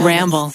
Ramble. 0.00 0.52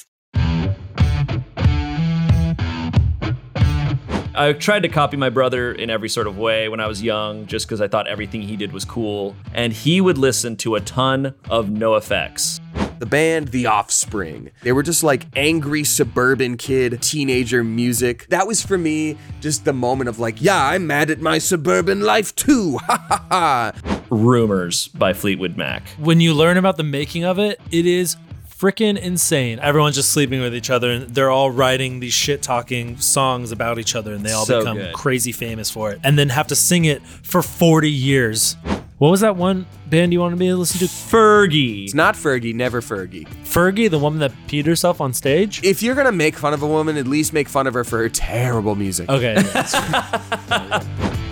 I 4.39 4.53
tried 4.53 4.83
to 4.83 4.89
copy 4.89 5.17
my 5.17 5.29
brother 5.29 5.71
in 5.71 5.89
every 5.89 6.09
sort 6.09 6.27
of 6.27 6.37
way 6.37 6.69
when 6.69 6.79
I 6.79 6.85
was 6.85 7.01
young, 7.01 7.47
just 7.47 7.65
because 7.65 7.81
I 7.81 7.87
thought 7.87 8.07
everything 8.07 8.43
he 8.43 8.55
did 8.55 8.71
was 8.71 8.85
cool. 8.85 9.35
And 9.55 9.73
he 9.73 9.99
would 9.99 10.19
listen 10.19 10.55
to 10.57 10.75
a 10.75 10.81
ton 10.81 11.33
of 11.49 11.69
NOFX. 11.69 12.59
The 12.99 13.07
band 13.07 13.47
The 13.47 13.65
Offspring. 13.65 14.51
They 14.61 14.71
were 14.71 14.83
just 14.83 15.03
like 15.03 15.25
angry 15.35 15.83
suburban 15.83 16.57
kid, 16.57 17.01
teenager 17.01 17.63
music. 17.63 18.27
That 18.29 18.45
was 18.45 18.63
for 18.63 18.77
me 18.77 19.17
just 19.41 19.65
the 19.65 19.73
moment 19.73 20.07
of 20.09 20.19
like, 20.19 20.39
yeah, 20.39 20.63
I'm 20.63 20.85
mad 20.85 21.09
at 21.09 21.19
my 21.19 21.39
suburban 21.39 22.01
life 22.01 22.35
too. 22.35 22.77
Ha 22.87 23.05
ha 23.09 23.25
ha. 23.29 24.01
Rumors 24.09 24.87
by 24.89 25.13
Fleetwood 25.13 25.57
Mac. 25.57 25.87
When 25.97 26.21
you 26.21 26.33
learn 26.33 26.57
about 26.57 26.77
the 26.77 26.83
making 26.83 27.25
of 27.25 27.39
it, 27.39 27.59
it 27.71 27.85
is 27.85 28.15
freaking 28.59 28.97
insane. 28.97 29.59
Everyone's 29.59 29.95
just 29.95 30.11
sleeping 30.11 30.41
with 30.41 30.55
each 30.55 30.69
other 30.69 30.91
and 30.91 31.09
they're 31.13 31.29
all 31.29 31.51
writing 31.51 31.99
these 31.99 32.13
shit 32.13 32.41
talking 32.41 32.97
songs 32.97 33.51
about 33.51 33.77
each 33.79 33.95
other 33.95 34.13
and 34.13 34.25
they 34.25 34.31
all 34.31 34.45
So 34.45 34.59
become 34.59 34.77
good. 34.77 34.93
crazy 34.93 35.31
famous 35.31 35.69
for 35.69 35.91
it 35.91 35.99
and 36.03 36.17
then 36.17 36.29
have 36.29 36.47
to 36.47 36.55
sing 36.55 36.85
it 36.85 37.01
for 37.03 37.41
40 37.41 37.89
years. 37.91 38.55
What 38.97 39.09
was 39.11 39.21
that 39.21 39.35
one 39.35 39.67
band 39.85 40.11
you 40.11 40.19
wanted 40.19 40.39
me 40.39 40.47
to 40.47 40.55
listen 40.55 40.79
to? 40.79 40.85
Fergie. 40.85 41.83
It's 41.83 41.93
not 41.93 42.15
Fergie, 42.15 42.55
never 42.55 42.81
Fergie. 42.81 43.27
Fergie, 43.43 43.91
the 43.91 43.99
woman 43.99 44.19
that 44.21 44.31
peed 44.47 44.65
herself 44.65 44.99
on 45.01 45.13
stage? 45.13 45.63
If 45.63 45.83
you're 45.83 45.93
gonna 45.93 46.11
make 46.11 46.35
fun 46.35 46.55
of 46.55 46.63
a 46.63 46.67
woman, 46.67 46.97
at 46.97 47.05
least 47.05 47.31
make 47.31 47.47
fun 47.47 47.67
of 47.67 47.75
her 47.75 47.83
for 47.83 47.99
her 47.99 48.09
terrible 48.09 48.73
music. 48.73 49.07
Okay. 49.07 49.35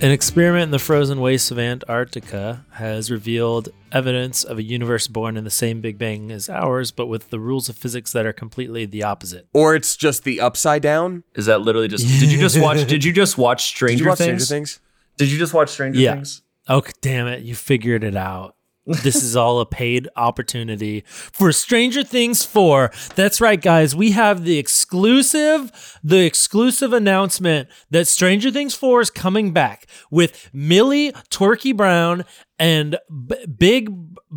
yeah. 0.00 0.06
An 0.06 0.12
experiment 0.12 0.64
in 0.64 0.70
the 0.70 0.78
frozen 0.78 1.20
wastes 1.20 1.50
of 1.50 1.58
Antarctica 1.58 2.64
has 2.72 3.10
revealed 3.10 3.68
evidence 3.92 4.44
of 4.44 4.58
a 4.58 4.62
universe 4.62 5.08
born 5.08 5.36
in 5.36 5.44
the 5.44 5.50
same 5.50 5.80
Big 5.80 5.98
Bang 5.98 6.30
as 6.32 6.48
ours, 6.48 6.90
but 6.90 7.06
with 7.06 7.30
the 7.30 7.38
rules 7.40 7.68
of 7.68 7.76
physics 7.76 8.12
that 8.12 8.24
are 8.26 8.32
completely 8.32 8.86
the 8.86 9.02
opposite. 9.02 9.46
Or 9.52 9.74
it's 9.74 9.96
just 9.96 10.24
the 10.24 10.40
upside 10.40 10.82
down. 10.82 11.24
Is 11.34 11.46
that 11.46 11.60
literally 11.60 11.88
just? 11.88 12.06
Did 12.06 12.30
you 12.32 12.38
just 12.38 12.58
watch? 12.62 12.86
Did 12.86 13.04
you 13.04 13.12
just 13.12 13.36
watch 13.38 13.64
Stranger 13.66 13.98
Did 13.98 14.04
you 14.04 14.08
watch 14.10 14.18
Things? 14.18 14.44
Stranger 14.46 14.66
Things? 14.66 14.80
Did 15.16 15.30
you 15.30 15.38
just 15.38 15.54
watch 15.54 15.70
Stranger 15.70 16.00
Yeah. 16.00 16.14
Things? 16.14 16.42
Oh, 16.68 16.82
damn 17.00 17.26
it. 17.26 17.42
You 17.42 17.54
figured 17.54 18.04
it 18.04 18.16
out. 18.16 18.54
This 18.86 19.22
is 19.22 19.36
all 19.36 19.60
a 19.60 19.66
paid 19.66 20.08
opportunity 20.16 21.04
for 21.06 21.52
Stranger 21.52 22.02
Things 22.02 22.44
4. 22.44 22.90
That's 23.14 23.40
right, 23.40 23.60
guys. 23.60 23.94
We 23.94 24.12
have 24.12 24.44
the 24.44 24.58
exclusive, 24.58 25.98
the 26.02 26.24
exclusive 26.24 26.92
announcement 26.92 27.68
that 27.90 28.08
Stranger 28.08 28.50
Things 28.50 28.74
4 28.74 29.02
is 29.02 29.10
coming 29.10 29.52
back 29.52 29.86
with 30.10 30.50
Millie 30.52 31.12
Turkey 31.28 31.72
Brown 31.72 32.24
and 32.58 32.96
B- 33.28 33.46
Big 33.46 33.90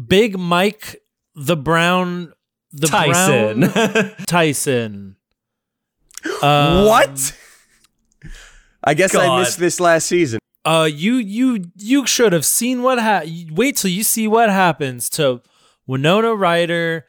Big 0.07 0.37
Mike 0.37 1.01
the 1.35 1.57
Brown 1.57 2.33
the 2.71 2.87
Tyson. 2.87 3.61
Brown 3.71 4.15
Tyson. 4.27 5.15
Um, 6.41 6.85
what? 6.85 7.37
I 8.81 8.93
guess 8.93 9.13
I 9.13 9.39
missed 9.39 9.59
this 9.59 9.81
last 9.81 10.07
season. 10.07 10.39
Uh, 10.65 10.87
you 10.91 11.15
you 11.15 11.65
you 11.77 12.05
should 12.07 12.31
have 12.33 12.45
seen 12.45 12.81
what 12.83 12.99
ha- 12.99 13.23
Wait 13.51 13.75
till 13.75 13.91
you 13.91 14.03
see 14.03 14.27
what 14.27 14.49
happens 14.49 15.09
to 15.11 15.41
Winona 15.87 16.33
Ryder 16.35 17.05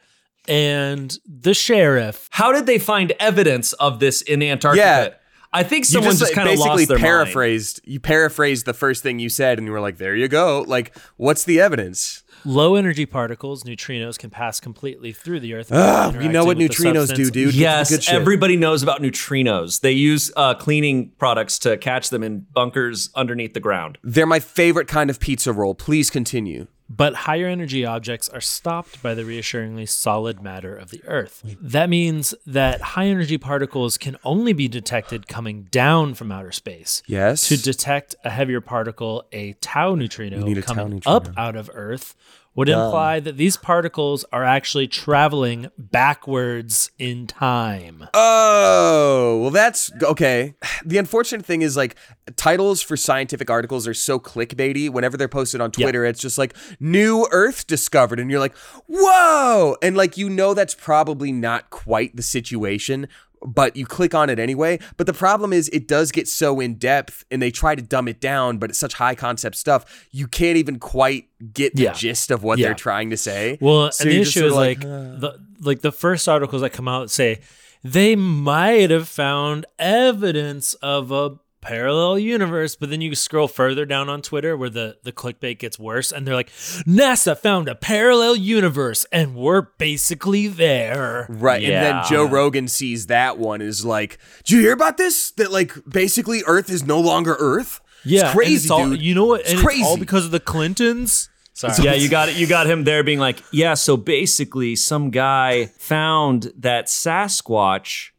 and 0.47 1.17
the 1.25 1.53
sheriff. 1.53 2.27
How 2.31 2.51
did 2.51 2.65
they 2.65 2.77
find 2.77 3.13
evidence 3.19 3.73
of 3.73 3.99
this 3.99 4.21
in 4.21 4.43
Antarctica? 4.43 4.85
Yeah. 4.85 5.13
I 5.53 5.63
think 5.63 5.83
You 5.85 5.93
someone 5.93 6.17
just, 6.17 6.33
kind 6.33 6.49
of 6.49 6.55
basically 6.55 6.69
lost 6.69 6.87
their 6.89 6.97
mind. 6.97 7.03
paraphrased. 7.05 7.79
You 7.85 8.01
paraphrased 8.01 8.65
the 8.65 8.73
first 8.73 9.01
thing 9.03 9.19
you 9.19 9.29
said, 9.29 9.57
and 9.57 9.65
you 9.65 9.71
were 9.71 9.79
like, 9.79 9.97
"There 9.99 10.13
you 10.13 10.27
go." 10.27 10.65
Like, 10.67 10.93
what's 11.15 11.45
the 11.45 11.61
evidence? 11.61 12.23
Low 12.45 12.75
energy 12.75 13.05
particles, 13.05 13.63
neutrinos, 13.63 14.17
can 14.19 14.29
pass 14.29 14.59
completely 14.59 15.11
through 15.11 15.39
the 15.39 15.53
Earth. 15.55 15.71
Ugh, 15.71 16.07
without 16.13 16.21
we 16.21 16.27
know 16.27 16.45
what 16.45 16.59
interacting 16.61 16.93
with 16.93 17.07
the 17.07 17.13
neutrinos 17.13 17.15
do, 17.15 17.31
dude. 17.31 17.53
Get 17.53 17.59
Yes, 17.59 17.89
good 17.89 18.03
shit. 18.03 18.13
everybody 18.13 18.55
knows 18.55 18.83
about 18.83 19.01
neutrinos. 19.01 19.81
They 19.81 19.93
use 19.93 20.31
uh, 20.35 20.53
cleaning 20.53 21.11
products 21.17 21.57
to 21.59 21.77
catch 21.77 22.09
them 22.09 22.21
in 22.23 22.45
bunkers 22.53 23.09
underneath 23.15 23.53
the 23.55 23.59
ground. 23.59 23.97
They're 24.03 24.25
my 24.27 24.39
favorite 24.39 24.87
kind 24.87 25.09
of 25.09 25.19
pizza 25.19 25.51
roll. 25.51 25.73
Please 25.73 26.09
continue. 26.09 26.67
But 26.87 27.15
higher 27.15 27.47
energy 27.47 27.85
objects 27.85 28.29
are 28.29 28.41
stopped 28.41 29.01
by 29.01 29.15
the 29.15 29.25
reassuringly 29.25 29.87
solid 29.87 30.41
matter 30.41 30.75
of 30.75 30.91
the 30.91 31.03
Earth. 31.05 31.41
That 31.59 31.89
means 31.89 32.35
that 32.45 32.81
high 32.81 33.07
energy 33.07 33.37
particles 33.37 33.97
can 33.97 34.17
only 34.23 34.53
be 34.53 34.67
detected 34.67 35.27
coming 35.27 35.63
down 35.71 36.13
from 36.13 36.31
outer 36.31 36.51
space. 36.51 37.01
Yes. 37.07 37.47
To 37.49 37.57
detect 37.57 38.15
a 38.23 38.29
heavier 38.29 38.61
particle, 38.61 39.23
a 39.31 39.53
tau 39.53 39.95
neutrino 39.95 40.45
a 40.45 40.61
tau 40.61 40.73
coming 40.73 40.95
neutrino. 40.95 41.17
up 41.17 41.29
out 41.37 41.55
of 41.55 41.71
Earth 41.73 42.15
would 42.55 42.69
imply 42.69 43.19
that 43.19 43.35
these 43.35 43.57
particles 43.57 44.23
are 44.31 44.43
actually 44.43 44.87
traveling 44.87 45.69
backwards 45.77 46.89
in 46.97 47.27
time. 47.27 48.07
Oh, 48.13 49.39
well, 49.41 49.51
that's 49.51 49.91
okay. 50.01 50.55
The 50.85 50.99
unfortunate 50.99 51.45
thing 51.45 51.63
is, 51.63 51.75
like, 51.75 51.95
titles 52.35 52.79
for 52.81 52.95
scientific 52.95 53.49
articles 53.49 53.87
are 53.87 53.93
so 53.93 54.19
clickbaity. 54.19 54.87
Whenever 54.87 55.17
they're 55.17 55.27
posted 55.27 55.59
on 55.59 55.71
Twitter, 55.71 56.05
it's 56.05 56.19
just 56.19 56.37
like, 56.37 56.55
new 56.79 57.27
Earth 57.31 57.65
discovered. 57.65 58.19
And 58.19 58.29
you're 58.29 58.39
like, 58.39 58.55
whoa. 58.87 59.77
And, 59.81 59.97
like, 59.97 60.15
you 60.15 60.29
know, 60.29 60.53
that's 60.53 60.75
probably 60.75 61.31
not 61.31 61.71
quite 61.71 62.15
the 62.15 62.21
situation, 62.21 63.07
but 63.45 63.75
you 63.75 63.85
click 63.85 64.13
on 64.15 64.29
it 64.29 64.39
anyway. 64.39 64.79
But 64.97 65.07
the 65.07 65.13
problem 65.13 65.53
is, 65.53 65.69
it 65.69 65.87
does 65.87 66.11
get 66.11 66.27
so 66.27 66.59
in 66.59 66.75
depth 66.75 67.23
and 67.31 67.41
they 67.41 67.51
try 67.51 67.75
to 67.75 67.81
dumb 67.81 68.07
it 68.07 68.19
down, 68.19 68.57
but 68.57 68.69
it's 68.69 68.79
such 68.79 68.95
high 68.95 69.15
concept 69.15 69.55
stuff, 69.55 70.07
you 70.11 70.27
can't 70.27 70.57
even 70.57 70.79
quite 70.79 71.25
get 71.53 71.75
the 71.75 71.83
Yeah. 71.83 71.93
gist 71.93 72.31
of 72.31 72.43
what 72.43 72.57
Yeah. 72.59 72.67
they're 72.67 72.75
trying 72.75 73.09
to 73.11 73.17
say. 73.17 73.57
Well, 73.61 73.91
So 73.91 74.03
and 74.03 74.11
the 74.11 74.21
issue 74.21 74.45
is 74.45 74.51
of 74.51 74.57
like, 74.57 74.79
the 74.81 75.39
like 75.61 75.81
the 75.81 75.91
first 75.91 76.27
articles 76.27 76.61
that 76.61 76.71
come 76.71 76.87
out 76.87 77.09
say 77.11 77.39
they 77.83 78.15
might 78.15 78.89
have 78.89 79.07
found 79.07 79.65
evidence 79.77 80.73
of 80.75 81.11
a 81.11 81.37
parallel 81.65 82.19
universe, 82.19 82.75
but 82.75 82.89
then 82.89 83.01
you 83.01 83.15
scroll 83.15 83.47
further 83.47 83.85
down 83.85 84.07
on 84.07 84.21
Twitter 84.21 84.55
where 84.55 84.69
the 84.69 84.97
the 85.03 85.11
clickbait 85.11 85.59
gets 85.59 85.79
worse, 85.79 86.11
and 86.11 86.25
they're 86.25 86.35
like, 86.35 86.49
NASA 86.49 87.37
found 87.37 87.67
a 87.67 87.75
parallel 87.75 88.35
universe, 88.35 89.05
and 89.11 89.35
we're 89.35 89.61
basically 89.61 90.47
there. 90.47 91.25
Right. 91.29 91.63
And 91.63 91.73
then 91.73 92.03
Joe 92.07 92.25
Rogan 92.25 92.67
sees 92.67 93.07
that 93.07 93.37
one 93.37 93.61
is 93.61 93.83
like, 93.85 94.19
Do 94.43 94.55
you 94.55 94.61
hear 94.61 94.73
about 94.73 94.97
this? 94.97 95.31
That 95.31 95.51
like 95.51 95.73
basically 95.87 96.43
Earth 96.45 96.69
is 96.69 96.85
no 96.85 96.99
longer 96.99 97.35
Earth? 97.39 97.81
Yeah, 98.03 98.25
It's 98.25 98.33
crazy, 98.33 98.53
it's 98.55 98.69
all, 98.69 98.89
dude. 98.89 99.01
You 99.01 99.15
know 99.15 99.25
what? 99.25 99.41
It's 99.41 99.51
and 99.51 99.59
crazy. 99.59 99.81
It's 99.81 99.89
all 99.89 99.97
because 99.97 100.25
of 100.25 100.31
the 100.31 100.39
Clintons. 100.39 101.29
Sorry. 101.53 101.73
Yeah, 101.81 101.93
you 101.93 102.09
got 102.09 102.27
it. 102.29 102.35
You 102.35 102.47
got 102.47 102.67
him 102.67 102.83
there 102.83 103.01
being 103.01 103.19
like, 103.19 103.41
yeah. 103.51 103.75
So 103.75 103.95
basically, 103.95 104.75
some 104.75 105.09
guy 105.09 105.67
found 105.77 106.51
that 106.57 106.87
Sasquatch. 106.87 108.11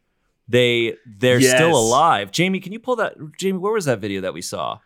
They 0.47 0.95
they're 1.05 1.39
Yes. 1.39 1.55
still 1.55 1.77
alive. 1.77 2.31
Jamie, 2.31 2.59
can 2.59 2.71
you 2.73 2.79
pull 2.79 2.95
that? 2.97 3.15
Jamie, 3.37 3.57
where 3.59 3.73
was 3.73 3.85
that 3.85 3.99
video 3.99 4.21
that 4.21 4.33
we 4.33 4.41
saw? 4.41 4.79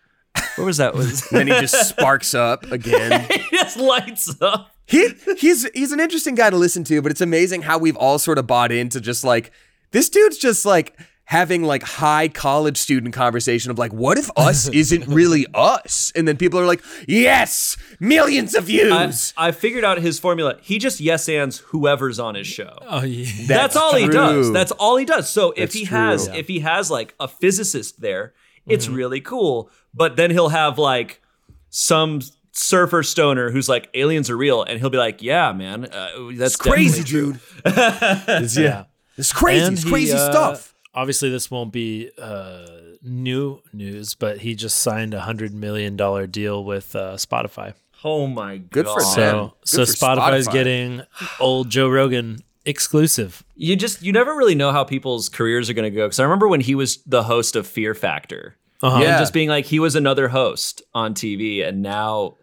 Where 0.56 0.66
was 0.66 0.78
that? 0.78 0.94
Then 1.32 1.48
he 1.48 1.54
just 1.54 1.90
sparks 1.90 2.34
up 2.34 2.64
again. 2.72 3.28
he 3.32 3.58
just 3.58 3.78
lights 3.78 4.36
up. 4.42 4.72
He 4.86 5.10
he's 5.38 5.70
he's 5.74 5.92
an 5.92 6.00
interesting 6.00 6.36
guy 6.36 6.50
to 6.50 6.58
listen 6.58 6.84
to, 6.86 7.02
but 7.02 7.12
it's 7.12 7.22
amazing 7.22 7.62
how 7.62 7.78
we've 7.78 7.96
all 7.98 8.18
sort 8.20 8.38
of 8.38 8.48
bought 8.48 8.72
into 8.72 9.00
just 9.00 9.24
like 9.24 9.52
this 9.92 10.10
dude's 10.10 10.38
just 10.38 10.66
like 10.66 10.98
having 11.32 11.64
like 11.64 11.82
high 11.82 12.28
college 12.28 12.76
student 12.76 13.14
conversation 13.14 13.72
of 13.72 13.80
like, 13.80 13.94
what 13.94 14.18
if 14.18 14.30
us 14.38 14.68
isn't 14.68 15.08
really 15.08 15.46
us? 15.54 16.12
And 16.14 16.28
then 16.28 16.36
people 16.36 16.60
are 16.60 16.66
like, 16.66 16.84
yes, 17.08 17.78
millions 18.02 18.54
of 18.54 18.66
views. 18.66 19.34
I 19.38 19.52
figured 19.54 19.86
out 19.86 19.98
his 20.00 20.20
formula. 20.20 20.58
He 20.62 20.78
just 20.78 21.00
yes 21.00 21.30
ands 21.30 21.60
whoever's 21.60 22.20
on 22.20 22.36
his 22.36 22.48
show. 22.48 22.78
Oh 22.82 23.04
yeah. 23.04 23.24
That's, 23.48 23.48
that's 23.48 23.76
all 23.78 23.96
he 23.96 24.10
does. 24.10 24.52
That's 24.52 24.74
all 24.74 24.98
he 24.98 25.06
does. 25.06 25.30
So 25.30 25.52
if 25.52 25.58
That's 25.58 25.74
he 25.76 25.86
true. 25.86 25.98
has 25.98 26.28
Yeah. 26.28 26.36
if 26.36 26.48
he 26.50 26.60
has 26.60 26.92
like 26.92 27.16
a 27.18 27.30
physicist 27.30 28.02
there, 28.02 28.34
it's 28.68 28.86
Mm-hmm. 28.88 28.96
really 28.96 29.22
cool. 29.22 29.70
But 29.94 30.18
then 30.18 30.32
he'll 30.32 30.50
have 30.50 30.78
like 30.78 31.22
some 31.70 32.20
surfer 32.52 33.04
stoner 33.04 33.52
who's 33.52 33.70
like 33.70 33.90
aliens 33.94 34.30
are 34.30 34.36
real, 34.38 34.64
and 34.64 34.80
he'll 34.80 34.90
be 34.90 34.98
like, 34.98 35.22
"Yeah, 35.22 35.54
man, 35.54 35.86
uh, 35.86 36.10
that's 36.36 36.56
it's 36.56 36.56
crazy, 36.58 37.04
dude. 37.04 37.40
It's- 37.66 38.58
yeah. 38.58 38.84
It's 39.18 39.32
crazy. 39.34 39.66
And 39.66 39.74
it's 39.76 39.84
he, 39.84 39.90
crazy 39.90 40.14
uh, 40.14 40.32
stuff. 40.32 40.71
Obviously, 40.94 41.30
this 41.30 41.50
won't 41.50 41.72
be 41.72 42.10
uh, 42.18 42.66
new 43.02 43.62
news, 43.72 44.14
but 44.16 44.40
he 44.40 44.56
just 44.56 44.78
signed 44.80 45.14
a 45.14 45.22
hundred 45.22 45.54
million 45.54 45.96
dollar 45.96 46.28
deal 46.28 46.64
with 46.64 46.96
uh, 46.96 47.14
Spotify. 47.16 47.74
Oh 48.04 48.28
my 48.28 48.58
god! 48.58 48.70
Good 48.72 48.86
for. 48.88 49.00
So, 49.02 49.54
Good 49.62 49.68
so 49.68 49.86
for 49.86 49.92
Spotify's 49.92 50.48
Spotify. 50.48 50.52
getting 50.54 51.02
old 51.40 51.70
Joe 51.70 51.88
Rogan 51.90 52.40
exclusive. 52.66 53.44
You 53.56 53.76
just 53.76 54.02
you 54.02 54.12
never 54.12 54.36
really 54.36 54.56
know 54.56 54.72
how 54.72 54.84
people's 54.84 55.30
careers 55.30 55.70
are 55.70 55.74
going 55.74 55.90
to 55.92 55.96
go. 55.96 56.06
Because 56.08 56.20
I 56.20 56.24
remember 56.24 56.48
when 56.48 56.62
he 56.62 56.76
was 56.76 56.98
the 57.06 57.24
host 57.24 57.56
of 57.56 57.66
Fear 57.68 57.94
Factor, 57.94 58.56
Uh-huh. 58.82 58.96
and 58.98 59.04
Yeah. 59.06 59.20
just 59.20 59.34
being 59.34 59.50
like 59.50 59.66
he 59.68 59.80
was 59.80 59.96
another 59.96 60.28
host 60.30 60.82
on 60.94 61.14
TV, 61.14 61.66
and 61.66 61.82
now 61.82 62.36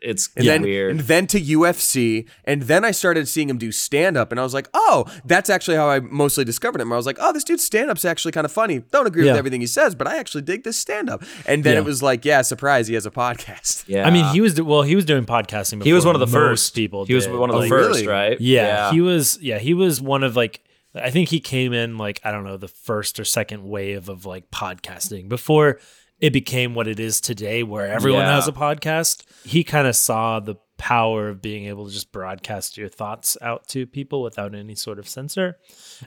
It's 0.00 0.30
and 0.36 0.46
then 0.46 0.62
weird. 0.62 0.90
and 0.92 1.00
then 1.00 1.26
to 1.28 1.40
UFC, 1.40 2.28
and 2.44 2.62
then 2.62 2.84
I 2.84 2.92
started 2.92 3.26
seeing 3.26 3.50
him 3.50 3.58
do 3.58 3.72
stand 3.72 4.16
up, 4.16 4.30
and 4.30 4.38
I 4.38 4.44
was 4.44 4.54
like, 4.54 4.68
oh, 4.72 5.06
that's 5.24 5.50
actually 5.50 5.76
how 5.76 5.88
I 5.90 5.98
mostly 5.98 6.44
discovered 6.44 6.80
him. 6.80 6.92
I 6.92 6.96
was 6.96 7.04
like, 7.06 7.16
oh, 7.20 7.32
this 7.32 7.42
dude's 7.42 7.64
stand 7.64 7.90
up's 7.90 8.04
actually 8.04 8.30
kind 8.32 8.44
of 8.44 8.52
funny. 8.52 8.78
Don't 8.92 9.08
agree 9.08 9.24
Yeah. 9.26 9.32
with 9.32 9.38
everything 9.38 9.60
he 9.60 9.66
says, 9.66 9.96
but 9.96 10.06
I 10.06 10.16
actually 10.18 10.42
dig 10.42 10.62
this 10.62 10.76
stand 10.78 11.10
up. 11.10 11.24
And 11.46 11.64
then 11.64 11.72
Yeah. 11.74 11.80
it 11.80 11.84
was 11.84 12.00
like, 12.02 12.24
yeah, 12.24 12.42
surprise, 12.42 12.86
he 12.86 12.94
has 12.94 13.06
a 13.06 13.10
podcast. 13.10 13.84
yeah. 13.88 14.06
I 14.06 14.10
mean, 14.10 14.24
he 14.26 14.40
was 14.40 14.60
well, 14.62 14.82
he 14.82 14.94
was 14.94 15.04
doing 15.04 15.24
podcasting. 15.26 15.78
Before 15.78 15.84
he 15.86 15.92
was 15.92 16.06
one 16.06 16.14
of 16.14 16.20
the 16.20 16.26
first 16.28 16.74
people. 16.76 17.04
He 17.04 17.14
was 17.14 17.26
one 17.26 17.50
of 17.50 17.56
the 17.60 17.66
Oh, 17.66 17.68
first, 17.68 18.00
really? 18.00 18.06
right? 18.06 18.40
Yeah, 18.40 18.92
he 18.92 19.00
was. 19.00 19.38
Yeah, 19.42 19.58
he 19.58 19.74
was 19.74 20.00
one 20.00 20.22
of 20.22 20.36
like. 20.36 20.62
I 20.94 21.10
think 21.10 21.28
he 21.28 21.38
came 21.38 21.72
in 21.72 21.98
like 21.98 22.20
I 22.24 22.30
don't 22.32 22.44
know 22.44 22.56
the 22.56 22.66
first 22.68 23.20
or 23.20 23.24
second 23.24 23.64
wave 23.68 24.08
of 24.08 24.24
like 24.24 24.50
podcasting 24.50 25.28
before 25.28 25.78
it 26.20 26.32
became 26.32 26.74
what 26.74 26.88
it 26.88 26.98
is 27.00 27.20
today, 27.20 27.62
where 27.62 27.86
everyone 27.86 28.22
Yeah. 28.22 28.34
has 28.34 28.48
a 28.48 28.52
podcast. 28.52 29.24
He 29.44 29.62
kind 29.64 29.86
of 29.86 29.94
saw 29.96 30.40
the 30.40 30.56
power 30.76 31.28
of 31.28 31.42
being 31.42 31.66
able 31.66 31.86
to 31.86 31.92
just 31.92 32.12
broadcast 32.12 32.76
your 32.76 32.88
thoughts 32.88 33.36
out 33.42 33.66
to 33.68 33.86
people 33.86 34.22
without 34.22 34.54
any 34.54 34.74
sort 34.74 34.98
of 34.98 35.08
censor. 35.08 35.56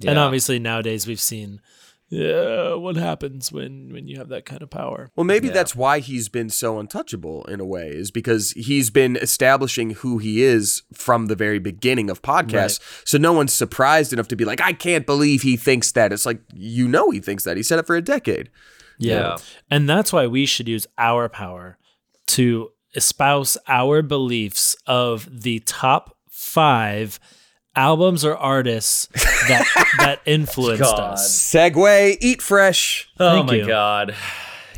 And 0.06 0.18
obviously 0.18 0.60
nowadays 0.60 1.06
we've 1.08 1.20
seen 1.22 1.62
yeah, 2.14 2.74
what 2.74 2.98
happens 2.98 3.54
when 3.54 3.94
when 3.94 4.06
you 4.10 4.18
have 4.18 4.28
that 4.30 4.46
kind 4.46 4.62
of 4.62 4.70
power. 4.70 5.10
Well, 5.16 5.24
maybe 5.24 5.48
Yeah. 5.48 5.54
that's 5.54 5.74
why 5.78 6.00
he's 6.00 6.28
been 6.28 6.50
so 6.50 6.78
untouchable 6.78 7.46
in 7.46 7.62
a 7.62 7.66
way, 7.66 7.88
is 7.88 8.12
because 8.12 8.52
he's 8.52 8.90
been 8.90 9.16
establishing 9.16 9.92
who 9.92 10.18
he 10.18 10.44
is 10.44 10.84
from 10.94 11.28
the 11.28 11.38
very 11.38 11.58
beginning 11.58 12.10
of 12.10 12.22
podcasts. 12.22 12.82
So 13.06 13.18
no 13.18 13.32
one's 13.32 13.54
surprised 13.54 14.12
enough 14.12 14.28
to 14.28 14.36
be 14.36 14.44
like, 14.44 14.60
I 14.60 14.74
can't 14.74 15.06
believe 15.06 15.44
he 15.44 15.56
thinks 15.56 15.94
that. 15.94 16.12
It's 16.12 16.26
like, 16.26 16.42
you 16.54 16.86
know, 16.90 17.12
he 17.12 17.22
thinks 17.22 17.46
that. 17.46 17.56
He 17.56 17.64
said 17.64 17.80
it 17.80 17.88
for 17.88 17.96
a 17.96 18.02
decade. 18.02 18.50
Yeah. 18.98 19.38
And 19.70 19.90
that's 19.90 20.12
why 20.14 20.28
we 20.28 20.46
should 20.46 20.68
use 20.68 20.88
our 20.98 21.30
power 21.30 21.78
to 22.28 22.72
espouse 22.96 23.58
our 23.68 24.02
beliefs 24.02 24.76
of 24.86 25.28
the 25.44 25.60
top 25.62 26.18
five 26.30 27.20
albums 27.76 28.26
or 28.26 28.36
artists 28.36 29.08
that 29.48 29.66
that 30.00 30.20
influenced 30.26 30.82
God. 30.84 31.00
us. 31.14 31.40
Segue, 31.54 32.18
eat 32.20 32.42
fresh. 32.42 33.10
Oh 33.20 33.32
Thank 33.36 33.48
my 33.48 33.56
you. 33.56 33.66
god. 33.68 34.16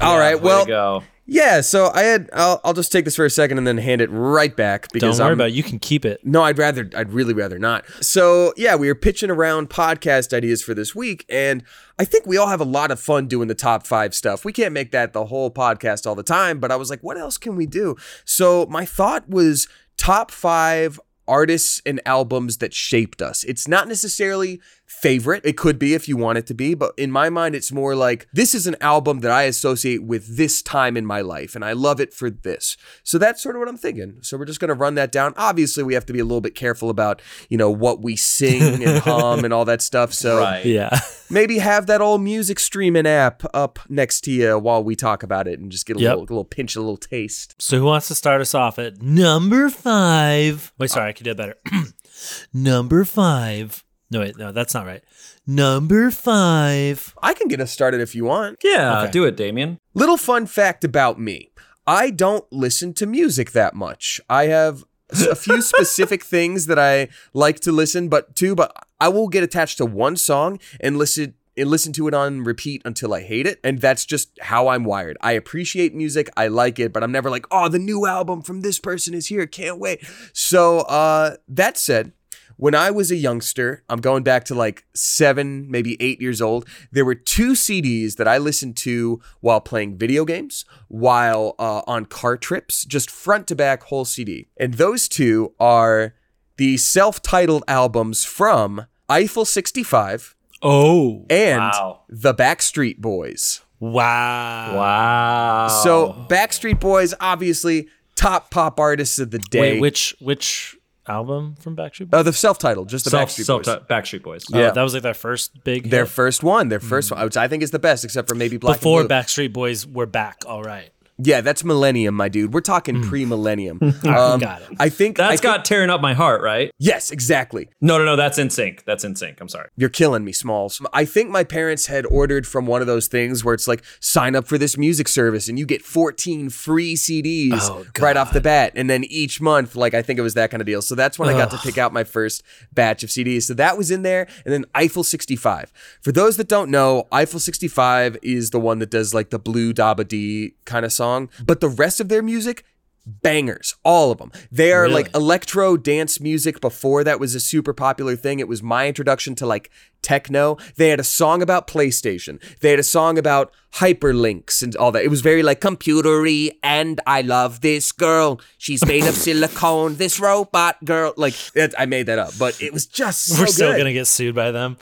All 0.02 0.14
Yeah, 0.16 0.20
right, 0.20 0.42
well- 0.42 0.66
go. 0.66 1.04
Yeah, 1.26 1.62
so 1.62 1.90
I 1.94 2.04
had. 2.04 2.30
I'll, 2.34 2.60
I'll 2.66 2.74
just 2.74 2.92
take 2.92 3.06
this 3.06 3.16
for 3.16 3.24
a 3.24 3.30
second 3.30 3.58
and 3.58 3.66
then 3.66 3.78
hand 3.78 4.02
it 4.02 4.10
right 4.12 4.54
back 4.54 4.92
because 4.92 5.18
Don't 5.18 5.26
worry 5.26 5.32
I'm, 5.32 5.40
about 5.40 5.50
it. 5.50 5.54
You 5.54 5.64
can 5.64 5.80
keep 5.80 6.04
it. 6.04 6.20
No, 6.26 6.44
I'd 6.44 6.58
rather, 6.58 6.90
I'd 6.96 7.14
really 7.14 7.34
rather 7.34 7.58
not. 7.58 7.86
So, 8.02 8.54
yeah, 8.58 8.76
we 8.76 8.88
were 8.88 8.96
pitching 8.96 9.30
around 9.32 9.70
podcast 9.70 10.34
ideas 10.34 10.62
for 10.62 10.74
this 10.74 10.94
week, 10.94 11.26
and 11.30 11.64
I 11.98 12.04
think 12.04 12.26
we 12.26 12.38
all 12.38 12.48
have 12.48 12.60
a 12.60 12.66
lot 12.66 12.92
of 12.92 13.00
fun 13.00 13.28
doing 13.28 13.48
the 13.48 13.56
top 13.56 13.88
five 13.88 14.14
stuff. 14.14 14.44
We 14.44 14.52
can't 14.52 14.74
make 14.74 14.92
that 14.92 15.14
the 15.14 15.28
whole 15.28 15.50
podcast 15.50 16.06
all 16.06 16.16
the 16.16 16.24
time, 16.24 16.60
but 16.60 16.72
I 16.72 16.76
was 16.76 16.90
like, 16.90 17.02
what 17.02 17.18
else 17.18 17.38
can 17.38 17.56
we 17.56 17.68
do? 17.68 17.96
So, 18.26 18.66
my 18.66 18.86
thought 18.86 19.30
was 19.30 19.70
top 19.96 20.30
five 20.30 21.00
artists 21.28 21.82
and 21.86 22.02
albums 22.06 22.58
that 22.58 22.74
shaped 22.74 23.22
us. 23.22 23.44
It's 23.44 23.68
not 23.68 23.88
necessarily 23.88 24.62
favorite. 24.86 25.46
It 25.46 25.58
could 25.58 25.80
be 25.80 25.94
if 25.94 26.08
you 26.08 26.18
want 26.18 26.38
it 26.38 26.48
to 26.48 26.54
be, 26.54 26.74
but 26.74 26.94
in 26.98 27.12
my 27.12 27.30
mind, 27.30 27.56
it's 27.56 27.72
more 27.72 27.96
like 27.96 28.28
this 28.34 28.54
is 28.54 28.68
an 28.68 28.76
album 28.82 29.20
that 29.20 29.32
I 29.32 29.44
associate 29.44 30.04
with 30.04 30.38
this 30.38 30.62
time 30.62 30.96
in 30.96 31.06
my 31.06 31.22
life, 31.22 31.56
and 31.56 31.64
I 31.64 31.74
love 31.74 32.00
it 32.00 32.14
for 32.14 32.30
this. 32.30 32.78
So 33.04 33.18
that's 33.18 33.42
sort 33.42 33.56
of 33.56 33.60
what 33.60 33.70
I'm 33.70 33.78
thinking. 33.78 34.18
So 34.22 34.38
we're 34.38 34.46
just 34.46 34.60
gonna 34.60 34.74
run 34.74 34.96
that 34.96 35.12
down. 35.12 35.34
Obviously, 35.38 35.84
we 35.84 35.94
have 35.94 36.06
to 36.08 36.14
be 36.14 36.20
a 36.20 36.26
little 36.26 36.42
bit 36.42 36.56
careful 36.56 36.90
about 36.90 37.22
you 37.50 37.58
know 37.58 37.72
what 37.72 38.02
we 38.02 38.16
sing 38.16 38.84
and 38.84 39.00
hum 39.04 39.44
and 39.46 39.54
all 39.54 39.66
that 39.66 39.82
stuff. 39.82 40.14
So 40.14 40.40
Right. 40.40 40.66
Yeah. 40.66 41.00
Maybe 41.34 41.58
have 41.58 41.88
that 41.88 42.00
old 42.02 42.22
music 42.22 42.60
streaming 42.60 43.06
app 43.08 43.44
up 43.54 43.80
next 43.90 44.22
to 44.22 44.32
you 44.32 44.58
while 44.58 44.84
we 44.84 44.96
talk 44.96 45.24
about 45.24 45.48
it, 45.48 45.60
and 45.60 45.72
just 45.72 45.86
get 45.86 45.98
a 45.98 46.00
Yep. 46.00 46.10
little, 46.12 46.22
a 46.22 46.30
little 46.30 46.46
pinch, 46.46 46.76
a 46.76 46.80
little 46.80 46.98
taste. 46.98 47.56
So 47.60 47.80
who 47.80 47.86
wants 47.86 48.08
to 48.10 48.16
start 48.16 48.40
us 48.42 48.54
off 48.54 48.80
at 48.80 49.02
number 49.02 49.70
five? 49.70 50.72
Wait, 50.78 50.90
sorry, 50.90 51.10
I 51.10 51.14
could 51.14 51.26
do 51.26 51.32
it 51.32 51.38
better. 51.38 51.56
number 52.54 53.06
five. 53.06 53.84
No, 54.12 54.20
wait, 54.20 54.38
no, 54.38 54.52
that's 54.52 54.74
not 54.74 54.86
right. 54.86 55.04
Number 55.48 56.12
five. 56.12 57.16
I 57.22 57.34
can 57.34 57.48
get 57.48 57.60
us 57.60 57.72
started 57.72 58.00
if 58.00 58.14
you 58.16 58.26
want. 58.26 58.60
Yeah, 58.64 59.02
Okay. 59.04 59.12
do 59.12 59.24
it, 59.26 59.36
Damien. 59.36 59.80
Little 59.94 60.18
fun 60.18 60.46
fact 60.46 60.84
about 60.84 61.20
me 61.20 61.50
I 61.86 62.12
don't 62.12 62.46
listen 62.52 62.94
to 62.94 63.06
music 63.06 63.52
that 63.52 63.74
much. 63.76 64.22
I 64.30 64.46
have 64.46 64.78
s- 64.78 64.84
a 65.12 65.36
few 65.36 65.62
specific 65.62 66.24
things 66.36 66.66
that 66.68 66.80
I 66.80 67.10
like 67.34 67.60
to 67.62 67.72
listen 67.72 68.10
but 68.10 68.36
to, 68.38 68.56
but 68.56 68.76
I 69.00 69.10
will 69.10 69.28
get 69.28 69.44
attached 69.44 69.78
to 69.78 69.86
one 69.86 70.16
song 70.16 70.60
and 70.80 70.98
listen 70.98 71.36
and 71.56 71.70
listen 71.70 71.94
to 71.94 72.08
it 72.08 72.14
on 72.14 72.44
repeat 72.44 72.82
until 72.84 73.14
I 73.14 73.22
hate 73.22 73.46
it. 73.46 73.60
And 73.64 73.80
that's 73.80 74.06
just 74.06 74.32
how 74.42 74.70
I'm 74.70 74.84
wired. 74.84 75.18
I 75.22 75.34
appreciate 75.34 75.94
music, 75.94 76.30
I 76.36 76.48
like 76.48 76.80
it, 76.80 76.92
but 76.92 77.04
I'm 77.04 77.12
never 77.12 77.30
like, 77.30 77.46
oh, 77.52 77.70
the 77.70 77.80
new 77.80 78.08
album 78.08 78.42
from 78.42 78.62
this 78.62 78.80
person 78.80 79.14
is 79.14 79.28
here. 79.28 79.46
Can't 79.46 79.78
wait. 79.78 80.04
So 80.34 80.80
uh 80.80 81.36
that 81.48 81.78
said, 81.78 82.14
when 82.58 82.76
I 82.76 82.92
was 82.92 83.12
a 83.12 83.16
youngster, 83.16 83.84
I'm 83.90 84.00
going 84.00 84.24
back 84.24 84.44
to 84.46 84.56
like 84.56 84.86
seven, 84.94 85.70
maybe 85.70 85.98
eight 86.02 86.22
years 86.22 86.42
old, 86.42 86.68
there 86.92 87.06
were 87.06 87.16
two 87.16 87.54
CDs 87.54 88.16
that 88.18 88.28
I 88.28 88.38
listened 88.38 88.78
to 88.78 89.22
while 89.42 89.62
playing 89.62 89.98
video 89.98 90.26
games, 90.26 90.66
while 90.88 91.56
uh, 91.60 91.82
on 91.88 92.06
car 92.06 92.38
trips, 92.38 92.86
just 92.86 93.10
front 93.12 93.48
to 93.48 93.56
back 93.56 93.84
whole 93.84 94.06
CD. 94.06 94.48
And 94.58 94.76
those 94.76 95.08
two 95.08 95.54
are 95.60 96.14
the 96.58 96.78
self 96.78 97.22
titled 97.22 97.64
albums 97.68 98.24
from 98.26 98.86
Eiffel 99.10 99.46
65 99.46 100.36
Oh. 100.62 101.26
and 101.30 101.60
Wow. 101.60 102.02
the 102.08 102.34
Backstreet 102.34 103.00
Boys. 103.00 103.62
Wow. 103.80 104.78
Wow. 104.78 105.68
So, 105.84 106.26
Backstreet 106.30 106.80
Boys, 106.80 107.14
obviously, 107.20 107.90
top 108.16 108.50
pop 108.50 108.80
artists 108.80 109.20
of 109.20 109.32
the 109.32 109.40
day. 109.40 109.74
Wait, 109.74 109.82
which 109.82 110.16
which 110.22 110.78
album 111.08 111.56
from 111.60 111.76
Backstreet 111.76 112.10
Boys? 112.10 112.20
uh, 112.20 112.24
the 112.24 112.34
self 112.34 112.58
titled, 112.60 112.90
just 112.90 113.04
the 113.06 113.12
self, 113.12 113.30
Backstreet 113.30 113.44
self, 113.46 113.64
Boys. 113.64 113.76
Backstreet 113.90 114.24
Boys. 114.24 114.46
Oh, 114.54 114.60
yeah. 114.60 114.72
that 114.72 114.82
was 114.82 114.94
like 114.94 115.04
their 115.04 115.14
first 115.14 115.64
big 115.64 115.90
Their 115.90 116.06
hit. 116.06 116.12
first 116.14 116.44
one, 116.44 116.70
their 116.70 116.80
first 116.80 117.12
one, 117.12 117.22
which 117.24 117.36
I 117.38 117.48
think 117.48 117.64
is 117.64 117.72
the 117.72 117.80
best, 117.80 118.06
except 118.06 118.28
for 118.30 118.36
maybe 118.36 118.58
Black 118.58 118.76
and 118.76 118.80
before 118.80 119.00
Blue. 119.02 119.10
Backstreet 119.10 119.52
Boys 119.52 119.86
were 119.86 120.06
back. 120.06 120.44
All 120.48 120.64
right. 120.64 120.90
Yeah, 121.18 121.42
that's 121.42 121.64
millennium, 121.64 122.16
my 122.16 122.28
dude. 122.30 122.54
We're 122.54 122.62
talking 122.62 123.02
pre-millennium. 123.04 123.80
Um, 124.04 124.40
got 124.42 124.62
it. 124.62 124.70
I 124.80 124.90
think 124.90 125.20
I 125.20 125.30
That's 125.30 125.42
think- 125.42 125.54
got 125.56 125.66
tearing 125.66 125.90
up 125.90 126.02
my 126.02 126.14
heart, 126.14 126.42
right? 126.42 126.72
yes, 126.78 127.10
exactly. 127.12 127.70
No, 127.82 127.98
no, 127.98 128.06
no. 128.06 128.16
That's 128.16 128.38
NSYNC. 128.38 128.84
That's 128.86 129.06
NSYNC. 129.06 129.40
I'm 129.42 129.48
sorry. 129.48 129.70
You're 129.78 129.90
killing 129.90 130.24
me, 130.26 130.32
Smalls. 130.34 130.82
I 130.94 131.06
think 131.06 131.30
my 131.30 131.44
parents 131.44 131.88
had 131.88 132.06
ordered 132.08 132.46
from 132.46 132.66
one 132.66 132.82
of 132.82 132.88
those 132.88 133.08
things 133.08 133.44
where 133.46 133.54
it's 133.54 133.68
like 133.68 133.84
sign 134.00 134.36
up 134.36 134.48
for 134.48 134.58
this 134.58 134.78
music 134.78 135.08
service 135.08 135.48
and 135.48 135.58
you 135.58 135.66
get 135.66 135.82
14 135.82 136.50
free 136.50 136.96
CDs 136.96 137.54
Oh, 137.62 137.86
right 138.00 138.18
off 138.18 138.34
the 138.34 138.42
bat, 138.42 138.74
and 138.76 138.90
then 138.90 139.04
each 139.06 139.40
month, 139.42 139.76
like 139.76 139.94
I 139.94 140.02
think 140.02 140.20
it 140.20 140.24
was 140.24 140.34
that 140.34 140.52
kind 140.52 140.62
of 140.62 140.66
deal. 140.68 140.82
So 140.82 140.96
that's 140.96 141.18
when 141.18 141.30
I 141.30 141.34
got 141.34 141.52
to 141.52 141.58
pick 141.58 141.78
out 141.78 141.94
my 141.94 142.04
first 142.04 142.44
batch 142.74 143.04
of 143.04 143.10
CDs. 143.10 143.44
So 143.44 143.54
that 143.56 143.78
was 143.78 143.90
in 143.92 144.02
there, 144.04 144.28
and 144.46 144.54
then 144.54 144.66
Eiffel 144.76 145.04
65. 145.04 145.72
For 146.02 146.12
those 146.12 146.38
that 146.38 146.48
don't 146.48 146.70
know, 146.70 147.08
Eiffel 147.12 147.40
65 147.40 148.18
is 148.22 148.50
the 148.50 148.60
one 148.60 148.80
that 148.80 148.90
does 148.92 149.14
like 149.14 149.30
the 149.30 149.40
blue 149.40 149.74
Daba 149.74 150.08
D 150.08 150.54
kind 150.66 150.86
of 150.86 150.92
song, 150.92 151.03
but 151.46 151.60
the 151.60 151.70
rest 151.70 152.00
of 152.00 152.10
their 152.10 152.22
music 152.24 152.64
bangers 153.06 153.76
all 153.84 154.12
of 154.12 154.18
them 154.18 154.32
they 154.50 154.72
are 154.72 154.84
Really? 154.84 154.94
like 154.94 155.14
electro 155.14 155.76
dance 155.76 156.22
music. 156.22 156.62
Before 156.62 157.04
that 157.04 157.20
was 157.20 157.36
a 157.36 157.40
super 157.42 157.74
popular 157.74 158.16
thing. 158.16 158.40
It 158.40 158.48
was 158.48 158.64
my 158.64 158.88
introduction 158.88 159.36
to 159.36 159.46
like 159.46 159.70
techno. 160.02 160.58
They 160.78 160.88
had 160.90 161.02
a 161.02 161.04
song 161.04 161.42
about 161.42 161.68
playstation. 161.68 162.40
They 162.62 162.70
had 162.70 162.80
a 162.80 162.84
song 162.84 163.18
about 163.18 163.52
hyperlinks 163.74 164.64
and 164.64 164.74
all 164.78 164.92
that. 164.94 165.04
It 165.04 165.10
was 165.10 165.20
very 165.22 165.44
like 165.44 165.60
computery 165.60 166.52
and 166.64 167.02
i 167.06 167.22
love 167.22 167.60
this 167.60 167.92
girl. 167.92 168.40
She's 168.58 168.86
made 168.86 169.04
of 169.04 169.16
silicone. 169.26 169.96
This 169.98 170.18
robot 170.20 170.84
girl. 170.86 171.14
Like 171.18 171.36
it, 171.56 171.74
i 171.78 171.86
made 171.86 172.06
that 172.06 172.20
up 172.20 172.32
but 172.40 172.62
it 172.62 172.72
was 172.72 172.86
just 172.86 173.26
so 173.26 173.42
We're 173.42 173.48
still 173.48 173.76
gonna 173.78 173.92
get 173.92 174.08
sued 174.08 174.34
by 174.36 174.52
them. 174.52 174.78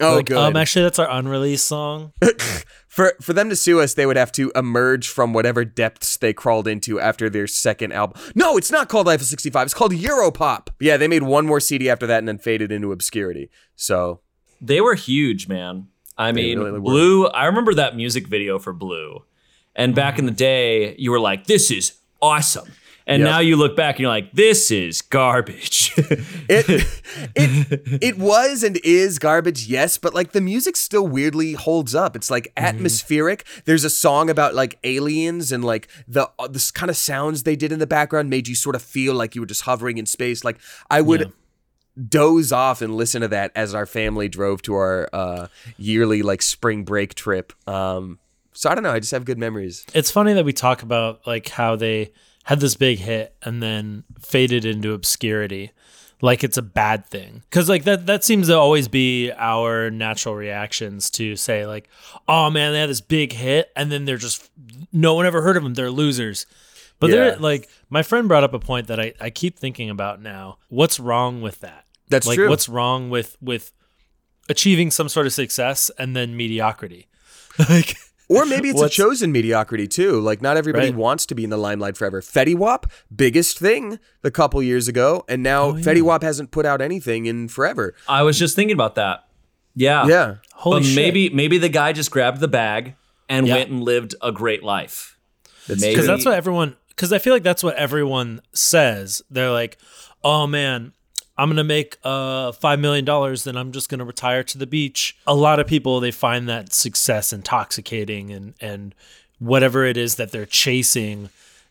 oh 0.00 0.16
like, 0.16 0.26
good. 0.26 0.38
um, 0.38 0.56
actually, 0.56 0.84
that's 0.84 0.98
our 0.98 1.10
unreleased 1.10 1.66
song. 1.66 2.12
for 2.92 3.14
for 3.22 3.32
them 3.32 3.48
to 3.48 3.56
sue 3.56 3.80
us, 3.80 3.94
they 3.94 4.04
would 4.04 4.18
have 4.18 4.30
to 4.32 4.52
emerge 4.54 5.08
from 5.08 5.32
whatever 5.32 5.64
depths 5.64 6.18
they 6.18 6.34
crawled 6.34 6.68
into 6.68 7.00
after 7.00 7.30
their 7.30 7.46
second 7.46 7.92
album. 7.92 8.20
No, 8.34 8.58
it's 8.58 8.70
not 8.70 8.90
called 8.90 9.08
Eiffel 9.08 9.24
65. 9.24 9.64
It's 9.64 9.74
called 9.74 9.92
Europop. 9.92 10.68
Yeah, 10.78 10.98
they 10.98 11.08
made 11.08 11.22
one 11.22 11.46
more 11.46 11.58
CD 11.58 11.88
after 11.88 12.06
that 12.06 12.18
and 12.18 12.28
then 12.28 12.36
faded 12.36 12.70
into 12.70 12.92
obscurity. 12.92 13.48
So 13.76 14.20
They 14.60 14.82
were 14.82 14.94
huge, 14.94 15.48
man. 15.48 15.88
I 16.18 16.32
mean, 16.32 16.58
really. 16.58 16.80
Blue, 16.80 17.28
I 17.28 17.46
remember 17.46 17.72
that 17.74 17.96
music 17.96 18.26
video 18.26 18.58
for 18.58 18.74
Blue. 18.74 19.24
And 19.74 19.94
back 19.94 20.18
in 20.18 20.26
the 20.26 20.30
day, 20.30 20.94
you 20.98 21.10
were 21.10 21.18
like, 21.18 21.46
this 21.46 21.70
is 21.70 21.94
awesome. 22.20 22.68
And 23.06 23.20
Yep. 23.20 23.28
now 23.30 23.38
you 23.40 23.56
look 23.56 23.74
back 23.76 23.96
and 23.96 24.00
you're 24.00 24.10
like, 24.10 24.32
this 24.32 24.70
is 24.70 25.02
garbage. 25.02 25.92
it 26.48 26.86
it 27.34 27.82
it 28.02 28.18
was 28.18 28.62
and 28.62 28.78
is 28.84 29.18
garbage, 29.18 29.66
yes, 29.66 29.98
but 29.98 30.14
like 30.14 30.32
the 30.32 30.40
music 30.40 30.76
still 30.76 31.06
weirdly 31.06 31.54
holds 31.54 31.94
up. 31.94 32.14
It's 32.16 32.30
like 32.30 32.52
atmospheric. 32.56 33.44
There's 33.64 33.84
a 33.84 33.90
song 33.90 34.30
about 34.30 34.54
like 34.54 34.78
aliens 34.84 35.50
and 35.52 35.64
like 35.64 35.88
the 36.06 36.30
uh, 36.38 36.48
this 36.48 36.70
kind 36.70 36.90
of 36.90 36.96
sounds 36.96 37.42
they 37.42 37.56
did 37.56 37.72
in 37.72 37.78
the 37.78 37.86
background 37.86 38.30
made 38.30 38.46
you 38.48 38.54
sort 38.54 38.76
of 38.76 38.82
feel 38.82 39.14
like 39.14 39.34
you 39.34 39.40
were 39.40 39.46
just 39.46 39.62
hovering 39.62 39.98
in 39.98 40.06
space. 40.06 40.44
Like 40.44 40.58
I 40.90 41.00
would 41.00 41.32
doze 42.08 42.52
off 42.52 42.80
and 42.82 42.94
listen 42.96 43.20
to 43.20 43.28
that 43.28 43.52
as 43.54 43.74
our 43.74 43.84
family 43.86 44.28
drove 44.28 44.62
to 44.62 44.74
our 44.74 45.08
uh, 45.12 45.48
yearly 45.76 46.22
like 46.22 46.40
spring 46.40 46.84
break 46.84 47.14
trip. 47.14 47.52
Um, 47.68 48.18
so 48.52 48.70
I 48.70 48.74
don't 48.74 48.82
know. 48.84 48.92
I 48.92 48.98
just 49.00 49.12
have 49.12 49.24
good 49.24 49.38
memories. 49.38 49.84
It's 49.94 50.10
funny 50.10 50.32
that 50.34 50.44
we 50.44 50.52
talk 50.52 50.82
about 50.82 51.26
like 51.26 51.48
how 51.48 51.76
they 51.76 52.12
had 52.44 52.60
this 52.60 52.74
big 52.76 52.98
hit 52.98 53.34
and 53.42 53.62
then 53.62 54.04
faded 54.20 54.64
into 54.64 54.92
obscurity. 54.92 55.70
Like 56.20 56.44
it's 56.44 56.56
a 56.56 56.62
bad 56.62 57.06
thing. 57.06 57.42
Because 57.50 57.68
like 57.68 57.84
that 57.84 58.06
that 58.06 58.22
seems 58.24 58.46
to 58.46 58.56
always 58.56 58.86
be 58.88 59.32
our 59.32 59.90
natural 59.90 60.34
reactions 60.36 61.10
to 61.10 61.34
say 61.36 61.66
like 61.66 61.88
oh 62.28 62.48
man 62.50 62.72
they 62.72 62.80
had 62.80 62.88
this 62.90 63.00
big 63.00 63.32
hit 63.32 63.72
and 63.74 63.90
then 63.90 64.04
they're 64.04 64.16
just 64.16 64.48
no 64.92 65.14
one 65.14 65.26
ever 65.26 65.42
heard 65.42 65.56
of 65.56 65.64
them 65.64 65.74
they're 65.74 65.90
losers. 65.90 66.46
But 67.00 67.10
Yeah. 67.10 67.16
they're 67.16 67.36
like 67.38 67.68
my 67.90 68.02
friend 68.04 68.28
brought 68.28 68.44
up 68.44 68.54
a 68.54 68.60
point 68.60 68.86
that 68.86 69.00
I, 69.00 69.14
I 69.20 69.30
keep 69.30 69.58
thinking 69.58 69.90
about 69.90 70.22
now. 70.22 70.58
What's 70.68 71.00
wrong 71.00 71.42
with 71.42 71.58
that? 71.60 71.86
That's 72.08 72.26
like 72.26 72.36
true. 72.36 72.48
what's 72.48 72.68
wrong 72.68 73.10
with 73.10 73.36
with 73.40 73.72
achieving 74.48 74.90
some 74.92 75.08
sort 75.08 75.26
of 75.26 75.32
success 75.32 75.90
and 75.98 76.14
then 76.16 76.36
mediocrity? 76.36 77.08
Like 77.68 77.96
Or 78.36 78.46
maybe 78.46 78.68
it's 78.70 78.80
a 78.82 78.88
chosen 78.88 79.32
mediocrity 79.32 79.86
too. 79.88 80.20
Like 80.20 80.40
not 80.42 80.56
everybody 80.56 80.86
Right. 80.86 80.94
wants 80.96 81.26
to 81.26 81.34
be 81.34 81.44
in 81.44 81.50
the 81.50 81.56
limelight 81.56 81.96
forever. 81.96 82.20
Fetty 82.20 82.54
Wap, 82.54 82.90
biggest 83.14 83.58
thing 83.58 83.98
a 84.24 84.30
couple 84.30 84.62
years 84.62 84.88
ago, 84.88 85.24
and 85.28 85.42
now 85.42 85.64
Oh, 85.70 85.74
Fetty 85.74 86.02
Wap 86.02 86.22
hasn't 86.22 86.50
put 86.50 86.64
out 86.66 86.80
anything 86.80 87.26
in 87.26 87.48
forever. 87.48 87.94
I 88.08 88.22
was 88.22 88.38
just 88.38 88.56
thinking 88.56 88.74
about 88.74 88.94
that. 88.96 89.24
Yeah. 89.74 90.06
Yeah. 90.06 90.34
holy 90.54 90.80
but 90.80 90.86
shit. 90.86 90.96
maybe 90.96 91.30
maybe 91.30 91.58
the 91.58 91.68
guy 91.68 91.92
just 91.92 92.10
grabbed 92.10 92.40
the 92.40 92.48
bag 92.48 92.94
and 93.28 93.46
Yeah. 93.46 93.56
went 93.56 93.70
and 93.70 93.82
lived 93.82 94.14
a 94.22 94.30
great 94.32 94.62
life. 94.62 95.16
Because 95.66 96.06
that's 96.06 96.24
what 96.24 96.34
everyone 96.34 96.76
because 96.88 97.12
i 97.12 97.18
feel 97.18 97.32
like 97.32 97.42
that's 97.44 97.62
what 97.64 97.74
everyone 97.76 98.40
says 98.52 99.22
they're 99.30 99.50
like 99.52 99.78
oh 100.24 100.46
man 100.46 100.92
i'm 101.42 101.48
gonna 101.48 101.64
make 101.64 101.96
uh 102.04 102.52
five 102.52 102.78
million 102.78 103.04
dollars 103.04 103.44
then 103.44 103.56
i'm 103.56 103.72
just 103.72 103.88
gonna 103.88 104.04
retire 104.04 104.42
to 104.42 104.56
the 104.58 104.66
beach 104.66 105.16
a 105.26 105.34
lot 105.34 105.58
of 105.60 105.66
people 105.66 106.00
they 106.00 106.10
find 106.10 106.48
that 106.48 106.72
success 106.72 107.32
intoxicating 107.32 108.30
and 108.30 108.54
and 108.60 108.94
whatever 109.38 109.84
it 109.84 109.96
is 109.96 110.14
that 110.16 110.30
they're 110.32 110.46
chasing 110.46 111.28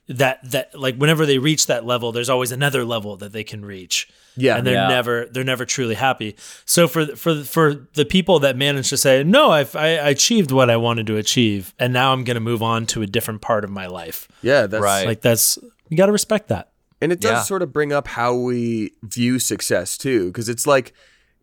that 0.07 0.39
that 0.51 0.77
like 0.77 0.95
whenever 0.97 1.25
they 1.25 1.37
reach 1.37 1.67
that 1.67 1.85
level 1.85 2.11
there's 2.11 2.29
always 2.29 2.51
another 2.51 2.83
level 2.83 3.15
that 3.15 3.31
they 3.31 3.43
can 3.45 3.63
reach 3.63 4.09
Yeah. 4.35 4.57
and 4.57 4.67
they're 4.67 4.73
Yeah. 4.73 4.87
never 4.89 5.25
they're 5.31 5.43
never 5.45 5.63
truly 5.63 5.95
happy 5.95 6.35
so 6.65 6.87
for 6.87 7.05
for 7.15 7.43
for 7.43 7.87
the 7.93 8.03
people 8.03 8.39
that 8.39 8.57
manage 8.57 8.89
to 8.89 8.97
say 8.97 9.23
no 9.23 9.51
I've, 9.51 9.73
i 9.75 9.89
I 9.97 10.09
achieved 10.09 10.51
what 10.51 10.69
i 10.69 10.75
wanted 10.75 11.07
to 11.07 11.15
achieve 11.17 11.73
and 11.79 11.93
now 11.93 12.11
i'm 12.11 12.23
going 12.25 12.35
to 12.35 12.41
move 12.41 12.61
on 12.61 12.85
to 12.87 13.01
a 13.03 13.07
different 13.07 13.41
part 13.41 13.63
of 13.63 13.69
my 13.69 13.85
life 13.87 14.27
Yeah, 14.41 14.67
that's 14.67 14.83
Right. 14.83 15.05
like 15.05 15.21
that's 15.21 15.57
you 15.87 15.95
got 15.95 16.07
to 16.07 16.11
respect 16.11 16.49
that 16.49 16.70
And 17.01 17.11
it 17.11 17.19
does 17.19 17.31
Yeah. 17.31 17.41
sort 17.43 17.61
of 17.61 17.73
bring 17.73 17.91
up 17.91 18.07
how 18.07 18.35
we 18.35 18.91
view 19.03 19.39
success 19.39 19.97
too, 19.97 20.27
because 20.27 20.47
it's 20.49 20.67
like, 20.67 20.93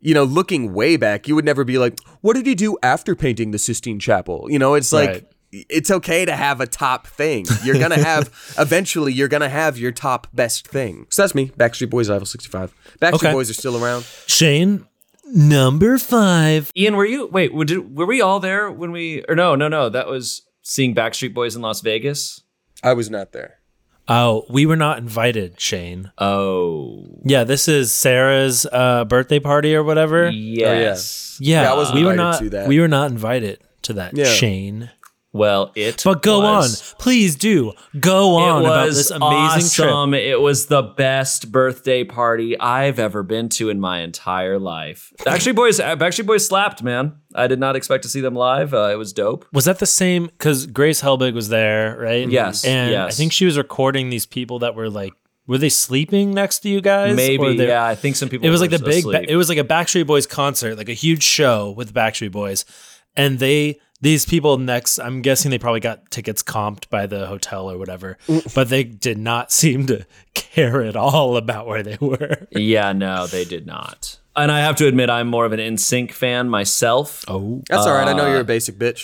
you 0.01 0.13
know, 0.13 0.23
looking 0.23 0.73
way 0.73 0.95
back, 0.95 1.27
you 1.27 1.35
would 1.35 1.43
never 1.45 1.63
be 1.65 1.77
like, 1.77 1.99
"What 2.21 2.35
did 2.35 2.45
he 2.45 2.55
do 2.55 2.77
after 2.81 3.15
painting 3.15 3.51
the 3.51 3.59
Sistine 3.59 3.99
Chapel?" 3.99 4.47
You 4.49 4.59
know, 4.59 4.73
it's 4.75 4.91
like. 4.91 5.09
Right. 5.09 5.25
It's 5.51 5.89
okay 5.89 6.25
to 6.25 6.35
have 6.35 6.61
a 6.61 6.67
top 6.67 7.07
thing. 7.07 7.43
You're 7.63 7.79
gonna 7.79 7.97
have 8.03 8.29
eventually. 8.59 9.11
You're 9.13 9.27
gonna 9.27 9.49
have 9.49 9.79
your 9.79 9.91
top 9.91 10.27
best 10.31 10.67
thing. 10.67 11.07
So 11.09 11.23
that's 11.23 11.33
me. 11.33 11.47
Backstreet 11.57 11.89
Boys, 11.89 12.07
Eiffel 12.07 12.27
65. 12.27 12.71
Backstreet 13.01 13.13
Okay. 13.15 13.31
Boys 13.31 13.49
are 13.49 13.55
still 13.55 13.83
around. 13.83 14.05
Shayne 14.27 14.85
number 15.25 15.97
five 15.97 16.71
Ian, 16.77 16.95
were 16.95 17.05
you 17.05 17.25
wait, 17.27 17.51
were, 17.51 17.65
did, 17.65 17.97
were 17.97 18.05
we 18.05 18.21
all 18.21 18.39
there 18.39 18.69
when 18.71 18.91
we 18.91 19.23
or 19.27 19.33
no, 19.35 19.55
no, 19.55 19.67
no, 19.67 19.89
that 19.89 20.07
was 20.07 20.43
seeing 20.61 20.93
Backstreet 20.93 21.33
Boys 21.33 21.55
in 21.55 21.63
Las 21.63 21.81
Vegas? 21.81 22.41
I 22.83 22.93
was 22.93 23.09
not 23.09 23.31
there. 23.31 23.58
Oh 24.09 24.45
we 24.49 24.65
were 24.65 24.75
not 24.75 24.97
invited 24.97 25.59
Shayne 25.59 26.11
Oh. 26.17 27.05
yeah 27.23 27.43
this 27.43 27.67
is 27.67 27.91
sarah's 27.91 28.65
uh, 28.71 29.05
birthday 29.05 29.39
party 29.39 29.75
or 29.75 29.83
whatever 29.83 30.29
Yes. 30.29 31.37
yeah, 31.39 31.61
Yeah, 31.63 31.71
I 31.71 31.75
was 31.75 31.93
we 31.93 32.03
were 32.03 32.15
not 32.15 32.39
to 32.39 32.49
that. 32.49 32.67
we 32.67 32.79
were 32.79 32.87
not 32.87 33.11
invited 33.11 33.59
to 33.83 33.93
that 33.93 34.15
Yeah. 34.17 34.25
Shayne 34.25 34.89
Well, 35.31 35.71
it 35.75 36.01
but 36.03 36.23
go 36.23 36.39
was- 36.39 36.91
on 36.91 36.95
please 36.97 37.35
do 37.35 37.73
go 37.99 38.35
on 38.37 38.63
it 38.63 38.65
about 38.65 38.85
this 38.87 39.11
amazing 39.11 39.69
trip. 39.69 40.13
It 40.23 40.41
was 40.41 40.65
the 40.65 40.81
best 40.81 41.51
birthday 41.51 42.03
party 42.03 42.59
I've 42.59 42.97
ever 42.97 43.21
been 43.21 43.47
to 43.49 43.69
in 43.69 43.79
my 43.79 43.99
entire 43.99 44.57
life. 44.57 45.13
Backstreet 45.19 45.55
Boys, 45.55 45.79
uh, 45.79 45.95
Backstreet 45.95 46.25
Boys 46.25 46.47
slapped, 46.47 46.81
man. 46.81 47.13
I 47.35 47.45
did 47.45 47.59
not 47.59 47.75
expect 47.75 48.03
to 48.03 48.09
see 48.09 48.21
them 48.21 48.33
live. 48.33 48.73
Uh, 48.73 48.89
it 48.91 48.95
was 48.97 49.13
dope. 49.13 49.45
Was 49.53 49.65
that 49.65 49.77
the 49.77 49.85
same? 49.85 50.25
Because 50.25 50.65
Grace 50.65 51.01
Helbig 51.01 51.35
was 51.35 51.49
there, 51.49 51.95
right? 51.99 52.27
Yes, 52.27 52.65
And 52.65 52.95
I 52.95 53.11
think 53.11 53.31
she 53.31 53.45
was 53.45 53.55
recording 53.55 54.09
these 54.09 54.25
people 54.25 54.59
that 54.59 54.73
were 54.73 54.89
like, 54.89 55.13
were 55.45 55.59
they 55.59 55.69
sleeping 55.69 56.31
next 56.31 56.59
to 56.59 56.69
you 56.69 56.81
guys? 56.81 57.15
Maybe, 57.15 57.55
they- 57.55 57.67
yeah. 57.67 57.85
I 57.85 57.93
think 57.93 58.15
some 58.15 58.29
people. 58.29 58.47
It 58.47 58.49
was 58.51 58.61
were 58.61 58.67
like 58.67 58.79
the 58.79 58.85
big. 58.85 59.03
Ba- 59.03 59.31
it 59.31 59.35
was 59.35 59.47
like 59.49 59.57
a 59.59 59.63
Backstreet 59.63 60.07
Boys 60.07 60.25
concert, 60.25 60.75
like 60.77 60.89
a 60.89 60.93
huge 60.93 61.21
show 61.23 61.71
with 61.71 61.93
the 61.93 61.99
Backstreet 61.99 62.31
Boys, 62.31 62.65
and 63.15 63.37
they. 63.37 63.79
These 64.01 64.25
people 64.25 64.57
next, 64.57 64.97
I'm 64.97 65.21
guessing 65.21 65.51
they 65.51 65.59
probably 65.59 65.81
got 65.81 66.09
tickets 66.09 66.41
comped 66.41 66.89
by 66.89 67.05
the 67.05 67.27
hotel 67.27 67.69
or 67.69 67.77
whatever, 67.77 68.17
but 68.55 68.69
they 68.69 68.83
did 68.83 69.17
not 69.17 69.51
seem 69.51 69.87
to 69.87 70.05
care 70.33 70.81
at 70.81 70.95
all 70.95 71.35
about 71.35 71.67
where 71.67 71.83
they 71.83 71.97
were. 71.99 72.47
yeah, 72.51 72.93
no, 72.93 73.27
they 73.27 73.43
did 73.43 73.65
not. 73.65 74.17
And 74.37 74.53
I 74.53 74.61
have 74.61 74.77
to 74.77 74.87
admit, 74.87 75.09
I'm 75.09 75.27
more 75.27 75.45
of 75.45 75.51
an 75.51 75.59
NSYNC 75.59 76.13
fan 76.13 76.47
myself. 76.49 77.25
Oh, 77.27 77.61
That's 77.67 77.85
all 77.85 77.93
right. 77.93 78.07
I 78.07 78.13
know 78.13 78.27
you're 78.27 78.37
a 78.37 78.41
uh, 78.41 78.43
basic 78.43 78.77
bitch. 78.77 79.03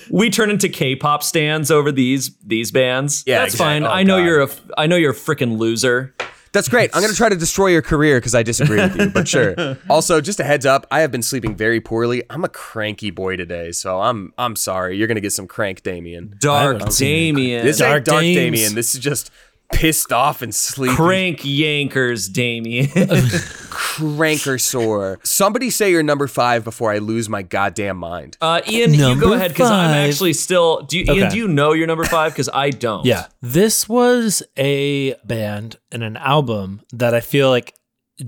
we 0.10 0.28
turn 0.28 0.50
into 0.50 0.68
K-pop 0.68 1.22
stands 1.22 1.70
over 1.70 1.92
these 1.92 2.34
these 2.38 2.72
bands. 2.72 3.22
Yeah, 3.26 3.38
that's 3.40 3.54
exactly. 3.54 3.82
fine. 3.82 3.84
Oh, 3.84 3.94
I 3.94 4.02
know 4.02 4.18
God. 4.18 4.24
you're 4.24 4.42
a 4.42 4.48
I 4.76 4.86
know 4.88 4.96
you're 4.96 5.12
a 5.12 5.14
freaking 5.14 5.58
loser. 5.58 6.14
That's 6.52 6.68
great. 6.68 6.90
I'm 6.94 7.00
going 7.00 7.12
to 7.12 7.16
try 7.16 7.28
to 7.28 7.36
destroy 7.36 7.68
your 7.68 7.82
career 7.82 8.18
because 8.18 8.34
I 8.34 8.42
disagree 8.42 8.80
with 8.80 8.96
you, 8.98 9.10
but 9.10 9.28
sure. 9.28 9.54
Also, 9.88 10.20
just 10.20 10.40
a 10.40 10.44
heads 10.44 10.66
up, 10.66 10.86
I 10.90 11.00
have 11.00 11.10
been 11.10 11.22
sleeping 11.22 11.56
very 11.56 11.80
poorly. 11.80 12.22
I'm 12.28 12.44
a 12.44 12.48
cranky 12.48 13.10
boy 13.10 13.36
today, 13.36 13.72
so 13.72 14.00
I'm 14.00 14.32
I'm 14.36 14.56
sorry. 14.56 14.96
You're 14.96 15.06
going 15.06 15.16
to 15.16 15.20
get 15.20 15.32
some 15.32 15.46
crank 15.46 15.82
Damien. 15.82 16.36
Dark 16.38 16.78
haven't 16.78 16.96
Damien. 16.96 17.64
This 17.64 17.78
Dark 17.78 17.96
ain't 17.96 18.04
dark 18.04 18.20
Dames. 18.22 18.36
Damien. 18.36 18.74
This 18.74 18.94
is 18.94 19.00
just 19.00 19.30
pissed 19.72 20.12
off 20.12 20.42
and 20.42 20.54
sleepy. 20.54 20.94
Crank 20.94 21.40
Yankers, 21.40 22.32
Damien. 22.32 22.86
Cranker 23.70 24.60
sore. 24.60 25.18
Somebody 25.22 25.70
say 25.70 25.90
your 25.90 26.02
number 26.02 26.26
five 26.26 26.64
before 26.64 26.92
I 26.92 26.98
lose 26.98 27.28
my 27.28 27.42
goddamn 27.42 27.96
mind. 27.96 28.36
Uh, 28.40 28.60
Ian, 28.68 28.94
you 28.94 29.18
go 29.20 29.32
ahead 29.32 29.50
because 29.50 29.70
I'm 29.70 29.90
five. 29.90 30.08
actually 30.10 30.32
still. 30.34 30.82
Do 30.82 30.98
you, 30.98 31.04
Ian? 31.04 31.18
Okay. 31.24 31.28
Do 31.30 31.36
you 31.36 31.48
know 31.48 31.72
your 31.72 31.86
number 31.86 32.04
five? 32.04 32.32
Because 32.32 32.48
I 32.52 32.70
don't. 32.70 33.04
Yeah. 33.06 33.26
This 33.40 33.88
was 33.88 34.42
a 34.56 35.14
band 35.24 35.76
and 35.90 36.02
an 36.02 36.16
album 36.16 36.82
that 36.92 37.14
I 37.14 37.20
feel 37.20 37.50
like 37.50 37.74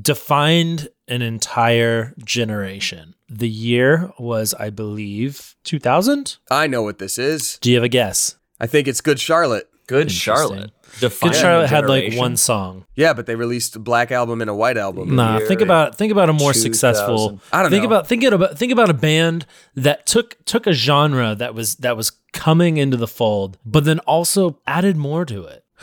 defined 0.01 0.89
an 1.09 1.23
entire 1.23 2.15
generation. 2.25 3.15
The 3.29 3.49
year 3.49 4.13
was, 4.19 4.55
I 4.55 4.71
believe, 4.71 5.55
2000? 5.65 6.37
I 6.51 6.67
know 6.67 6.83
what 6.83 6.99
this 6.99 7.19
is. 7.19 7.59
Do 7.61 7.71
you 7.71 7.77
have 7.77 7.85
a 7.85 7.89
guess? 7.89 8.37
I 8.61 8.67
think 8.67 8.87
it's 8.87 9.01
Good 9.01 9.19
Charlotte. 9.21 9.69
Good 9.93 10.11
Charlotte. 10.11 10.71
Defining 11.01 11.33
Good 11.33 11.41
Charlotte 11.41 11.69
had 11.69 11.87
like 11.87 12.03
generation. 12.03 12.19
one 12.19 12.37
song. 12.37 12.85
Yeah, 12.97 13.13
but 13.15 13.27
they 13.27 13.35
released 13.35 13.77
a 13.77 13.79
black 13.79 14.11
album 14.13 14.41
and 14.41 14.51
a 14.51 14.55
white 14.55 14.77
album. 14.77 15.17
Nah, 15.17 15.39
think 15.41 15.61
about 15.61 15.97
think 15.97 16.13
about 16.13 16.29
a 16.29 16.33
more 16.33 16.53
2000. 16.53 16.61
successful. 16.63 17.41
I 17.53 17.63
don't 17.63 17.71
think 17.71 17.83
know. 17.83 17.89
about 17.89 18.09
think 18.09 18.25
about 18.25 18.59
think 18.59 18.73
about 18.73 18.91
a 18.91 18.95
band 18.95 19.47
that 19.75 20.07
took 20.07 20.43
took 20.45 20.67
a 20.67 20.73
genre 20.73 21.35
that 21.35 21.55
was 21.55 21.77
that 21.77 21.97
was 21.97 22.13
coming 22.33 22.77
into 22.77 22.97
the 22.97 23.09
fold, 23.09 23.59
but 23.65 23.85
then 23.85 23.99
also 24.01 24.59
added 24.67 24.97
more 24.97 25.25
to 25.25 25.45
it. 25.45 25.65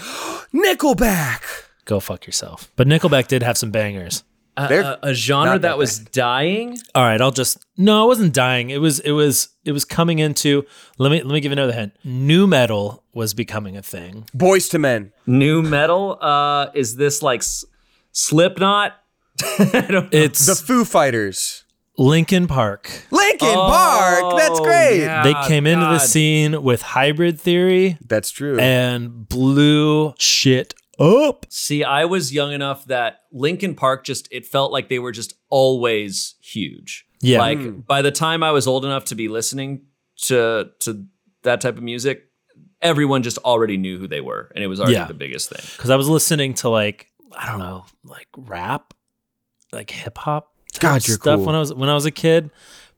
Nickelback. 0.53 1.41
Go 1.85 1.99
fuck 1.99 2.25
yourself. 2.25 2.71
But 2.75 2.87
Nickelback 2.87 3.27
did 3.27 3.41
have 3.43 3.57
some 3.57 3.71
bangers. 3.71 4.23
A, 4.59 4.99
a, 5.03 5.09
a 5.11 5.13
genre 5.13 5.53
that 5.53 5.61
that 5.61 5.77
was 5.77 5.99
dying. 5.99 6.77
All 6.95 7.03
right, 7.03 7.21
I'll 7.21 7.31
just 7.31 7.65
no, 7.77 8.03
it 8.05 8.07
wasn't 8.07 8.33
dying. 8.33 8.69
It 8.69 8.79
was 8.79 8.99
it 8.99 9.11
was 9.11 9.49
it 9.65 9.71
was 9.71 9.85
coming 9.85 10.19
into. 10.19 10.65
Let 10.97 11.11
me 11.11 11.21
let 11.23 11.33
me 11.33 11.39
give 11.39 11.51
you 11.51 11.53
another 11.53 11.73
hint. 11.73 11.93
Nu 12.03 12.47
metal 12.47 13.03
was 13.13 13.33
becoming 13.33 13.77
a 13.77 13.81
thing. 13.81 14.25
Boyz 14.35 14.73
II 14.73 14.79
Men. 14.81 15.11
Nu 15.25 15.61
metal. 15.61 16.17
Uh, 16.21 16.67
is 16.73 16.95
this 16.95 17.21
like 17.21 17.39
S- 17.41 17.65
Slipknot? 18.11 18.93
I 19.59 19.85
don't. 19.89 20.13
It's 20.13 20.45
The 20.45 20.55
Foo 20.55 20.83
Fighters. 20.85 21.63
Linkin 21.97 22.47
Park. 22.47 22.89
Linkin 23.11 23.53
Park. 23.53 24.37
That's 24.37 24.59
great. 24.61 25.01
Oh, 25.01 25.03
yeah. 25.03 25.23
They 25.23 25.33
came 25.49 25.67
into 25.67 25.83
the 25.85 25.99
scene 25.99 26.63
with 26.63 26.81
Hybrid 26.81 27.39
Theory 27.41 27.97
That's 28.07 28.31
true. 28.31 28.57
and 28.57 29.27
blew 29.27 30.13
shit 30.17 30.73
up. 30.99 31.45
See, 31.49 31.83
I 31.83 32.05
was 32.05 32.33
young 32.33 32.51
enough 32.51 32.85
that 32.85 33.21
Linkin 33.31 33.75
Park 33.75 34.03
just 34.03 34.27
it 34.31 34.45
felt 34.45 34.71
like 34.71 34.89
they 34.89 34.99
were 34.99 35.11
just 35.11 35.33
always 35.49 36.35
huge. 36.41 37.05
Yeah. 37.21 37.39
Like 37.39 37.59
hmm. 37.59 37.79
by 37.79 38.01
the 38.01 38.11
time 38.11 38.43
I 38.43 38.51
was 38.51 38.67
old 38.67 38.85
enough 38.85 39.05
to 39.05 39.15
be 39.15 39.27
listening 39.27 39.85
to 40.23 40.69
to 40.81 41.05
that 41.43 41.61
type 41.61 41.77
of 41.77 41.83
music, 41.83 42.29
everyone 42.81 43.23
just 43.23 43.37
already 43.39 43.77
knew 43.77 43.97
who 43.97 44.07
they 44.07 44.21
were, 44.21 44.51
and 44.55 44.63
it 44.63 44.67
was 44.67 44.79
already 44.79 44.93
Yeah. 44.93 45.05
the 45.05 45.13
biggest 45.13 45.49
thing. 45.49 45.65
Because 45.77 45.89
I 45.89 45.95
was 45.95 46.07
listening 46.07 46.53
to 46.55 46.69
like 46.69 47.07
I 47.37 47.45
don't 47.45 47.59
know, 47.59 47.85
like 48.03 48.27
rap, 48.37 48.93
like 49.71 49.91
hip 49.91 50.17
hop 50.17 50.53
God, 50.79 51.07
you're 51.07 51.17
stuff 51.17 51.37
cool. 51.37 51.45
when 51.45 51.55
I 51.55 51.59
was 51.59 51.73
when 51.73 51.89
I 51.89 51.93
was 51.93 52.05
a 52.05 52.11
kid. 52.11 52.51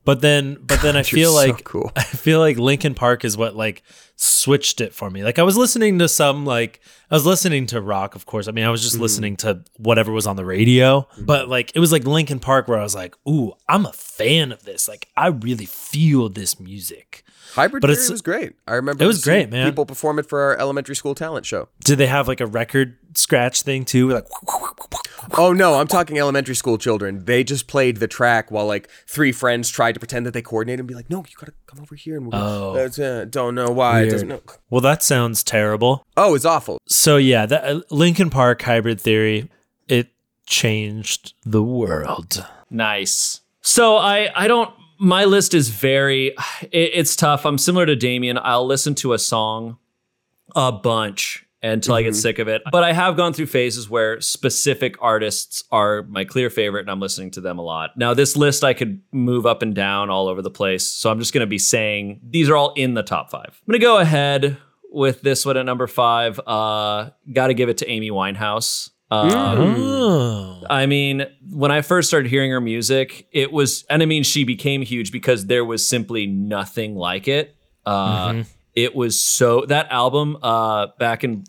But 0.03 0.21
then, 0.21 0.57
but 0.61 0.81
then 0.81 0.95
I 0.95 0.99
You're 0.99 1.03
feel 1.03 1.31
so 1.31 1.35
like 1.47 1.63
cool. 1.63 1.91
I 1.95 2.01
feel 2.03 2.39
like 2.39 2.57
Linkin 2.57 2.95
Park 2.95 3.23
is 3.23 3.37
what 3.37 3.55
like 3.55 3.83
switched 4.15 4.81
it 4.81 4.93
for 4.93 5.09
me. 5.09 5.23
Like 5.23 5.37
I 5.39 5.43
was 5.43 5.57
listening 5.57 5.99
to 5.99 6.07
some 6.07 6.45
like 6.45 6.79
I 7.11 7.15
was 7.15 7.25
listening 7.25 7.67
to 7.67 7.81
rock, 7.81 8.15
of 8.15 8.25
course. 8.25 8.47
I 8.47 8.51
mean, 8.51 8.65
I 8.65 8.69
was 8.69 8.81
just 8.81 8.95
Mm-hmm. 8.95 9.01
listening 9.03 9.35
to 9.37 9.63
whatever 9.77 10.11
was 10.11 10.25
on 10.27 10.35
the 10.37 10.45
radio, 10.45 11.07
but 11.19 11.49
like 11.49 11.71
it 11.75 11.79
was 11.79 11.91
like 11.91 12.05
Linkin 12.05 12.39
Park 12.39 12.67
where 12.67 12.79
I 12.79 12.83
was 12.83 12.95
like, 12.95 13.15
"Ooh, 13.29 13.53
I'm 13.69 13.85
a 13.85 13.93
fan 13.93 14.51
of 14.51 14.63
this. 14.63 14.87
Like 14.87 15.07
I 15.15 15.27
really 15.27 15.65
feel 15.65 16.29
this 16.29 16.59
music." 16.59 17.23
Hybrid 17.53 17.81
But 17.81 17.89
Theory 17.89 18.09
was 18.09 18.21
great. 18.21 18.53
I 18.65 18.75
remember 18.75 19.03
It 19.03 19.07
was 19.07 19.21
great, 19.23 19.49
man. 19.51 19.67
People 19.69 19.85
perform 19.85 20.19
it 20.19 20.25
for 20.29 20.39
our 20.39 20.57
elementary 20.57 20.95
school 20.95 21.13
talent 21.13 21.45
show. 21.45 21.67
Did 21.83 21.97
they 21.97 22.07
have 22.07 22.25
like 22.27 22.39
a 22.39 22.45
record 22.47 22.95
scratch 23.13 23.63
thing 23.63 23.83
too? 23.83 24.09
Like 24.09 24.25
Oh 25.37 25.53
no, 25.53 25.75
I'm 25.75 25.87
talking 25.87 26.17
elementary 26.19 26.55
school 26.55 26.77
children. 26.77 27.25
They 27.25 27.43
just 27.43 27.67
played 27.67 27.97
the 27.97 28.07
track 28.07 28.51
while 28.51 28.65
like 28.65 28.89
three 29.07 29.31
friends 29.31 29.69
tried 29.69 29.93
to 29.93 29.99
pretend 29.99 30.25
that 30.25 30.33
they 30.33 30.41
coordinated 30.41 30.79
and 30.79 30.87
be 30.87 30.95
like, 30.95 31.09
"No, 31.09 31.17
you 31.19 31.35
gotta 31.39 31.53
come 31.67 31.79
over 31.81 31.95
here." 31.95 32.17
And 32.17 32.27
we're 32.27 32.31
Oh. 32.39 32.73
That's, 32.73 32.97
uh, 32.99 33.25
don't 33.29 33.55
know 33.55 33.69
why. 33.69 34.01
It 34.03 34.09
doesn't 34.11 34.27
Weird. 34.27 34.45
know. 34.47 34.53
Well, 34.69 34.81
that 34.81 35.03
sounds 35.03 35.43
terrible. 35.43 36.03
Oh, 36.17 36.35
it's 36.35 36.45
awful. 36.45 36.77
So 36.87 37.17
yeah, 37.17 37.45
that 37.45 37.63
uh, 37.63 37.81
Linkin 37.89 38.29
Park 38.29 38.61
hybrid 38.61 38.99
theory, 38.99 39.49
it 39.87 40.09
changed 40.45 41.33
the 41.45 41.63
world. 41.63 42.45
Nice. 42.69 43.41
So 43.61 43.97
I 43.97 44.29
I 44.35 44.47
don't 44.47 44.73
my 44.99 45.25
list 45.25 45.53
is 45.53 45.69
very 45.69 46.27
it, 46.71 46.91
it's 46.93 47.15
tough. 47.15 47.45
I'm 47.45 47.57
similar 47.57 47.85
to 47.85 47.95
Damien. 47.95 48.37
I'll 48.41 48.65
listen 48.65 48.95
to 48.95 49.13
a 49.13 49.19
song 49.19 49.77
a 50.55 50.71
bunch 50.71 51.45
until 51.63 51.95
I 51.95 52.01
get 52.03 52.15
sick 52.15 52.39
of 52.39 52.47
it. 52.47 52.61
But 52.71 52.83
I 52.83 52.93
have 52.93 53.15
gone 53.17 53.33
through 53.33 53.45
phases 53.47 53.89
where 53.89 54.19
specific 54.21 54.95
artists 55.01 55.63
are 55.71 56.03
my 56.03 56.25
clear 56.25 56.49
favorite 56.49 56.81
and 56.81 56.89
I'm 56.89 56.99
listening 56.99 57.31
to 57.31 57.41
them 57.41 57.59
a 57.59 57.61
lot. 57.61 57.91
Now 57.97 58.13
this 58.13 58.35
list 58.35 58.63
I 58.63 58.73
could 58.73 59.01
move 59.11 59.45
up 59.45 59.61
and 59.61 59.75
down 59.75 60.09
all 60.09 60.27
over 60.27 60.41
the 60.41 60.49
place. 60.51 60.87
So 60.89 61.11
I'm 61.11 61.19
just 61.19 61.33
going 61.33 61.41
to 61.41 61.47
be 61.47 61.59
saying 61.59 62.19
these 62.23 62.49
are 62.49 62.55
all 62.55 62.73
in 62.75 62.93
the 62.95 63.03
top 63.03 63.29
5. 63.29 63.41
I'm 63.45 63.51
going 63.71 63.79
to 63.79 63.85
go 63.85 63.97
ahead 63.99 64.57
with 64.91 65.21
this 65.21 65.45
one 65.45 65.57
at 65.57 65.65
number 65.65 65.87
5. 65.87 66.39
Uh 66.45 67.09
got 67.31 67.47
to 67.47 67.53
give 67.53 67.69
it 67.69 67.77
to 67.79 67.89
Amy 67.89 68.11
Winehouse. 68.11 68.89
Um, 69.11 69.29
Oh. 70.11 70.63
I 70.69 70.85
mean, 70.85 71.25
when 71.51 71.69
I 71.71 71.81
first 71.81 72.07
started 72.07 72.29
hearing 72.29 72.49
her 72.51 72.61
music, 72.61 73.27
it 73.31 73.51
was, 73.51 73.83
and 73.89 74.01
I 74.01 74.05
mean, 74.05 74.23
she 74.23 74.43
became 74.45 74.81
huge 74.81 75.11
because 75.11 75.45
there 75.47 75.65
was 75.65 75.85
simply 75.85 76.27
nothing 76.27 76.95
like 76.95 77.27
it. 77.27 77.55
Uh, 77.85 78.43
It 78.75 78.95
was 78.95 79.19
so 79.19 79.65
that 79.67 79.91
album, 79.91 80.37
uh, 80.41 80.87
back 80.97 81.23
in 81.23 81.43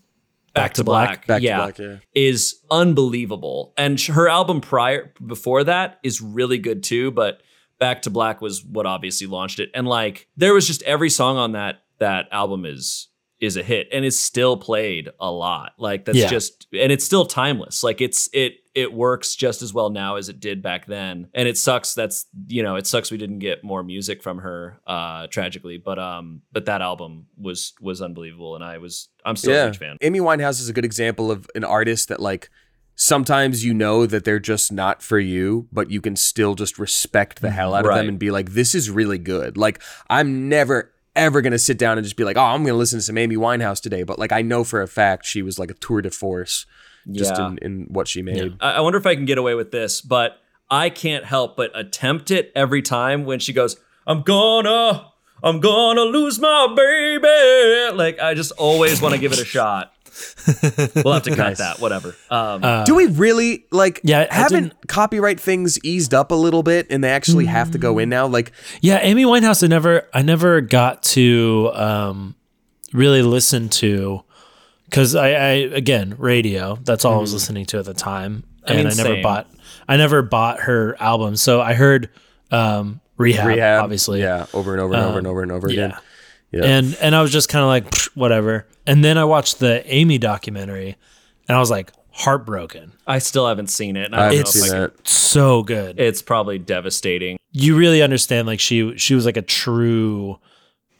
Back, 0.54 0.74
to 0.74 0.84
Black, 0.84 1.26
Back 1.26 1.38
to 1.40 1.44
yeah, 1.44 1.56
Black, 1.56 1.78
yeah. 1.78 1.96
is 2.14 2.60
unbelievable. 2.70 3.72
And 3.76 3.98
her 4.00 4.28
album 4.28 4.60
prior 4.60 5.12
before 5.24 5.64
that 5.64 5.98
is 6.02 6.20
really 6.20 6.58
good 6.58 6.82
too. 6.82 7.10
But 7.10 7.42
Back 7.78 8.02
to 8.02 8.10
Black 8.10 8.40
was 8.40 8.64
what 8.64 8.84
obviously 8.84 9.26
launched 9.26 9.60
it. 9.60 9.70
And 9.74 9.86
like, 9.86 10.28
there 10.36 10.52
was 10.52 10.66
just 10.66 10.82
every 10.82 11.10
song 11.10 11.36
on 11.36 11.52
that 11.52 11.82
that 11.98 12.26
album 12.32 12.64
is 12.64 13.08
is 13.42 13.56
a 13.56 13.62
hit 13.62 13.88
and 13.92 14.04
is 14.04 14.18
still 14.18 14.56
played 14.56 15.10
a 15.20 15.30
lot. 15.30 15.72
Like 15.76 16.04
that's 16.06 16.16
Yeah. 16.16 16.28
just 16.28 16.66
and 16.72 16.90
it's 16.92 17.04
still 17.04 17.26
timeless. 17.26 17.82
Like 17.82 18.00
it's 18.00 18.30
it 18.32 18.54
it 18.74 18.92
works 18.94 19.34
just 19.34 19.60
as 19.60 19.74
well 19.74 19.90
now 19.90 20.14
as 20.16 20.28
it 20.30 20.38
did 20.40 20.62
back 20.62 20.86
then. 20.86 21.28
And 21.34 21.46
it 21.48 21.58
sucks 21.58 21.92
that's 21.92 22.26
you 22.46 22.62
know, 22.62 22.76
it 22.76 22.86
sucks 22.86 23.10
we 23.10 23.18
didn't 23.18 23.40
get 23.40 23.64
more 23.64 23.82
music 23.82 24.22
from 24.22 24.38
her 24.38 24.80
uh 24.86 25.26
tragically, 25.26 25.76
but 25.76 25.98
um 25.98 26.42
but 26.52 26.66
that 26.66 26.82
album 26.82 27.26
was 27.36 27.72
was 27.80 28.00
unbelievable 28.00 28.54
and 28.54 28.62
I 28.64 28.78
was 28.78 29.08
I'm 29.24 29.34
still 29.36 29.60
a 29.60 29.64
huge 29.66 29.78
fan. 29.78 29.96
Amy 30.00 30.20
Winehouse 30.20 30.60
is 30.60 30.68
a 30.68 30.72
good 30.72 30.84
example 30.84 31.30
of 31.32 31.50
an 31.56 31.64
artist 31.64 32.08
that 32.10 32.20
like 32.20 32.48
sometimes 32.94 33.64
you 33.64 33.74
know 33.74 34.06
that 34.06 34.24
they're 34.24 34.38
just 34.38 34.70
not 34.70 35.02
for 35.02 35.18
you, 35.18 35.66
but 35.72 35.90
you 35.90 36.00
can 36.00 36.14
still 36.14 36.54
just 36.54 36.78
respect 36.78 37.40
the 37.40 37.50
hell 37.50 37.74
out 37.74 37.80
of 37.80 37.86
Right. 37.86 37.96
them 37.98 38.08
and 38.08 38.18
be 38.18 38.30
like, 38.30 38.50
this 38.52 38.74
is 38.74 38.90
really 38.90 39.18
good. 39.18 39.56
Like 39.56 39.82
I'm 40.08 40.48
never 40.48 40.91
ever 41.16 41.40
gonna 41.42 41.58
sit 41.58 41.78
down 41.78 41.98
and 41.98 42.04
just 42.04 42.16
be 42.16 42.24
like, 42.24 42.36
oh, 42.36 42.42
I'm 42.42 42.64
gonna 42.64 42.78
listen 42.78 42.98
to 42.98 43.02
some 43.02 43.18
Amy 43.18 43.36
Winehouse 43.36 43.80
today. 43.80 44.02
But 44.02 44.18
like 44.18 44.32
I 44.32 44.42
know 44.42 44.64
for 44.64 44.80
a 44.82 44.88
fact 44.88 45.26
she 45.26 45.42
was 45.42 45.58
like 45.58 45.70
a 45.70 45.74
tour 45.74 46.00
de 46.02 46.10
force 46.10 46.66
just 47.10 47.32
Yeah. 47.36 47.48
in, 47.48 47.58
in 47.58 47.86
what 47.90 48.08
she 48.08 48.22
made. 48.22 48.56
I 48.60 48.72
I 48.74 48.80
wonder 48.80 48.98
if 48.98 49.06
I 49.06 49.14
can 49.14 49.24
get 49.24 49.38
away 49.38 49.54
with 49.54 49.70
this, 49.72 50.00
but 50.00 50.38
I 50.70 50.88
can't 50.88 51.24
help 51.24 51.56
but 51.56 51.70
attempt 51.74 52.30
it 52.30 52.50
every 52.54 52.80
time 52.82 53.24
when 53.24 53.40
she 53.40 53.52
goes, 53.52 53.76
I'm 54.06 54.22
gonna, 54.22 55.10
I'm 55.42 55.60
gonna 55.60 56.02
lose 56.02 56.38
my 56.38 56.72
baby. 56.74 57.96
Like, 57.96 58.18
I 58.20 58.32
just 58.34 58.52
always 58.52 59.02
want 59.02 59.14
to 59.14 59.20
give 59.20 59.32
it 59.32 59.38
a 59.40 59.44
shot. 59.44 59.92
We'll 61.04 61.14
have 61.14 61.22
to 61.24 61.30
cut 61.36 61.38
Nice. 61.38 61.58
that, 61.58 61.80
whatever. 61.80 62.14
Um, 62.30 62.62
Uh, 62.64 62.84
Do 62.84 62.94
we 62.94 63.06
really 63.06 63.64
like? 63.70 64.00
Yeah, 64.02 64.26
haven't 64.32 64.74
copyright 64.88 65.40
things 65.40 65.78
eased 65.84 66.14
up 66.14 66.30
a 66.30 66.34
little 66.34 66.62
bit, 66.62 66.86
and 66.90 67.02
they 67.02 67.10
actually 67.10 67.46
have 67.46 67.70
to 67.72 67.78
go 67.78 67.98
in 67.98 68.08
now? 68.08 68.26
Like, 68.26 68.52
Yeah, 68.80 68.98
Amy 69.02 69.24
Winehouse. 69.24 69.62
I 69.64 69.66
never, 69.68 70.08
I 70.12 70.22
never 70.22 70.60
got 70.60 71.02
to 71.04 71.70
um, 71.74 72.34
really 72.92 73.22
listen 73.22 73.68
to 73.70 74.22
because 74.86 75.14
I, 75.14 75.28
I, 75.30 75.50
again, 75.72 76.14
radio. 76.18 76.78
That's 76.84 77.04
all 77.04 77.14
I 77.14 77.20
was 77.20 77.32
listening 77.32 77.64
to 77.66 77.78
at 77.78 77.84
the 77.86 77.94
time, 77.94 78.44
I 78.66 78.72
mean, 78.72 78.80
and 78.80 78.88
I 78.88 78.94
never 78.94 79.14
same. 79.14 79.22
bought, 79.22 79.48
I 79.88 79.96
never 79.96 80.22
bought 80.22 80.60
her 80.60 80.96
album. 81.00 81.36
So 81.36 81.60
I 81.62 81.72
heard 81.74 82.10
um, 82.50 83.00
Rehab, 83.16 83.46
rehab, 83.46 83.84
obviously, 83.84 84.20
yeah, 84.20 84.46
over 84.52 84.72
and 84.72 84.80
over 84.82 84.94
and 84.94 85.02
over 85.04 85.18
and 85.18 85.26
over 85.26 85.42
and 85.42 85.52
over 85.52 85.66
again. 85.68 85.90
yeah. 85.90 85.98
Yeah. 86.52 86.64
and 86.64 86.94
and 87.00 87.14
I 87.16 87.22
was 87.22 87.32
just 87.32 87.48
kind 87.48 87.62
of 87.62 87.68
like 87.68 87.94
whatever. 88.14 88.66
And 88.86 89.04
then 89.04 89.16
I 89.18 89.24
watched 89.24 89.58
the 89.58 89.82
Amy 89.92 90.18
documentary, 90.18 90.96
and 91.48 91.56
I 91.56 91.60
was 91.60 91.70
like 91.70 91.92
heartbroken. 92.10 92.92
I 93.06 93.18
still 93.18 93.46
haven't 93.48 93.68
seen 93.68 93.96
it. 93.96 94.06
and 94.06 94.14
I 94.14 94.20
I 94.28 94.34
haven't 94.34 94.48
seen 94.48 94.72
I 94.74 94.86
can- 94.88 95.04
So 95.04 95.62
good. 95.62 95.98
It's 95.98 96.20
probably 96.22 96.58
devastating. 96.58 97.38
you 97.52 97.76
really 97.76 98.02
understand 98.02 98.46
like 98.46 98.60
she 98.60 98.96
she 98.98 99.14
was 99.14 99.24
like 99.26 99.36
a 99.36 99.42
true 99.42 100.38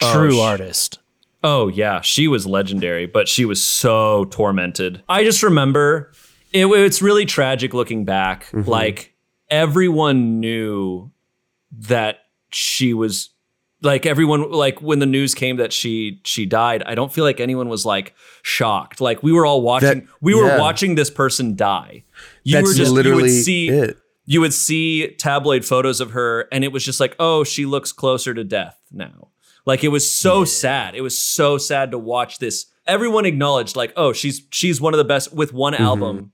Oh, 0.00 0.12
true 0.14 0.32
sh- 0.32 0.38
artist. 0.40 0.98
Oh 1.44 1.68
yeah, 1.68 2.00
she 2.00 2.28
was 2.28 2.46
legendary, 2.46 3.06
but 3.06 3.28
she 3.28 3.44
was 3.44 3.62
so 3.62 4.24
tormented. 4.26 5.02
I 5.08 5.22
just 5.24 5.42
remember 5.42 6.12
it, 6.52 6.66
it's 6.66 7.02
really 7.02 7.24
tragic 7.26 7.74
looking 7.74 8.04
back. 8.04 8.46
Mm-hmm. 8.46 8.68
Like 8.70 9.14
everyone 9.50 10.40
knew 10.40 11.10
that 11.72 12.20
she 12.50 12.94
was 12.94 13.30
like 13.83 14.07
everyone 14.07 14.51
like 14.51 14.81
when 14.81 14.99
the 15.01 15.07
news 15.07 15.35
came 15.35 15.57
that 15.57 15.73
she 15.73 16.21
she 16.25 16.47
died, 16.47 16.83
I 16.87 16.95
don't 16.95 17.12
feel 17.12 17.25
like 17.25 17.40
anyone 17.40 17.68
was 17.68 17.85
like 17.85 18.14
shocked. 18.42 19.01
Like 19.01 19.23
we 19.23 19.33
were 19.33 19.45
all 19.47 19.62
watching 19.62 19.88
That- 20.01 20.09
we 20.21 20.35
were 20.35 20.47
yeah. 20.47 20.61
watching 20.61 20.95
this 20.95 21.11
person 21.11 21.57
die. 21.57 22.05
You 22.45 22.57
That's 22.57 22.68
were 22.68 22.75
just 22.75 22.92
literally 22.92 23.25
you 23.31 23.37
would 23.37 23.45
see 23.45 23.68
it. 23.68 23.99
you 24.25 24.40
would 24.40 24.55
see 24.55 25.09
tabloid 25.18 25.64
photos 25.64 26.01
of 26.01 26.12
her 26.12 26.47
and 26.53 26.62
it 26.64 26.73
was 26.73 26.85
just 26.85 27.01
like 27.01 27.16
oh 27.18 27.45
she 27.45 27.66
looks 27.66 27.92
closer 27.92 28.33
to 28.35 28.45
death 28.45 28.79
now 28.92 29.29
like 29.66 29.83
it 29.85 29.88
was 29.88 30.11
so 30.11 30.45
sad 30.45 30.95
it 30.95 31.01
was 31.01 31.16
so 31.21 31.59
sad 31.59 31.90
to 31.90 31.99
watch 31.99 32.38
this 32.38 32.66
everyone 32.87 33.25
acknowledged 33.27 33.75
like 33.77 33.92
oh 33.97 34.12
she's 34.12 34.42
she's 34.51 34.81
one 34.81 34.95
of 34.95 34.99
the 34.99 35.05
best 35.05 35.33
with 35.35 35.53
one 35.53 35.73
Mm-hmm. 35.73 35.83
album 35.83 36.33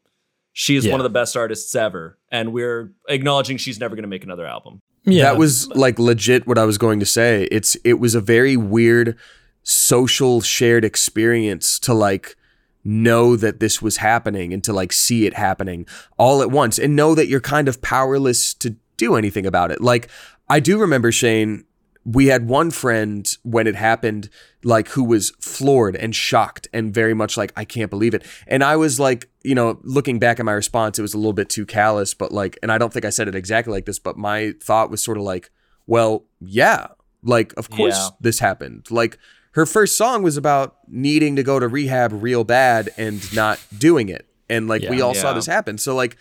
she 0.52 0.76
is 0.76 0.84
Yeah. 0.84 0.92
one 0.92 1.00
of 1.00 1.04
the 1.04 1.10
best 1.10 1.36
artists 1.36 1.74
ever 1.74 2.18
and 2.30 2.52
we're 2.52 2.92
acknowledging 3.08 3.56
she's 3.58 3.78
never 3.80 3.94
going 3.94 4.02
to 4.02 4.08
make 4.08 4.24
another 4.24 4.46
album 4.46 4.82
Yeah, 5.10 5.24
That 5.24 5.38
was 5.38 5.68
like 5.70 5.98
legit 5.98 6.46
what 6.46 6.58
I 6.58 6.64
was 6.64 6.78
going 6.78 7.00
to 7.00 7.06
say. 7.06 7.48
It's 7.50 7.76
it 7.84 7.94
was 7.94 8.14
a 8.14 8.20
very 8.20 8.56
weird 8.56 9.16
social 9.62 10.40
shared 10.40 10.84
experience 10.84 11.78
to 11.80 11.94
like 11.94 12.36
know 12.84 13.36
that 13.36 13.60
this 13.60 13.82
was 13.82 13.98
happening 13.98 14.52
and 14.52 14.64
to 14.64 14.72
like 14.72 14.92
see 14.92 15.26
it 15.26 15.34
happening 15.34 15.86
all 16.16 16.40
at 16.40 16.50
once 16.50 16.78
and 16.78 16.96
know 16.96 17.14
that 17.14 17.28
you're 17.28 17.40
kind 17.40 17.68
of 17.68 17.82
powerless 17.82 18.54
to 18.54 18.76
do 18.96 19.14
anything 19.14 19.44
about 19.44 19.70
it. 19.70 19.80
Like 19.80 20.08
I 20.48 20.60
do 20.60 20.78
remember 20.78 21.12
Shayne 21.12 21.64
we 22.10 22.26
had 22.28 22.48
one 22.48 22.70
friend 22.70 23.28
when 23.42 23.66
it 23.66 23.74
happened 23.74 24.30
like 24.64 24.88
who 24.88 25.04
was 25.04 25.30
floored 25.40 25.94
and 25.94 26.14
shocked 26.16 26.66
and 26.72 26.94
very 26.94 27.12
much 27.12 27.36
like 27.36 27.52
I 27.54 27.64
can't 27.66 27.90
believe 27.90 28.14
it. 28.14 28.24
And 28.46 28.64
I 28.64 28.76
was 28.76 28.98
like, 28.98 29.28
you 29.44 29.54
know, 29.54 29.78
looking 29.82 30.18
back 30.18 30.40
at 30.40 30.46
my 30.46 30.52
response 30.52 30.98
it 30.98 31.02
was 31.02 31.12
a 31.12 31.18
little 31.18 31.34
bit 31.34 31.50
too 31.50 31.66
callous, 31.66 32.14
but 32.14 32.32
like 32.32 32.58
and 32.62 32.72
I 32.72 32.78
don't 32.78 32.92
think 32.92 33.04
I 33.04 33.10
said 33.10 33.28
it 33.28 33.34
exactly 33.34 33.72
like 33.72 33.84
this, 33.84 33.98
but 33.98 34.16
my 34.16 34.54
thought 34.62 34.90
was 34.90 35.04
sort 35.04 35.18
of 35.18 35.22
like, 35.24 35.50
well, 35.86 36.24
yeah, 36.40 36.86
like 37.22 37.52
of 37.58 37.68
course 37.68 37.96
Yeah. 37.98 38.08
this 38.20 38.38
happened. 38.38 38.90
Like 38.90 39.18
her 39.52 39.66
first 39.66 39.98
song 39.98 40.22
was 40.22 40.36
about 40.38 40.76
needing 40.88 41.36
to 41.36 41.42
go 41.42 41.58
to 41.58 41.68
rehab 41.68 42.10
real 42.14 42.44
bad 42.44 42.88
and 42.96 43.20
not 43.34 43.60
doing 43.76 44.08
it. 44.08 44.24
And 44.48 44.66
like 44.66 44.82
we 44.88 44.96
Yeah. 44.98 45.02
all 45.04 45.14
saw 45.14 45.34
this 45.34 45.46
happen. 45.46 45.76
So 45.76 45.94
like 45.94 46.16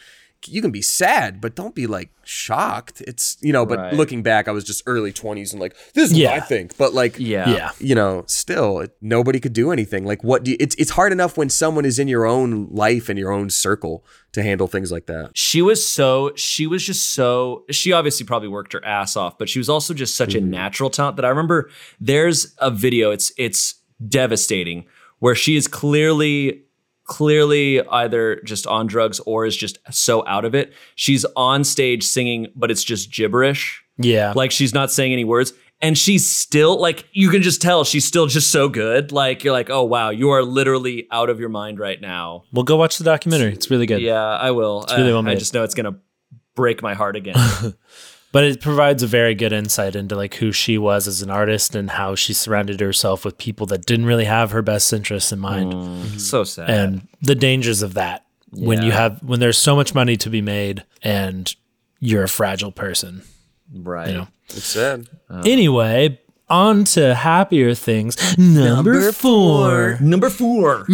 you 0.45 0.61
can 0.61 0.71
be 0.71 0.81
sad, 0.81 1.41
but 1.41 1.55
don't 1.55 1.73
be 1.73 1.87
like 1.87 2.09
shocked. 2.23 3.01
It's 3.01 3.37
you 3.41 3.51
know, 3.53 3.65
but 3.65 3.79
Right. 3.79 3.93
looking 3.93 4.21
back, 4.23 4.47
I 4.47 4.51
was 4.51 4.63
just 4.63 4.83
early 4.85 5.11
twenties 5.11 5.53
and 5.53 5.61
like 5.61 5.75
this 5.93 6.11
is 6.11 6.17
Yeah. 6.17 6.33
what 6.33 6.43
I 6.43 6.45
think. 6.45 6.77
But 6.77 6.93
like 6.93 7.15
yeah 7.17 7.49
yeah. 7.49 7.71
you 7.79 7.95
know, 7.95 8.23
still 8.27 8.79
it, 8.81 8.95
nobody 9.01 9.39
could 9.39 9.53
do 9.53 9.71
anything. 9.71 10.05
Like 10.05 10.23
what 10.23 10.43
do 10.43 10.51
you, 10.51 10.57
it's 10.59 10.75
it's 10.75 10.91
hard 10.91 11.11
enough 11.11 11.37
when 11.37 11.49
someone 11.49 11.85
is 11.85 11.97
in 11.99 12.07
your 12.07 12.25
own 12.25 12.67
life 12.71 13.09
and 13.09 13.17
your 13.17 13.31
own 13.31 13.49
circle 13.49 14.05
to 14.33 14.43
handle 14.43 14.67
things 14.67 14.91
like 14.91 15.07
that. 15.07 15.31
she 15.33 15.61
was 15.63 15.83
so 15.87 16.31
she 16.35 16.67
was 16.67 16.85
just 16.85 17.11
so 17.11 17.63
she 17.71 17.91
obviously 17.91 18.25
probably 18.25 18.47
worked 18.49 18.73
her 18.73 18.85
ass 18.85 19.15
off 19.15 19.37
but 19.39 19.49
she 19.49 19.57
was 19.57 19.67
also 19.69 19.93
just 19.95 20.15
such 20.15 20.35
a 20.35 20.39
mm-hmm. 20.39 20.51
natural 20.51 20.89
talent 20.91 21.15
that 21.15 21.25
i 21.25 21.29
remember 21.29 21.71
there's 21.99 22.53
a 22.59 22.69
video 22.69 23.09
it's 23.09 23.31
it's 23.37 23.75
devastating 24.07 24.85
where 25.19 25.33
she 25.33 25.55
is 25.55 25.67
clearly 25.67 26.61
clearly 27.07 27.81
either 27.87 28.41
just 28.45 28.67
on 28.67 28.85
drugs 28.85 29.19
or 29.21 29.45
is 29.45 29.55
just 29.57 29.79
so 29.91 30.23
out 30.27 30.45
of 30.45 30.53
it 30.53 30.73
she's 30.95 31.25
on 31.35 31.63
stage 31.63 32.03
singing 32.03 32.47
but 32.55 32.69
it's 32.69 32.83
just 32.83 33.11
gibberish 33.11 33.81
Yeah. 33.97 34.33
like 34.35 34.51
she's 34.51 34.73
not 34.73 34.91
saying 34.91 35.13
any 35.13 35.23
words 35.23 35.53
and 35.81 35.97
she's 35.97 36.29
still 36.29 36.79
like 36.79 37.05
you 37.13 37.29
can 37.29 37.41
just 37.41 37.61
tell 37.61 37.83
she's 37.83 38.03
still 38.05 38.25
just 38.27 38.49
so 38.51 38.67
good 38.67 39.11
like 39.11 39.43
you're 39.43 39.53
like 39.53 39.69
oh 39.69 39.83
wow 39.83 40.09
you 40.09 40.29
are 40.31 40.43
literally 40.43 41.07
out 41.11 41.29
of 41.29 41.39
your 41.39 41.49
mind 41.49 41.79
right 41.79 42.01
now 42.01 42.43
we'll 42.51 42.63
go 42.65 42.75
watch 42.75 42.97
the 42.97 43.03
documentary. 43.03 43.53
It's 43.53 43.69
really 43.71 43.85
good. 43.85 44.01
yeah 44.01 44.21
i 44.21 44.51
will 44.51 44.83
It's 44.83 44.93
really 44.93 45.11
well 45.11 45.19
i 45.19 45.21
made. 45.21 45.39
just 45.39 45.53
know 45.53 45.63
it's 45.63 45.75
gonna 45.75 45.97
break 46.55 46.81
my 46.81 46.93
heart 46.93 47.15
again 47.15 47.35
But 48.31 48.43
it 48.43 48.61
provides 48.61 49.03
a 49.03 49.07
very 49.07 49.33
good 49.35 49.53
insight 49.53 49.95
into 49.95 50.15
like 50.15 50.35
who 50.35 50.51
she 50.51 50.77
was 50.77 51.07
as 51.07 51.21
an 51.21 51.29
artist 51.29 51.75
and 51.75 51.91
how 51.91 52.15
she 52.15 52.33
surrounded 52.33 52.79
herself 52.79 53.23
with 53.23 53.37
people 53.37 53.65
that 53.67 53.85
didn't 53.85 54.05
really 54.05 54.25
have 54.25 54.51
her 54.51 54.61
best 54.61 54.91
interests 54.91 55.31
in 55.31 55.39
mind. 55.39 55.73
Mm. 55.73 55.87
Mm-hmm. 55.87 56.17
so 56.17 56.43
sad. 56.43 56.69
And 56.69 57.07
the 57.21 57.35
dangers 57.35 57.81
of 57.81 57.93
that 57.93 58.25
when 58.51 58.81
you 58.81 58.91
have 58.91 59.21
when 59.23 59.39
there's 59.39 59.57
so 59.57 59.75
much 59.75 59.93
money 59.93 60.17
to 60.17 60.29
be 60.29 60.41
made 60.41 60.83
and 61.03 61.55
you're 61.99 62.23
a 62.23 62.29
fragile 62.29 62.71
person. 62.71 63.23
Right. 63.73 64.09
You 64.09 64.13
know? 64.13 64.27
It's 64.49 64.65
sad. 64.65 65.07
Uh-huh. 65.29 65.43
anyway 65.45 66.19
on 66.49 66.83
to 66.85 67.13
happier 67.15 67.73
things. 67.73 68.37
Number, 68.37 69.11
four. 69.11 69.97
number 69.99 70.29
four. 70.29 70.85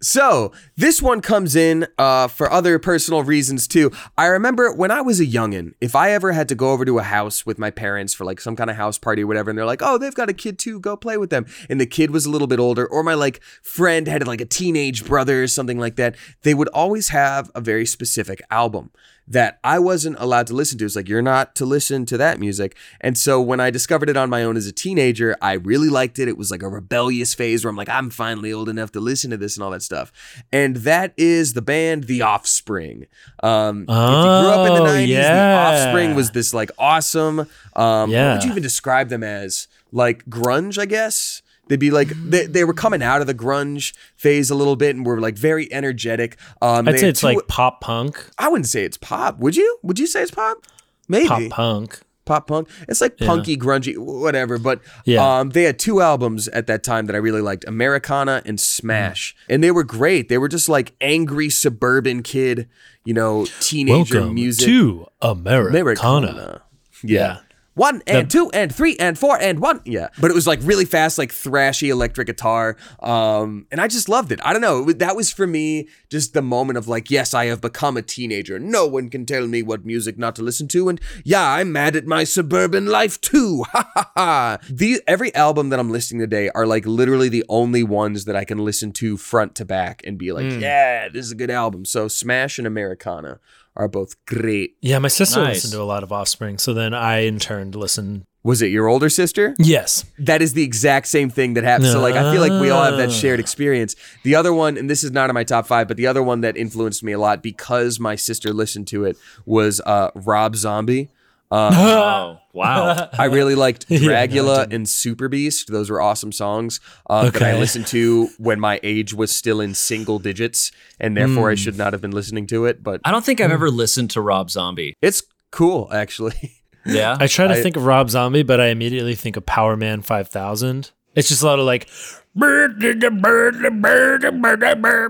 So 0.00 0.52
this 0.76 1.02
one 1.02 1.20
comes 1.20 1.56
in 1.56 1.86
uh, 1.98 2.28
for 2.28 2.50
other 2.50 2.78
personal 2.78 3.22
reasons 3.22 3.66
too. 3.66 3.90
I 4.16 4.26
remember 4.26 4.72
when 4.72 4.90
I 4.90 5.00
was 5.00 5.20
a 5.20 5.26
youngin', 5.26 5.74
if 5.80 5.94
I 5.94 6.12
ever 6.12 6.32
had 6.32 6.48
to 6.50 6.54
go 6.54 6.72
over 6.72 6.84
to 6.84 6.98
a 6.98 7.02
house 7.02 7.44
with 7.44 7.58
my 7.58 7.70
parents 7.70 8.14
for 8.14 8.24
like 8.24 8.40
some 8.40 8.56
kind 8.56 8.70
of 8.70 8.76
house 8.76 8.98
party 8.98 9.24
or 9.24 9.26
whatever, 9.26 9.50
and 9.50 9.58
they're 9.58 9.66
like, 9.66 9.82
"Oh, 9.82 9.98
they've 9.98 10.14
got 10.14 10.28
a 10.28 10.34
kid 10.34 10.58
too, 10.58 10.80
go 10.80 10.96
play 10.96 11.16
with 11.16 11.30
them," 11.30 11.46
and 11.68 11.80
the 11.80 11.86
kid 11.86 12.10
was 12.10 12.26
a 12.26 12.30
little 12.30 12.46
bit 12.46 12.60
older, 12.60 12.86
or 12.86 13.02
my 13.02 13.14
like 13.14 13.42
friend 13.62 14.06
had 14.06 14.26
like 14.26 14.40
a 14.40 14.46
teenage 14.46 15.04
brother 15.04 15.42
or 15.42 15.48
something 15.48 15.78
like 15.78 15.96
that, 15.96 16.16
they 16.42 16.54
would 16.54 16.68
always 16.68 17.08
have 17.08 17.50
a 17.54 17.60
very 17.60 17.86
specific 17.86 18.40
album 18.50 18.90
that 19.28 19.58
I 19.64 19.78
wasn't 19.80 20.16
allowed 20.20 20.46
to 20.48 20.54
listen 20.54 20.78
to. 20.78 20.84
It's 20.84 20.94
like, 20.94 21.08
you're 21.08 21.20
not 21.22 21.54
to 21.56 21.64
listen 21.66 22.06
to 22.06 22.16
that 22.18 22.38
music. 22.38 22.76
And 23.00 23.18
so 23.18 23.40
when 23.40 23.58
I 23.58 23.70
discovered 23.70 24.08
it 24.08 24.16
on 24.16 24.30
my 24.30 24.44
own 24.44 24.56
as 24.56 24.66
a 24.66 24.72
teenager, 24.72 25.36
I 25.42 25.54
really 25.54 25.88
liked 25.88 26.18
it. 26.18 26.28
It 26.28 26.38
was 26.38 26.50
like 26.50 26.62
a 26.62 26.68
rebellious 26.68 27.34
phase 27.34 27.64
where 27.64 27.70
I'm 27.70 27.76
like, 27.76 27.88
I'm 27.88 28.10
finally 28.10 28.52
old 28.52 28.68
enough 28.68 28.92
to 28.92 29.00
listen 29.00 29.30
to 29.32 29.36
this 29.36 29.56
and 29.56 29.64
all 29.64 29.70
that 29.72 29.82
stuff. 29.82 30.12
And 30.52 30.76
that 30.76 31.12
is 31.16 31.54
the 31.54 31.62
band 31.62 32.04
The 32.04 32.22
Offspring. 32.22 33.06
Um, 33.42 33.82
if 33.82 33.88
you 33.88 33.94
grew 33.94 33.96
up 33.96 34.66
in 34.68 34.74
the 34.74 34.80
Oh, 34.80 34.94
90s, 34.94 35.08
yeah. 35.08 35.72
The 35.72 35.86
Offspring 35.86 36.14
was 36.14 36.30
this 36.30 36.54
like 36.54 36.70
awesome, 36.78 37.40
um, 37.74 38.10
Yeah. 38.10 38.28
what 38.28 38.34
would 38.36 38.44
you 38.44 38.50
even 38.52 38.62
describe 38.62 39.08
them 39.08 39.22
as? 39.24 39.66
Like 39.92 40.24
grunge, 40.26 40.78
I 40.78 40.86
guess? 40.86 41.42
They'd 41.68 41.80
be 41.80 41.90
like 41.90 42.08
they, 42.10 42.46
they 42.46 42.64
were 42.64 42.74
coming 42.74 43.02
out 43.02 43.20
of 43.20 43.26
the 43.26 43.34
grunge 43.34 43.94
phase 44.16 44.50
a 44.50 44.54
little 44.54 44.76
bit 44.76 44.94
and 44.94 45.04
were 45.04 45.20
like 45.20 45.36
very 45.36 45.72
energetic. 45.72 46.36
Um, 46.62 46.86
i'd 46.88 46.98
say 47.00 47.08
it's 47.08 47.20
two- 47.20 47.26
like 47.26 47.48
pop 47.48 47.80
punk 47.80 48.30
I 48.38 48.48
wouldn't 48.48 48.68
say 48.68 48.84
it's 48.84 48.96
pop. 48.96 49.38
Would 49.38 49.56
you? 49.56 49.78
Would 49.82 49.98
you 49.98 50.06
say 50.06 50.22
it's 50.22 50.30
pop? 50.30 50.64
Maybe 51.08 51.26
pop 51.28 51.42
punk. 51.50 52.00
pop, 52.24 52.46
punk. 52.48 52.68
It's 52.88 53.00
like 53.00 53.16
punky, 53.18 53.56
grungy, 53.56 53.96
whatever. 53.96 54.58
But 54.58 54.80
Yeah. 55.04 55.38
um, 55.40 55.50
they 55.50 55.62
had 55.64 55.78
two 55.78 56.00
albums 56.00 56.48
at 56.48 56.66
that 56.68 56.82
time 56.82 57.06
that 57.06 57.14
I 57.14 57.18
really 57.18 57.40
liked: 57.40 57.64
Americana 57.68 58.42
and 58.44 58.58
Smash, 58.60 59.34
Mm. 59.48 59.54
and 59.54 59.64
they 59.64 59.70
were 59.70 59.84
great. 59.84 60.28
They 60.28 60.38
were 60.38 60.48
just 60.48 60.68
like 60.68 60.94
angry 61.00 61.48
suburban 61.50 62.22
kid, 62.22 62.68
you 63.04 63.14
know, 63.14 63.46
teenager 63.60 64.18
welcome 64.20 64.34
music. 64.34 64.66
to 64.66 65.06
americana, 65.22 65.68
Americana. 65.68 66.62
Yeah. 67.02 67.20
Yeah. 67.20 67.38
One 67.76 68.02
and 68.06 68.30
two 68.30 68.50
and 68.54 68.74
three 68.74 68.96
and 68.96 69.18
four 69.18 69.38
and 69.38 69.60
one. 69.60 69.82
Yeah. 69.84 70.08
But 70.18 70.30
it 70.30 70.34
was 70.34 70.46
like 70.46 70.60
really 70.62 70.86
fast, 70.86 71.18
like 71.18 71.30
thrashy 71.30 71.88
electric 71.90 72.26
guitar. 72.26 72.78
Um, 73.00 73.66
and 73.70 73.82
I 73.82 73.86
just 73.86 74.08
loved 74.08 74.32
it. 74.32 74.40
I 74.42 74.54
don't 74.54 74.62
know. 74.62 74.90
That 74.92 75.14
was 75.14 75.30
for 75.30 75.46
me 75.46 75.88
just 76.08 76.32
the 76.32 76.40
moment 76.40 76.78
of 76.78 76.88
like, 76.88 77.10
yes, 77.10 77.34
I 77.34 77.46
have 77.46 77.60
become 77.60 77.98
a 77.98 78.02
teenager. 78.02 78.58
No 78.58 78.86
one 78.86 79.10
can 79.10 79.26
tell 79.26 79.46
me 79.46 79.62
what 79.62 79.84
music 79.84 80.16
not 80.16 80.34
to 80.36 80.42
listen 80.42 80.68
to. 80.68 80.88
And 80.88 80.98
yeah, 81.22 81.46
I'm 81.46 81.70
mad 81.70 81.96
at 81.96 82.06
my 82.06 82.24
suburban 82.24 82.86
life 82.86 83.20
too. 83.20 83.64
Ha 83.76 83.90
ha 83.94 84.10
ha. 84.16 84.58
The 84.70 85.02
every 85.06 85.34
album 85.34 85.68
that 85.68 85.78
I'm 85.78 85.90
listening 85.90 86.20
today 86.20 86.48
are 86.54 86.66
like 86.66 86.86
literally 86.86 87.28
the 87.28 87.44
only 87.48 87.82
ones 87.82 88.24
that 88.24 88.34
I 88.34 88.44
can 88.44 88.58
listen 88.58 88.92
to 88.92 89.18
front 89.18 89.54
to 89.56 89.66
back 89.66 90.00
and 90.06 90.16
be 90.16 90.32
like, 90.32 90.50
yeah, 90.60 91.10
this 91.10 91.26
is 91.26 91.32
a 91.32 91.34
good 91.34 91.50
album. 91.50 91.84
So 91.84 92.08
Smash 92.08 92.56
and 92.56 92.66
Americana 92.66 93.38
are 93.76 93.88
both 93.88 94.14
great. 94.26 94.76
yeah 94.80 94.98
my 94.98 95.08
sister 95.08 95.40
Nice. 95.40 95.56
listened 95.56 95.72
to 95.74 95.82
a 95.82 95.84
lot 95.84 96.02
of 96.02 96.10
offspring 96.12 96.58
so 96.58 96.72
then 96.74 96.94
i 96.94 97.18
in 97.20 97.38
turn 97.38 97.70
listened 97.72 98.24
Was 98.42 98.62
it 98.62 98.68
your 98.70 98.86
older 98.88 99.08
sister? 99.10 99.54
yes 99.58 100.04
that 100.18 100.40
is 100.40 100.52
the 100.54 100.62
exact 100.62 101.06
same 101.08 101.30
thing 101.30 101.54
that 101.54 101.64
happened. 101.64 101.90
So 101.90 102.00
like 102.00 102.14
I 102.14 102.32
feel 102.32 102.40
like 102.40 102.60
we 102.60 102.70
all 102.70 102.84
have 102.84 102.96
that 102.96 103.10
shared 103.12 103.40
experience. 103.40 103.96
The 104.22 104.34
other 104.36 104.52
one, 104.54 104.76
and 104.78 104.88
this 104.88 105.02
is 105.04 105.10
not 105.10 105.28
in 105.30 105.34
my 105.34 105.42
top 105.44 105.66
five, 105.66 105.88
but 105.88 105.96
the 105.96 106.06
other 106.06 106.22
one 106.22 106.40
that 106.42 106.56
influenced 106.56 107.02
me 107.02 107.12
a 107.12 107.18
lot 107.18 107.42
because 107.42 107.98
my 108.00 108.14
sister 108.16 108.52
listened 108.52 108.86
to 108.88 109.04
it 109.04 109.16
was 109.46 109.80
uh, 109.84 110.10
Rob 110.14 110.54
Zombie. 110.56 111.10
Um, 111.50 111.74
oh 111.76 112.38
wow. 112.52 113.08
I 113.18 113.26
really 113.26 113.54
liked 113.54 113.90
no, 113.90 113.96
I 113.96 114.00
Dragula 114.00 114.72
and 114.72 114.88
Super 114.88 115.28
Beast. 115.28 115.70
Those 115.70 115.90
were 115.90 116.00
awesome 116.00 116.32
songs 116.32 116.80
uh, 117.08 117.30
that 117.30 117.42
I 117.42 117.58
listened 117.58 117.86
to 117.88 118.28
when 118.38 118.60
my 118.60 118.80
age 118.82 119.14
was 119.14 119.34
still 119.34 119.60
in 119.60 119.74
single 119.74 120.18
digits, 120.18 120.72
and 120.98 121.16
therefore 121.16 121.50
I 121.50 121.54
hmm. 121.54 121.56
should 121.56 121.78
not 121.78 121.92
have 121.92 122.02
been 122.02 122.12
listening 122.12 122.46
to 122.48 122.66
it. 122.66 122.82
But 122.82 123.00
i 123.04 123.10
don't 123.10 123.24
think 123.24 123.40
i've 123.40 123.48
hmm. 123.48 123.54
ever 123.54 123.70
listened 123.70 124.10
to 124.12 124.20
rob 124.20 124.50
zombie. 124.50 124.94
It's 125.02 125.22
cool, 125.50 125.88
actually. 125.92 126.52
yeah? 126.84 127.16
I 127.18 127.26
try 127.26 127.46
to 127.46 127.54
I- 127.54 127.62
think 127.62 127.76
of 127.76 127.84
rob 127.84 128.10
zombie 128.10 128.42
but 128.44 128.60
i 128.60 128.66
immediately 128.66 129.14
think 129.14 129.36
of 129.36 129.44
Powerman 129.44 130.04
5000 130.04 130.92
it's 131.16 131.28
just 131.28 131.42
a 131.42 131.46
lot 131.46 131.58
of 131.58 131.64
like 131.64 131.88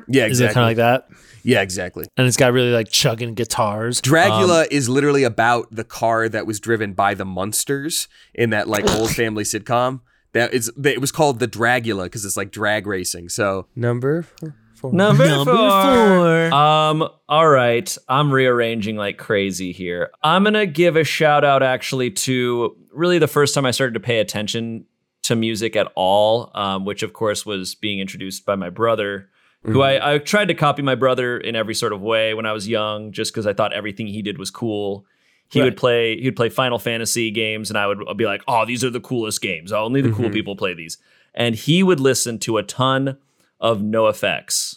yeah, 0.08 0.26
is 0.26 0.40
it 0.40 0.44
exactly. 0.46 0.54
kind 0.54 0.64
of 0.64 0.68
like 0.68 0.76
that 0.76 1.08
yeah, 1.42 1.62
exactly. 1.62 2.06
and 2.16 2.26
it's 2.26 2.36
got 2.36 2.52
really 2.52 2.72
like 2.72 2.88
chugging 2.90 3.34
guitars 3.34 4.00
Dragula 4.00 4.62
Um, 4.62 4.68
is 4.72 4.88
literally 4.88 5.22
about 5.22 5.68
the 5.70 5.84
car 5.84 6.28
that 6.28 6.44
was 6.44 6.58
driven 6.58 6.92
by 6.92 7.14
the 7.14 7.24
monsters 7.24 8.08
in 8.34 8.50
that 8.50 8.66
like 8.66 8.84
old 8.90 9.10
family 9.14 9.44
sitcom. 9.44 10.00
That 10.32 10.52
is, 10.52 10.70
it 10.84 11.00
was 11.00 11.12
called 11.12 11.38
the 11.38 11.46
Dragula 11.48 12.04
because 12.04 12.24
it's 12.24 12.36
like 12.36 12.50
drag 12.50 12.86
racing. 12.86 13.28
So 13.28 13.68
number 13.76 14.22
four. 14.74 14.92
number, 14.92 15.26
Number 15.26 15.52
four. 15.52 16.50
four. 16.50 16.52
Um, 16.52 17.08
all 17.28 17.48
right. 17.48 17.96
I'm 18.08 18.32
rearranging 18.32 18.96
like 18.96 19.16
crazy 19.18 19.70
here. 19.72 20.10
I'm 20.24 20.42
gonna 20.42 20.66
give 20.66 20.96
a 20.96 21.04
shout 21.04 21.44
out 21.44 21.62
actually 21.62 22.10
to 22.10 22.76
really 22.92 23.18
the 23.18 23.28
first 23.28 23.54
time 23.54 23.64
I 23.64 23.70
started 23.70 23.94
to 23.94 24.00
pay 24.00 24.18
attention 24.18 24.84
to 25.26 25.36
music 25.36 25.74
at 25.76 25.90
all, 25.94 26.50
um, 26.54 26.84
which 26.84 27.02
of 27.02 27.12
course 27.12 27.44
was 27.44 27.74
being 27.74 27.98
introduced 27.98 28.46
by 28.46 28.54
my 28.54 28.70
brother, 28.70 29.28
who 29.62 29.82
I, 29.82 30.14
I 30.14 30.18
tried 30.18 30.46
to 30.48 30.54
copy 30.54 30.82
my 30.82 30.94
brother 30.94 31.36
in 31.38 31.56
every 31.56 31.74
sort 31.74 31.92
of 31.92 32.00
way 32.00 32.34
when 32.34 32.46
I 32.46 32.52
was 32.52 32.68
young, 32.68 33.10
just 33.10 33.32
because 33.32 33.48
I 33.48 33.52
thought 33.52 33.72
everything 33.72 34.06
he 34.06 34.22
did 34.22 34.38
was 34.38 34.50
cool. 34.50 35.04
He 35.48 35.60
would 35.62 35.76
play 35.76 36.18
he 36.18 36.24
would 36.26 36.36
play 36.36 36.48
Final 36.48 36.78
Fantasy 36.78 37.30
games, 37.32 37.70
and 37.70 37.78
I 37.78 37.86
would 37.86 38.16
be 38.16 38.26
like, 38.26 38.42
"Oh, 38.46 38.64
these 38.64 38.84
are 38.84 38.90
the 38.90 39.00
coolest 39.00 39.40
games. 39.40 39.72
Only 39.72 40.00
the 40.00 40.12
cool 40.12 40.30
people 40.30 40.54
play 40.56 40.74
these." 40.74 40.98
And 41.34 41.54
he 41.54 41.82
would 41.82 42.00
listen 42.00 42.38
to 42.40 42.58
a 42.58 42.62
ton 42.62 43.18
of 43.60 43.80
NOFX, 43.80 44.76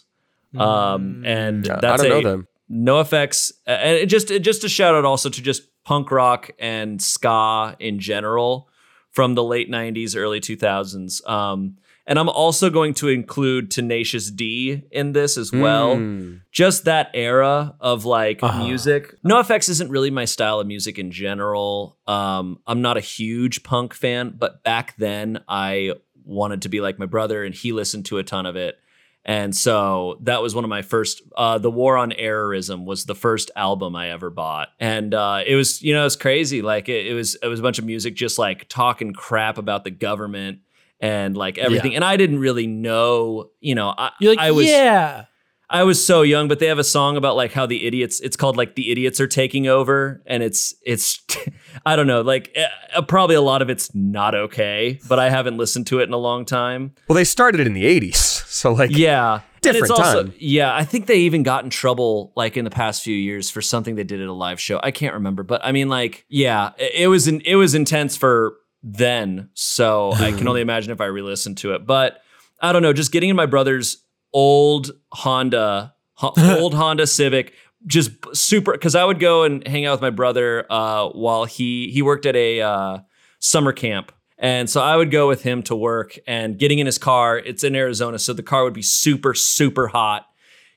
um, 0.57 1.23
and 1.25 1.65
Yeah, 1.65 1.77
I 1.77 1.79
that's 1.79 2.03
don't 2.03 2.11
a, 2.11 2.21
know 2.21 2.29
them. 2.29 2.47
NOFX, 2.71 3.51
and 3.65 3.97
it 3.97 4.07
just 4.07 4.31
it 4.31 4.39
just 4.39 4.63
a 4.63 4.69
shout 4.69 4.95
out 4.95 5.05
also 5.05 5.29
to 5.29 5.41
just 5.41 5.63
punk 5.83 6.11
rock 6.11 6.51
and 6.59 7.01
ska 7.01 7.75
in 7.79 7.99
general 7.99 8.68
from 9.11 9.35
the 9.35 9.43
late 9.43 9.69
'90s, 9.69 10.15
early 10.15 10.39
2000s. 10.39 11.27
Um, 11.29 11.77
and 12.07 12.17
I'm 12.17 12.29
also 12.29 12.71
going 12.71 12.95
to 12.95 13.07
include 13.07 13.69
Tenacious 13.69 14.31
D 14.31 14.81
in 14.91 15.11
this 15.11 15.37
as 15.37 15.51
well. 15.51 15.95
Mm. 15.97 16.41
Just 16.51 16.85
that 16.85 17.11
era 17.13 17.75
of 17.79 18.03
like 18.05 18.41
Uh-huh. 18.41 18.63
music. 18.63 19.13
NOFX 19.23 19.69
isn't 19.69 19.91
really 19.91 20.09
my 20.09 20.25
style 20.25 20.59
of 20.59 20.65
music 20.65 20.97
in 20.97 21.11
general. 21.11 21.99
Um, 22.07 22.59
I'm 22.65 22.81
not 22.81 22.97
a 22.97 23.01
huge 23.01 23.61
punk 23.61 23.93
fan, 23.93 24.33
but 24.37 24.63
back 24.63 24.95
then 24.97 25.43
I 25.47 25.93
wanted 26.25 26.63
to 26.63 26.69
be 26.69 26.81
like 26.81 26.97
my 26.97 27.05
brother, 27.05 27.43
and 27.43 27.53
he 27.53 27.71
listened 27.73 28.05
to 28.07 28.17
a 28.17 28.23
ton 28.23 28.45
of 28.47 28.55
it. 28.55 28.79
And 29.29 29.55
so 29.55 30.17
that 30.21 30.41
was 30.41 30.55
one 30.55 30.63
of 30.63 30.71
my 30.71 30.81
first. 30.81 31.21
Uh, 31.37 31.59
the 31.59 31.69
War 31.69 31.97
on 31.97 32.09
Errorism 32.13 32.85
was 32.85 33.05
the 33.05 33.13
first 33.13 33.51
album 33.55 33.95
I 33.95 34.09
ever 34.09 34.31
bought, 34.31 34.69
and 34.79 35.13
uh, 35.13 35.43
it 35.45 35.53
was 35.53 35.83
you 35.83 35.93
know 35.93 36.07
it's 36.07 36.15
crazy. 36.15 36.63
Like 36.63 36.89
it, 36.89 37.05
it 37.05 37.13
was 37.13 37.35
it 37.35 37.45
was 37.45 37.59
a 37.59 37.61
bunch 37.61 37.77
of 37.77 37.85
music 37.85 38.15
just 38.15 38.39
like 38.39 38.67
talking 38.69 39.13
crap 39.13 39.59
about 39.59 39.83
the 39.83 39.91
government 39.91 40.61
and 40.99 41.37
like 41.37 41.59
everything. 41.59 41.93
And 41.93 42.03
I 42.03 42.17
didn't 42.17 42.39
really 42.39 42.65
know, 42.65 43.51
you 43.59 43.75
know, 43.75 43.93
I, 43.95 44.09
like, 44.19 44.39
I 44.39 44.49
was 44.49 44.65
yeah. 44.65 45.25
I 45.69 45.83
was 45.83 46.03
so 46.03 46.23
young, 46.23 46.47
but 46.47 46.59
they 46.59 46.65
have 46.65 46.79
a 46.79 46.83
song 46.83 47.15
about 47.15 47.35
like 47.35 47.53
how 47.53 47.65
the 47.65 47.85
idiots. 47.85 48.19
It's 48.19 48.35
called 48.35 48.57
like 48.57 48.75
the 48.75 48.91
idiots 48.91 49.19
are 49.19 49.27
taking 49.27 49.67
over, 49.67 50.23
and 50.25 50.41
it's 50.41 50.73
it's 50.83 51.21
I 51.85 51.95
don't 51.95 52.07
know, 52.07 52.21
like 52.21 52.57
uh, 52.95 53.01
probably 53.03 53.35
a 53.35 53.41
lot 53.41 53.61
of 53.61 53.69
it's 53.69 53.93
not 53.93 54.33
okay, 54.33 54.99
but 55.07 55.19
I 55.19 55.29
haven't 55.29 55.57
listened 55.57 55.87
to 55.87 55.99
it 55.99 56.03
in 56.03 56.13
a 56.13 56.17
long 56.17 56.45
time. 56.45 56.93
Well, 57.07 57.15
they 57.15 57.23
started 57.23 57.65
in 57.67 57.73
the 57.73 57.83
'80s, 57.83 58.15
so 58.15 58.73
like 58.73 58.91
Yeah. 58.91 59.41
Different 59.61 59.83
it's 59.83 59.91
also, 59.91 60.23
time. 60.23 60.33
Yeah, 60.39 60.73
I 60.73 60.85
think 60.85 61.07
they 61.07 61.17
even 61.17 61.43
got 61.43 61.65
in 61.65 61.69
trouble 61.69 62.31
like 62.37 62.55
in 62.55 62.63
the 62.63 62.71
past 62.71 63.03
few 63.03 63.15
years 63.15 63.49
for 63.49 63.61
something 63.61 63.95
they 63.95 64.05
did 64.05 64.21
at 64.21 64.27
a 64.27 64.33
live 64.33 64.57
show. 64.57 64.79
I 64.81 64.91
can't 64.91 65.15
remember, 65.15 65.43
but 65.43 65.59
I 65.65 65.73
mean, 65.73 65.89
like, 65.89 66.25
yeah, 66.29 66.71
it, 66.77 66.93
it 66.95 67.07
was 67.07 67.27
in, 67.27 67.41
it 67.41 67.55
was 67.55 67.75
intense 67.75 68.15
for 68.15 68.55
then. 68.83 69.49
So 69.55 70.13
I 70.13 70.31
can 70.31 70.47
only 70.47 70.61
imagine 70.61 70.93
if 70.93 71.01
I 71.01 71.07
re-listened 71.07 71.57
to 71.57 71.73
it. 71.73 71.85
But 71.85 72.21
I 72.61 72.71
don't 72.71 72.81
know, 72.81 72.93
just 72.93 73.11
getting 73.11 73.29
in 73.29 73.35
my 73.35 73.47
brother's 73.47 74.01
old 74.33 74.91
Honda, 75.11 75.93
old 76.21 76.73
Honda 76.73 77.07
Civic, 77.07 77.53
just 77.85 78.11
super 78.35 78.73
because 78.73 78.95
I 78.95 79.03
would 79.05 79.19
go 79.19 79.43
and 79.43 79.65
hang 79.67 79.85
out 79.85 79.93
with 79.93 80.01
my 80.01 80.09
brother 80.09 80.65
uh, 80.69 81.09
while 81.09 81.45
he 81.45 81.89
he 81.91 82.01
worked 82.01 82.25
at 82.25 82.35
a 82.35 82.61
uh, 82.61 82.99
summer 83.39 83.71
camp. 83.71 84.11
And 84.37 84.69
so 84.69 84.81
I 84.81 84.95
would 84.95 85.11
go 85.11 85.27
with 85.27 85.43
him 85.43 85.63
to 85.63 85.75
work 85.75 86.17
and 86.25 86.57
getting 86.57 86.79
in 86.79 86.85
his 86.85 86.97
car. 86.97 87.37
It's 87.37 87.63
in 87.63 87.75
Arizona, 87.75 88.17
so 88.17 88.31
the 88.31 88.43
car 88.43 88.63
would 88.63 88.73
be 88.73 88.81
super, 88.81 89.33
super 89.33 89.89
hot. 89.89 90.27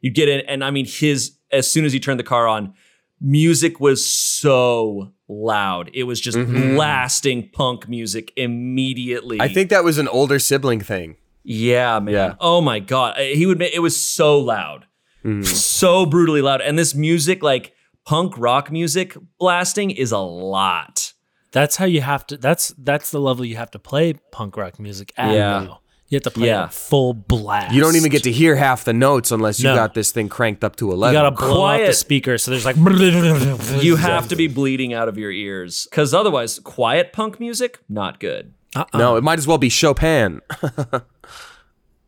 You'd 0.01 0.17
get 0.17 0.29
in, 0.29 0.41
and 0.49 0.65
I 0.65 0.73
mean, 0.73 0.85
his 0.87 1.37
as 1.53 1.71
soon 1.71 1.85
as 1.85 1.93
he 1.93 2.01
turned 2.01 2.19
the 2.19 2.25
car 2.25 2.49
on, 2.49 2.75
music 3.21 3.79
was 3.79 4.05
so 4.05 5.13
loud. 5.29 5.91
It 5.95 6.05
was 6.05 6.21
just 6.21 6.37
blasting 6.37 7.49
punk 7.51 7.89
music 7.89 8.33
immediately. 8.37 9.41
I 9.41 9.49
think 9.49 9.71
that 9.71 9.85
was 9.85 9.99
an 9.99 10.09
older 10.09 10.39
sibling 10.39 10.81
thing. 10.81 11.17
Yeah, 11.45 11.99
man. 12.01 12.15
Yeah. 12.15 12.35
Oh 12.41 12.61
my 12.61 12.79
god, 12.79 13.19
he 13.19 13.47
would. 13.47 13.59
Make, 13.59 13.75
it 13.75 13.81
was 13.81 14.01
so 14.01 14.39
loud, 14.39 14.87
mm-hmm. 15.25 15.43
so 15.43 16.07
brutally 16.07 16.43
loud, 16.43 16.61
and 16.61 16.79
this 16.79 16.95
music, 16.95 17.43
like 17.43 17.73
punk 18.05 18.37
rock 18.39 18.71
music, 18.71 19.17
blasting 19.39 19.91
is 19.91 20.13
a 20.13 20.19
lot. 20.19 21.13
That's 21.51 21.77
how 21.77 21.85
you 21.85 22.01
have 22.01 22.27
to. 22.29 22.37
That's 22.37 22.69
that's 22.79 23.11
the 23.11 23.21
level 23.21 23.45
you 23.45 23.57
have 23.57 23.71
to 23.73 23.79
play 23.79 24.15
punk 24.31 24.57
rock 24.57 24.79
music 24.79 25.13
at. 25.17 25.33
Yeah. 25.35 25.65
though. 25.67 25.79
You 26.09 26.17
have 26.17 26.25
to 26.25 26.31
play 26.31 26.49
Yeah. 26.49 26.69
full 26.69 27.15
blast. 27.15 27.75
You 27.75 27.81
don't 27.81 27.97
even 27.97 28.11
get 28.11 28.25
to 28.25 28.31
hear 28.33 28.55
half 28.55 28.85
the 28.85 28.93
notes 28.93 29.31
unless 29.33 29.61
you 29.61 29.71
No. 29.71 29.75
got 29.75 29.95
this 29.95 30.13
thing 30.13 30.29
cranked 30.29 30.63
up 30.63 30.77
to 30.77 30.93
eleven. 30.93 31.15
You 31.15 31.21
11. 31.21 31.37
gotta 31.39 31.47
blow 31.55 31.65
out 31.65 31.73
the 31.79 31.85
Quiet. 31.85 31.95
speaker, 31.97 32.37
so 32.37 32.51
there's 32.51 32.67
like. 32.67 32.77
You 32.77 33.97
have 34.11 34.29
to 34.29 34.37
be 34.37 34.47
bleeding 34.47 34.93
out 34.93 35.09
of 35.09 35.17
your 35.17 35.31
ears, 35.31 35.87
because 35.91 36.13
otherwise, 36.13 36.59
quiet 36.59 37.13
punk 37.15 37.41
music 37.41 37.79
not 37.89 38.21
good. 38.21 38.53
Uh-uh. 38.75 38.99
no, 38.99 39.17
it 39.17 39.23
might 39.23 39.39
as 39.39 39.47
well 39.47 39.59
be 39.59 39.69
Chopin. 39.69 40.41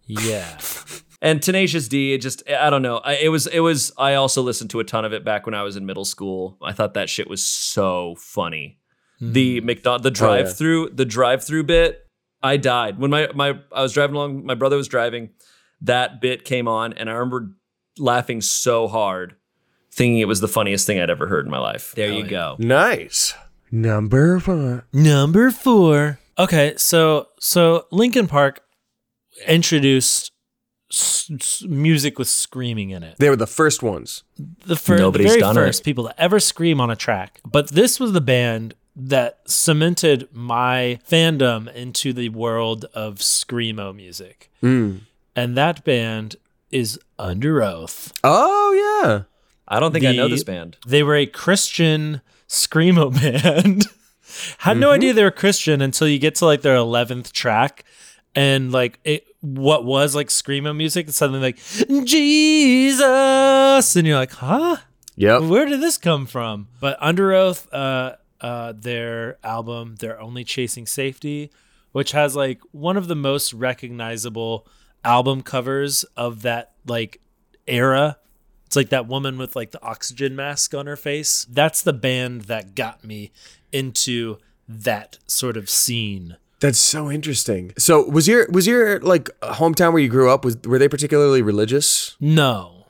Yeah. 0.07 0.59
And 1.21 1.43
Tenacious 1.43 1.89
D, 1.89 2.13
it 2.13 2.19
just 2.19 2.49
I 2.51 2.69
don't 2.69 2.83
know. 2.83 2.99
I, 2.99 3.15
it 3.15 3.29
was 3.29 3.47
it 3.47 3.61
was. 3.61 3.93
I 3.97 4.15
also 4.15 4.43
listened 4.43 4.71
to 4.71 4.81
a 4.81 4.85
ton 4.85 5.05
of 5.05 5.13
it 5.13 5.25
back 5.25 5.47
when 5.47 5.55
I 5.55 5.63
was 5.63 5.77
in 5.77 5.87
middle 5.87 6.05
school. 6.05 6.59
I 6.63 6.73
thought 6.73 6.95
that 6.95 7.09
shit 7.09 7.29
was 7.29 7.43
so 7.43 8.15
funny. 8.19 8.79
The 9.21 9.61
hmm. 9.61 9.67
McDonald, 9.67 10.03
the 10.03 10.11
oh, 10.11 10.13
drive 10.13 10.57
through, 10.57 10.91
the 10.91 11.07
drive 11.07 11.43
through 11.43 11.65
bit. 11.65 12.07
I 12.43 12.59
died 12.59 12.99
when 12.99 13.11
my 13.11 13.29
my 13.35 13.59
I 13.73 13.81
was 13.81 13.95
driving 13.95 14.17
along. 14.17 14.45
My 14.45 14.55
brother 14.55 14.77
was 14.77 14.89
driving. 14.89 15.31
That 15.81 16.21
bit 16.21 16.45
came 16.45 16.69
on, 16.69 16.93
and 16.93 17.09
I 17.09 17.15
remember 17.15 17.53
laughing 17.99 18.43
so 18.43 18.87
hard, 18.87 19.35
thinking 19.91 20.19
it 20.19 20.29
was 20.29 20.41
the 20.41 20.49
funniest 20.49 20.87
thing 20.87 21.01
I'd 21.01 21.11
ever 21.11 21.27
heard 21.27 21.47
in 21.47 21.51
my 21.51 21.59
life. 21.59 21.95
There 21.97 22.13
you 22.13 22.27
go. 22.27 22.57
nice. 22.59 23.35
Number 23.71 24.39
4. 24.39 24.87
Number 24.93 25.51
four. 25.51 26.21
Okay, 26.39 26.75
so 26.77 27.29
so 27.39 27.87
Linkin 27.91 28.27
Park 28.27 28.63
introduced 29.47 30.33
s- 30.91 31.31
s- 31.41 31.63
music 31.63 32.19
with 32.19 32.29
screaming 32.29 32.91
in 32.91 33.03
it. 33.03 33.17
They 33.19 33.29
were 33.31 33.37
the 33.37 33.47
first 33.47 33.83
ones. 33.83 34.23
The, 34.67 34.77
fir- 34.77 34.97
the 34.97 35.03
Nobody's 35.03 35.29
very 35.29 35.41
done 35.41 35.57
it. 35.57 35.61
first 35.61 35.85
people 35.85 36.05
to 36.09 36.21
ever 36.21 36.41
scream 36.41 36.81
on 36.81 36.91
a 36.91 36.97
track. 36.97 37.41
But 37.45 37.69
this 37.69 38.01
was 38.01 38.13
the 38.13 38.21
band 38.21 38.75
that 38.97 39.41
cemented 39.47 40.29
my 40.33 40.99
fandom 41.09 41.73
into 41.75 42.13
the 42.13 42.29
world 42.31 42.85
of 42.95 43.17
screamo 43.17 43.95
music. 43.95 44.51
Mm. 44.63 45.01
And 45.35 45.57
that 45.57 45.85
band 45.85 46.37
is 46.71 46.99
Underoath. 47.19 48.13
Oh, 48.23 49.03
yeah. 49.05 49.23
I 49.67 49.81
don't 49.81 49.93
think 49.93 50.05
I 50.05 50.13
know 50.13 50.29
The- 50.29 50.35
this 50.37 50.45
band. 50.45 50.77
They 50.87 51.03
were 51.03 51.17
a 51.17 51.27
Christian 51.27 52.21
screamo 52.49 53.13
band. 53.21 53.87
Had 54.59 54.79
no 54.79 54.91
idea 54.91 55.13
they 55.13 55.25
were 55.25 55.31
Christian 55.31 55.81
until 55.81 56.09
you 56.09 56.19
get 56.19 56.35
to 56.37 56.47
like 56.47 56.63
their 56.63 56.77
eleventh 56.77 57.33
track, 57.33 57.85
and 58.35 58.73
like 58.73 58.99
it, 59.05 59.27
what 59.41 59.85
was 59.85 60.15
like 60.15 60.29
screamo 60.29 60.75
music, 60.77 61.09
it's 61.09 61.17
suddenly 61.17 61.41
like 61.41 61.59
Jesus, 62.05 63.97
and 63.97 64.07
you're 64.07 64.17
like, 64.17 64.33
huh? 64.33 64.77
Yeah. 65.17 65.39
Where 65.39 65.67
did 65.67 65.81
this 65.81 65.99
come 65.99 66.27
from? 66.27 66.69
But 66.81 66.99
Underoath, 67.01 67.69
uh, 67.73 68.17
uh, 68.41 68.73
their 68.77 69.39
album, 69.45 69.97
they're 70.01 70.21
only 70.21 70.45
chasing 70.45 70.87
safety, 70.87 71.51
which 71.93 72.13
has 72.13 72.35
like 72.35 72.61
one 72.73 72.97
of 72.97 73.07
the 73.07 73.15
most 73.15 73.53
recognizable 73.53 74.67
album 75.05 75.43
covers 75.43 76.05
of 76.17 76.43
that 76.43 76.73
like 76.87 77.21
era. 77.67 78.19
It's 78.67 78.77
like 78.77 78.89
that 78.89 79.07
woman 79.07 79.39
with 79.39 79.55
like 79.55 79.71
the 79.71 79.83
oxygen 79.85 80.35
mask 80.35 80.75
on 80.75 80.87
her 80.87 80.97
face. 80.97 81.47
That's 81.49 81.81
the 81.81 81.93
band 81.93 82.43
that 82.43 82.75
got 82.75 83.05
me 83.05 83.31
into 83.75 84.39
that 84.69 85.19
sort 85.27 85.57
of 85.57 85.69
scene. 85.69 86.37
That's 86.61 86.79
so 86.79 87.11
interesting. 87.11 87.73
So, 87.77 88.03
was 88.09 88.27
your 88.27 88.47
was 88.51 88.67
your 88.67 88.99
like 89.01 89.29
hometown 89.43 89.93
where 89.93 90.01
you 90.01 90.09
grew 90.09 90.31
up 90.31 90.45
was 90.45 90.57
were 90.65 90.79
they 90.79 90.89
particularly 90.89 91.43
religious? 91.43 92.17
No, 92.21 92.87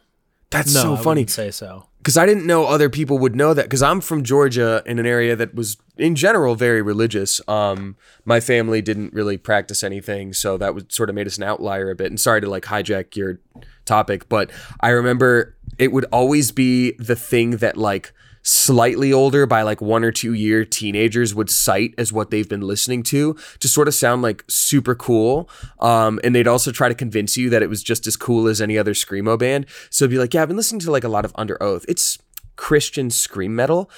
That's 0.51 0.73
no, 0.73 0.83
so 0.83 0.97
funny 0.97 1.27
say 1.27 1.51
so. 1.51 1.88
because 1.99 2.16
I 2.16 2.25
didn't 2.27 2.47
know 2.47 2.66
other 2.66 2.88
people 2.88 3.18
would 3.18 3.35
know 3.35 3.53
that 3.55 3.64
because 3.64 3.83
I'm 3.83 4.01
from 4.01 4.23
Georgia 4.23 4.83
in 4.87 5.01
an 5.01 5.07
area 5.07 5.35
that 5.35 5.57
was 5.57 5.77
in 5.97 6.14
general 6.14 6.55
very 6.55 6.83
religious. 6.83 7.40
Um, 7.49 7.97
my 8.25 8.38
family 8.38 8.81
didn't 8.81 9.12
really 9.12 9.38
practice 9.38 9.83
anything, 9.83 10.33
so 10.35 10.57
that 10.59 10.73
was 10.75 10.85
sort 10.90 11.09
of 11.09 11.16
made 11.16 11.27
us 11.27 11.37
an 11.38 11.42
outlier 11.42 11.90
a 11.90 11.97
bit. 11.97 12.09
And 12.12 12.20
sorry 12.20 12.40
to 12.42 12.49
like 12.49 12.64
hijack 12.64 13.16
your 13.16 13.40
topic, 13.87 14.29
but 14.29 14.53
I 14.79 14.90
remember 14.90 15.57
it 15.79 15.90
would 15.90 16.05
always 16.12 16.53
be 16.53 16.92
the 16.92 17.16
thing 17.16 17.57
that 17.57 17.77
like 17.77 18.12
slightly 18.46 19.11
older 19.12 19.46
by 19.46 19.62
like 19.62 19.80
one 19.80 20.04
or 20.04 20.12
two 20.12 20.35
year 20.35 20.64
teenagers 20.66 21.35
would 21.35 21.48
cite 21.50 21.94
as 21.96 22.12
what 22.12 22.30
they've 22.30 22.48
been 22.48 22.61
listening 22.61 23.02
to 23.02 23.35
to 23.59 23.66
sort 23.66 23.88
of 23.88 23.94
sound 23.94 24.20
like 24.22 24.44
super 24.48 24.94
cool. 24.94 25.48
Um, 25.80 26.20
and 26.22 26.35
they'd 26.35 26.46
also 26.46 26.70
try 26.70 26.88
to 26.88 26.94
convince 26.94 27.37
you 27.38 27.48
that 27.50 27.62
it 27.62 27.68
was 27.70 27.83
just 27.83 28.07
as 28.07 28.16
cool 28.16 28.46
as 28.46 28.61
any 28.61 28.76
other 28.78 28.92
screamo 28.92 29.38
band. 29.38 29.64
So 29.90 30.04
it'd 30.04 30.11
be 30.12 30.18
like 30.18 30.35
yeah 30.35 30.42
i've 30.42 30.48
been 30.48 30.57
listening 30.59 30.80
to 30.80 30.90
like 30.90 31.04
a 31.04 31.09
lot 31.09 31.24
of 31.24 31.33
Underoath. 31.33 31.85
It's 31.88 32.18
christian 32.57 33.11
scream 33.11 33.57
metal. 33.57 33.90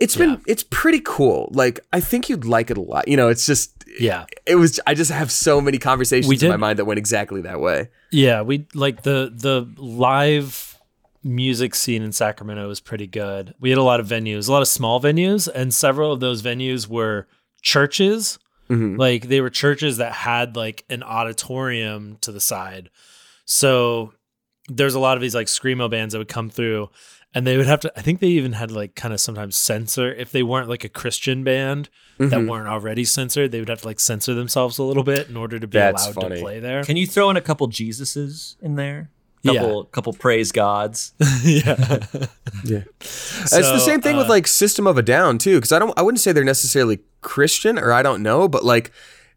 It's 0.00 0.16
been 0.16 0.40
it's 0.48 0.64
pretty 0.68 1.00
cool. 1.04 1.48
Like 1.54 1.78
i 1.92 2.00
think 2.00 2.28
you'd 2.28 2.44
like 2.44 2.70
it 2.70 2.76
a 2.76 2.82
lot. 2.82 3.06
You 3.06 3.16
know 3.16 3.28
it's 3.28 3.46
just 3.46 3.84
Yeah. 4.00 4.26
it 4.46 4.56
was 4.56 4.80
i 4.86 4.94
just 4.94 5.12
have 5.12 5.30
so 5.30 5.60
many 5.60 5.78
conversations 5.78 6.42
in 6.42 6.48
my 6.50 6.56
mind 6.56 6.80
that 6.80 6.86
went 6.86 6.98
exactly 6.98 7.40
that 7.42 7.60
way. 7.60 7.88
Yeah, 8.10 8.42
we 8.42 8.66
like 8.74 9.02
the 9.02 9.32
the 9.32 9.66
live 9.80 10.71
music 11.24 11.74
scene 11.74 12.02
in 12.02 12.12
Sacramento 12.12 12.66
was 12.68 12.80
pretty 12.80 13.06
good. 13.06 13.54
We 13.60 13.70
had 13.70 13.78
a 13.78 13.82
lot 13.82 14.00
of 14.00 14.06
venues, 14.06 14.48
a 14.48 14.52
lot 14.52 14.62
of 14.62 14.68
small 14.68 15.00
venues, 15.00 15.48
and 15.52 15.72
several 15.72 16.12
of 16.12 16.20
those 16.20 16.42
venues 16.42 16.88
were 16.88 17.26
churches. 17.62 18.38
Mm-hmm. 18.68 18.96
Like 18.96 19.28
they 19.28 19.40
were 19.40 19.50
churches 19.50 19.98
that 19.98 20.12
had 20.12 20.56
like 20.56 20.84
an 20.88 21.02
auditorium 21.02 22.18
to 22.22 22.32
the 22.32 22.40
side. 22.40 22.90
So 23.44 24.14
there's 24.68 24.94
a 24.94 25.00
lot 25.00 25.16
of 25.16 25.20
these 25.20 25.34
like 25.34 25.48
screamo 25.48 25.90
bands 25.90 26.12
that 26.12 26.18
would 26.18 26.28
come 26.28 26.48
through 26.48 26.88
and 27.34 27.46
they 27.46 27.56
would 27.56 27.66
have 27.66 27.80
to 27.80 27.92
I 27.96 28.02
think 28.02 28.20
they 28.20 28.28
even 28.28 28.52
had 28.52 28.70
like 28.70 28.94
kind 28.94 29.12
of 29.12 29.20
sometimes 29.20 29.56
censor 29.56 30.12
if 30.12 30.30
they 30.30 30.42
weren't 30.42 30.68
like 30.68 30.84
a 30.84 30.88
Christian 30.88 31.44
band 31.44 31.88
that 32.18 32.30
mm-hmm. 32.30 32.48
weren't 32.48 32.68
already 32.68 33.04
censored, 33.04 33.50
they 33.50 33.58
would 33.58 33.68
have 33.68 33.80
to 33.80 33.86
like 33.86 33.98
censor 33.98 34.34
themselves 34.34 34.78
a 34.78 34.82
little 34.82 35.02
bit 35.02 35.28
in 35.28 35.36
order 35.36 35.58
to 35.58 35.66
be 35.66 35.78
That's 35.78 36.04
allowed 36.04 36.14
funny. 36.14 36.36
to 36.36 36.42
play 36.42 36.60
there. 36.60 36.84
Can 36.84 36.96
you 36.96 37.06
throw 37.06 37.30
in 37.30 37.36
a 37.36 37.40
couple 37.40 37.68
Jesuses 37.68 38.56
in 38.60 38.76
there? 38.76 39.10
Yeah. 39.42 39.54
Couple 39.54 39.84
couple 39.86 40.12
praise 40.12 40.52
gods. 40.52 41.14
yeah. 41.42 41.74
Yeah. 42.64 42.84
it's 43.00 43.50
the 43.50 43.78
same 43.80 44.00
thing 44.00 44.16
with 44.16 44.26
uh, 44.26 44.30
like 44.30 44.46
System 44.46 44.86
of 44.86 44.96
a 44.98 45.02
Down 45.02 45.38
too, 45.38 45.56
because 45.56 45.72
I 45.72 45.78
don't 45.78 45.92
I 45.98 46.02
wouldn't 46.02 46.20
say 46.20 46.32
they're 46.32 46.44
necessarily 46.44 47.00
Christian 47.22 47.78
or 47.78 47.92
I 47.92 48.02
don't 48.02 48.22
know, 48.22 48.46
but 48.46 48.64
like 48.64 48.92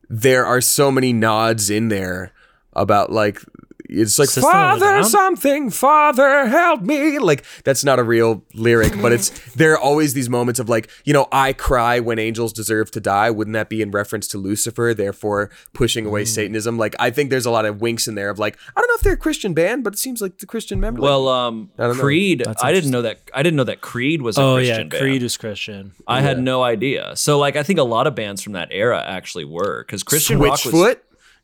there 0.08 0.46
are 0.46 0.62
so 0.62 0.92
many 0.92 1.12
nods 1.12 1.70
in 1.70 1.88
there 1.88 2.32
about 2.74 3.12
like 3.12 3.42
it's 3.90 4.18
like 4.20 4.30
System 4.30 4.52
Father 4.52 5.04
something, 5.04 5.70
Father 5.70 6.48
help 6.48 6.82
me. 6.82 7.20
Like 7.20 7.44
that's 7.64 7.84
not 7.84 8.00
a 8.00 8.04
real 8.04 8.44
lyric, 8.54 9.00
but 9.02 9.12
it's 9.12 9.30
there 9.54 9.74
are 9.74 9.80
always 9.80 10.14
these 10.14 10.30
moments 10.30 10.60
of 10.60 10.70
like, 10.70 10.90
you 11.06 11.14
know, 11.14 11.28
I 11.32 11.54
cry 11.54 12.00
when 12.00 12.20
angels 12.20 12.54
deserve 12.54 12.92
to 12.92 13.00
die. 13.00 13.30
Wouldn't 13.32 13.54
that 13.54 13.70
be 13.70 13.82
in 13.82 13.92
reference 13.92 14.28
to 14.30 14.38
Lucifer, 14.38 14.94
therefore 14.94 15.50
pushing 15.74 16.06
Mm. 16.06 16.08
away 16.10 16.26
Satanism? 16.26 16.78
Like 16.78 16.96
I 17.00 17.10
think 17.10 17.30
there's 17.30 17.46
a 17.46 17.52
lot 17.52 17.66
of 17.66 17.82
winks 17.82 18.08
in 18.08 18.16
there 18.16 18.30
of 18.30 18.40
like, 18.40 18.58
I 18.76 18.82
don't 18.82 18.88
know 18.88 18.96
if 18.96 19.02
they're 19.02 19.14
a 19.14 19.18
Christian 19.18 19.54
band, 19.54 19.84
but 19.84 19.94
it 19.94 19.98
seems 20.00 20.22
like 20.22 20.38
the 20.40 20.46
Christian 20.46 20.80
member. 20.80 21.02
Well, 21.02 21.28
um, 21.28 21.72
don't. 21.78 21.96
Creed. 21.98 22.44
I 22.62 22.72
didn't 22.74 22.92
know 22.92 23.02
that. 23.04 23.20
I 23.34 23.44
didn't 23.44 23.58
know 23.58 23.64
that 23.66 23.82
Creed 23.82 24.22
was 24.22 24.38
a 24.38 24.42
Oh 24.42 24.56
Christian 24.56 24.76
yeah, 24.76 24.84
band. 24.84 25.02
Creed 25.02 25.24
is 25.24 25.38
Christian. 25.38 25.94
I 26.08 26.22
had 26.22 26.40
no 26.40 26.64
idea. 26.64 27.16
So, 27.16 27.38
like, 27.40 27.56
I 27.56 27.64
think 27.64 27.80
a 27.80 27.84
lot 27.84 28.08
of 28.08 28.16
bands 28.16 28.42
from 28.42 28.54
that 28.54 28.70
era 28.72 29.04
actually 29.06 29.46
were 29.46 29.84
because 29.86 30.04
Christian 30.04 30.40
rock 30.40 30.52
was. 30.66 30.74
Switchfoot? 30.74 30.98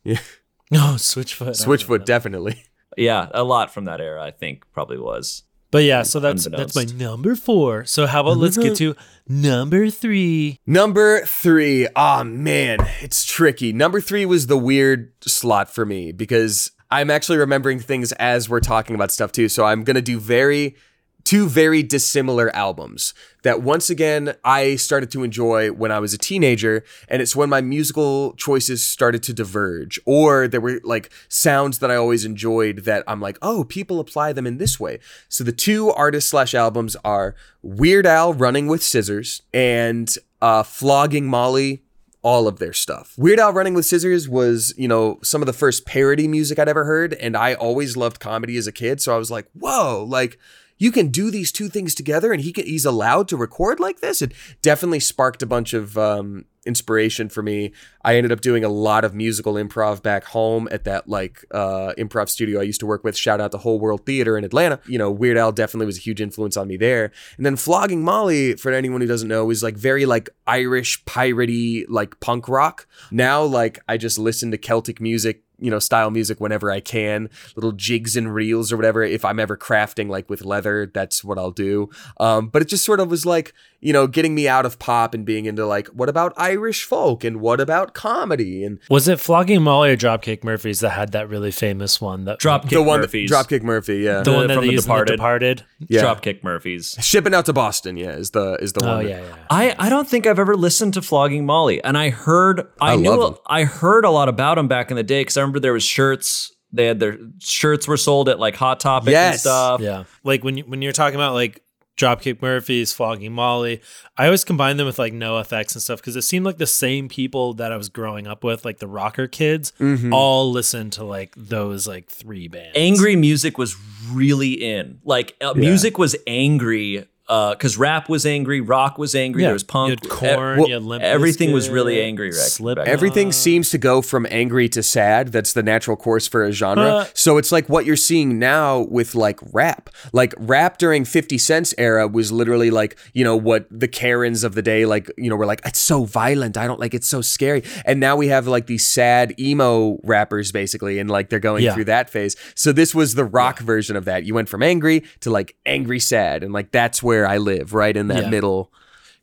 No, 0.72 0.78
oh, 0.92 0.94
Switchfoot. 0.96 1.42
I 1.42 1.44
don't. 1.44 1.54
Switchfoot, 1.54 2.04
definitely. 2.04 2.64
Yeah, 2.96 3.28
a 3.32 3.44
lot 3.44 3.72
from 3.72 3.84
that 3.86 4.00
era. 4.00 4.22
I 4.22 4.32
think 4.32 4.64
probably 4.72 4.98
was. 4.98 5.44
But 5.70 5.84
yeah, 5.84 6.02
so 6.02 6.20
that's 6.20 6.44
that's 6.44 6.76
my 6.76 6.84
number 6.84 7.34
four. 7.34 7.86
So 7.86 8.06
how 8.06 8.20
about 8.20 8.36
let's 8.36 8.58
get 8.58 8.76
to 8.76 8.94
number 9.26 9.88
three? 9.88 10.60
Number 10.66 11.24
three. 11.24 11.88
Oh 11.96 12.24
man, 12.24 12.78
it's 13.00 13.24
tricky. 13.24 13.72
Number 13.72 13.98
three 13.98 14.26
was 14.26 14.48
the 14.48 14.58
weird 14.58 15.12
slot 15.22 15.70
for 15.70 15.86
me 15.86 16.12
because 16.12 16.72
I'm 16.90 17.10
actually 17.10 17.38
remembering 17.38 17.80
things 17.80 18.12
as 18.12 18.50
we're 18.50 18.60
talking 18.60 18.94
about 18.94 19.10
stuff 19.10 19.32
too. 19.32 19.48
So 19.48 19.64
I'm 19.64 19.82
gonna 19.82 20.02
do 20.02 20.20
very 20.20 20.76
two 21.24 21.48
very 21.48 21.82
dissimilar 21.82 22.54
albums 22.54 23.14
that 23.42 23.62
once 23.62 23.90
again 23.90 24.34
I 24.44 24.76
started 24.76 25.10
to 25.12 25.22
enjoy 25.22 25.70
when 25.70 25.90
I 25.90 25.98
was 25.98 26.12
a 26.12 26.18
teenager 26.18 26.84
and 27.08 27.22
it's 27.22 27.36
when 27.36 27.48
my 27.48 27.60
musical 27.60 28.34
choices 28.34 28.84
started 28.84 29.22
to 29.24 29.32
diverge 29.32 30.00
or 30.04 30.48
there 30.48 30.60
were 30.60 30.80
like 30.84 31.10
sounds 31.28 31.78
that 31.78 31.90
I 31.90 31.96
always 31.96 32.24
enjoyed 32.24 32.78
that 32.84 33.04
I'm 33.06 33.20
like 33.20 33.38
oh 33.42 33.64
people 33.64 34.00
apply 34.00 34.32
them 34.32 34.46
in 34.46 34.58
this 34.58 34.78
way 34.78 34.98
so 35.28 35.44
the 35.44 35.52
two 35.52 35.90
artists 35.90 36.30
slash 36.30 36.54
albums 36.54 36.96
are 37.04 37.34
Weird 37.62 38.06
Al 38.06 38.34
Running 38.34 38.66
with 38.66 38.82
Scissors 38.82 39.42
and 39.52 40.14
uh, 40.40 40.62
Flogging 40.62 41.26
Molly 41.26 41.82
all 42.22 42.46
of 42.46 42.58
their 42.58 42.72
stuff. 42.72 43.14
Weird 43.18 43.40
Al 43.40 43.52
Running 43.52 43.74
with 43.74 43.84
Scissors 43.84 44.28
was, 44.28 44.72
you 44.76 44.86
know, 44.86 45.18
some 45.22 45.42
of 45.42 45.46
the 45.46 45.52
first 45.52 45.84
parody 45.84 46.28
music 46.28 46.58
I'd 46.58 46.68
ever 46.68 46.84
heard, 46.84 47.14
and 47.14 47.36
I 47.36 47.54
always 47.54 47.96
loved 47.96 48.20
comedy 48.20 48.56
as 48.56 48.66
a 48.66 48.72
kid. 48.72 49.00
So 49.00 49.14
I 49.14 49.18
was 49.18 49.30
like, 49.30 49.48
whoa, 49.58 50.04
like 50.08 50.38
you 50.78 50.90
can 50.92 51.08
do 51.08 51.30
these 51.30 51.52
two 51.52 51.68
things 51.68 51.94
together, 51.94 52.32
and 52.32 52.42
he 52.42 52.52
can, 52.52 52.66
he's 52.66 52.84
allowed 52.84 53.28
to 53.28 53.36
record 53.36 53.80
like 53.80 54.00
this. 54.00 54.22
It 54.22 54.32
definitely 54.62 55.00
sparked 55.00 55.42
a 55.42 55.46
bunch 55.46 55.74
of 55.74 55.96
um, 55.96 56.44
inspiration 56.64 57.28
for 57.28 57.42
me. 57.42 57.72
I 58.04 58.16
ended 58.16 58.32
up 58.32 58.40
doing 58.40 58.64
a 58.64 58.68
lot 58.68 59.04
of 59.04 59.14
musical 59.14 59.54
improv 59.54 60.02
back 60.02 60.24
home 60.24 60.68
at 60.70 60.84
that 60.84 61.08
like 61.08 61.44
uh, 61.50 61.92
improv 61.98 62.28
studio 62.28 62.60
I 62.60 62.64
used 62.64 62.80
to 62.80 62.86
work 62.86 63.04
with. 63.04 63.16
Shout 63.16 63.40
out 63.40 63.50
the 63.50 63.58
Whole 63.58 63.80
World 63.80 64.06
Theater 64.06 64.36
in 64.36 64.44
Atlanta. 64.44 64.80
You 64.86 64.98
know, 64.98 65.10
Weird 65.10 65.36
Al 65.36 65.52
definitely 65.52 65.86
was 65.86 65.98
a 65.98 66.02
huge 66.02 66.20
influence 66.20 66.56
on 66.56 66.68
me 66.68 66.76
there. 66.76 67.12
And 67.36 67.46
then 67.46 67.56
Flogging 67.56 68.02
Molly, 68.02 68.54
for 68.56 68.72
anyone 68.72 69.00
who 69.00 69.06
doesn't 69.06 69.28
know, 69.28 69.50
is 69.50 69.62
like 69.62 69.76
very 69.76 70.06
like 70.06 70.30
Irish 70.46 71.04
piratey 71.04 71.84
like 71.88 72.20
punk 72.20 72.48
rock. 72.48 72.86
Now 73.10 73.42
like 73.42 73.80
I 73.88 73.96
just 73.96 74.18
listen 74.18 74.50
to 74.50 74.58
Celtic 74.58 75.00
music 75.00 75.42
you 75.62 75.70
know 75.70 75.78
style 75.78 76.10
music 76.10 76.40
whenever 76.40 76.70
I 76.70 76.80
can, 76.80 77.30
little 77.56 77.72
jigs 77.72 78.16
and 78.16 78.34
reels 78.34 78.72
or 78.72 78.76
whatever. 78.76 79.02
If 79.02 79.24
I'm 79.24 79.38
ever 79.40 79.56
crafting 79.56 80.08
like 80.08 80.28
with 80.28 80.44
leather, 80.44 80.90
that's 80.92 81.22
what 81.24 81.38
I'll 81.38 81.50
do. 81.50 81.88
Um, 82.18 82.48
but 82.48 82.60
it 82.62 82.68
just 82.68 82.84
sort 82.84 83.00
of 83.00 83.10
was 83.10 83.24
like 83.24 83.54
you 83.80 83.92
know 83.92 84.06
getting 84.06 84.34
me 84.34 84.46
out 84.48 84.64
of 84.66 84.78
pop 84.78 85.14
and 85.14 85.24
being 85.24 85.46
into 85.46 85.64
like 85.66 85.88
what 85.88 86.08
about 86.08 86.32
Irish 86.36 86.84
folk 86.84 87.24
and 87.24 87.40
what 87.40 87.60
about 87.60 87.94
comedy 87.94 88.64
and 88.64 88.78
Was 88.90 89.08
it 89.08 89.18
Flogging 89.20 89.62
Molly 89.62 89.90
or 89.90 89.96
Dropkick 89.96 90.44
Murphys 90.44 90.80
that 90.80 90.90
had 90.90 91.12
that 91.12 91.28
really 91.28 91.50
famous 91.50 92.00
one? 92.00 92.24
That 92.24 92.38
Dropkick 92.40 92.70
the 92.70 92.82
one 92.82 93.00
Murphys. 93.00 93.30
Dropkick 93.30 93.62
Murphy, 93.62 93.98
yeah, 93.98 94.22
the 94.22 94.32
one 94.32 94.46
that 94.48 94.54
from 94.54 94.62
they 94.62 94.68
The 94.68 94.72
used 94.74 94.88
in 94.88 94.94
The 94.96 95.04
Departed. 95.04 95.16
Departed. 95.16 95.64
yeah. 95.88 96.02
Dropkick 96.02 96.42
Murphys. 96.44 96.96
Shipping 97.00 97.34
out 97.34 97.46
to 97.46 97.52
Boston, 97.52 97.96
yeah, 97.96 98.10
is 98.10 98.30
the 98.30 98.54
is 98.60 98.72
the 98.72 98.84
Oh 98.84 98.96
one. 98.96 99.04
that- 99.04 99.10
yeah, 99.10 99.20
yeah. 99.20 99.34
I, 99.50 99.74
I 99.78 99.88
don't 99.88 100.08
think 100.08 100.26
I've 100.26 100.38
ever 100.38 100.56
listened 100.56 100.94
to 100.94 101.02
Flogging 101.02 101.44
Molly, 101.46 101.82
and 101.82 101.96
I 101.98 102.10
heard 102.10 102.60
I, 102.80 102.92
I 102.92 102.96
knew 102.96 103.10
love 103.14 103.34
'em. 103.34 103.38
I 103.46 103.64
heard 103.64 104.04
a 104.04 104.10
lot 104.10 104.28
about 104.28 104.54
them 104.56 104.68
back 104.68 104.90
in 104.90 104.96
the 104.96 105.02
day 105.02 105.20
because 105.22 105.36
I 105.36 105.40
remember 105.52 105.60
there 105.60 105.72
was 105.72 105.84
shirts. 105.84 106.52
They 106.72 106.86
had 106.86 107.00
their 107.00 107.18
shirts 107.38 107.86
were 107.86 107.96
sold 107.98 108.28
at 108.28 108.38
like 108.38 108.56
Hot 108.56 108.80
Topic 108.80 109.14
and 109.14 109.38
stuff. 109.40 109.80
Yeah. 109.80 110.04
Like 110.24 110.42
when 110.42 110.56
you, 110.56 110.64
when 110.64 110.80
you're 110.80 110.92
talking 110.92 111.16
about 111.16 111.34
like 111.34 111.62
Dropkick 111.98 112.40
Murphys, 112.40 112.94
Flogging 112.94 113.32
Molly, 113.34 113.82
I 114.16 114.24
always 114.24 114.44
combine 114.44 114.78
them 114.78 114.86
with 114.86 114.98
like 114.98 115.12
NOFX 115.12 115.74
and 115.74 115.82
stuff 115.82 116.00
because 116.00 116.16
it 116.16 116.22
seemed 116.22 116.46
like 116.46 116.56
the 116.56 116.66
same 116.66 117.10
people 117.10 117.52
that 117.54 117.70
I 117.72 117.76
was 117.76 117.90
growing 117.90 118.26
up 118.26 118.42
with, 118.42 118.64
like 118.64 118.78
the 118.78 118.88
rocker 118.88 119.28
kids, 119.28 119.74
Mm-hmm. 119.78 120.14
all 120.14 120.50
listened 120.50 120.94
to 120.94 121.04
like 121.04 121.34
those 121.36 121.86
like 121.86 122.08
three 122.08 122.48
bands. 122.48 122.72
Angry 122.74 123.16
music 123.16 123.58
was 123.58 123.76
really 124.10 124.52
in. 124.52 125.00
Like 125.04 125.36
uh, 125.42 125.52
music 125.52 125.98
was 125.98 126.16
angry 126.26 127.06
because 127.52 127.76
rap 127.76 128.08
was 128.08 128.26
angry, 128.26 128.60
rock 128.60 128.98
was 128.98 129.14
angry, 129.14 129.42
Yeah. 129.42 129.48
there 129.48 129.54
was 129.54 129.64
punk. 129.64 129.90
You 129.90 129.96
had 130.00 130.08
Korn, 130.36 130.60
e- 130.60 130.68
you 130.68 130.74
had 130.74 130.82
Limp 130.82 131.02
everything 131.02 131.52
was 131.52 131.68
really 131.70 132.00
angry. 132.02 132.28
Right, 132.28 132.34
Slipknot. 132.36 132.84
back- 132.86 132.92
Everything 132.92 133.32
seems 133.32 133.70
to 133.70 133.78
go 133.78 134.02
from 134.02 134.26
angry 134.30 134.68
to 134.70 134.82
sad. 134.82 135.28
That's 135.28 135.52
the 135.52 135.62
natural 135.62 135.96
course 135.96 136.26
for 136.26 136.44
a 136.44 136.52
genre. 136.52 136.82
Uh, 136.82 137.04
so 137.14 137.38
it's 137.38 137.50
like 137.52 137.68
what 137.68 137.86
you're 137.86 137.96
seeing 137.96 138.38
now 138.38 138.80
with 138.90 139.14
like 139.14 139.40
rap. 139.52 139.88
Like 140.12 140.34
rap 140.38 140.78
during 140.78 141.04
50 141.04 141.38
Cent's 141.38 141.74
era 141.78 142.06
was 142.06 142.30
literally 142.32 142.70
like, 142.70 142.96
you 143.14 143.24
know, 143.24 143.36
what 143.36 143.66
the 143.70 143.88
Karens 143.88 144.44
of 144.44 144.54
the 144.54 144.62
day, 144.62 144.84
like, 144.86 145.10
you 145.16 145.30
know, 145.30 145.36
were 145.36 145.46
like, 145.46 145.60
it's 145.64 145.78
so 145.80 146.04
violent. 146.04 146.56
I 146.56 146.66
don't 146.66 146.80
like 146.80 146.94
it's 146.94 147.08
so 147.08 147.20
scary. 147.20 147.62
And 147.86 147.98
now 148.00 148.16
we 148.16 148.28
have 148.28 148.46
like 148.46 148.66
these 148.66 148.86
sad 148.86 149.34
emo 149.40 149.98
rappers 150.02 150.52
basically, 150.52 150.98
and 150.98 151.10
like 151.10 151.28
they're 151.30 151.38
going 151.38 151.64
Yeah. 151.64 151.74
through 151.74 151.84
that 151.86 152.10
phase. 152.10 152.36
So 152.54 152.72
this 152.72 152.94
was 152.94 153.14
the 153.14 153.24
rock 153.24 153.58
version 153.60 153.96
of 153.96 154.04
that. 154.04 154.24
You 154.24 154.34
went 154.34 154.48
from 154.48 154.62
angry 154.62 155.04
to 155.20 155.30
like 155.30 155.56
angry 155.66 155.98
sad. 156.00 156.42
And 156.42 156.52
like 156.52 156.72
that's 156.72 157.02
where 157.02 157.21
I 157.26 157.38
live, 157.38 157.74
right 157.74 157.96
in 157.96 158.08
that 158.08 158.24
Yeah. 158.24 158.30
middle. 158.30 158.72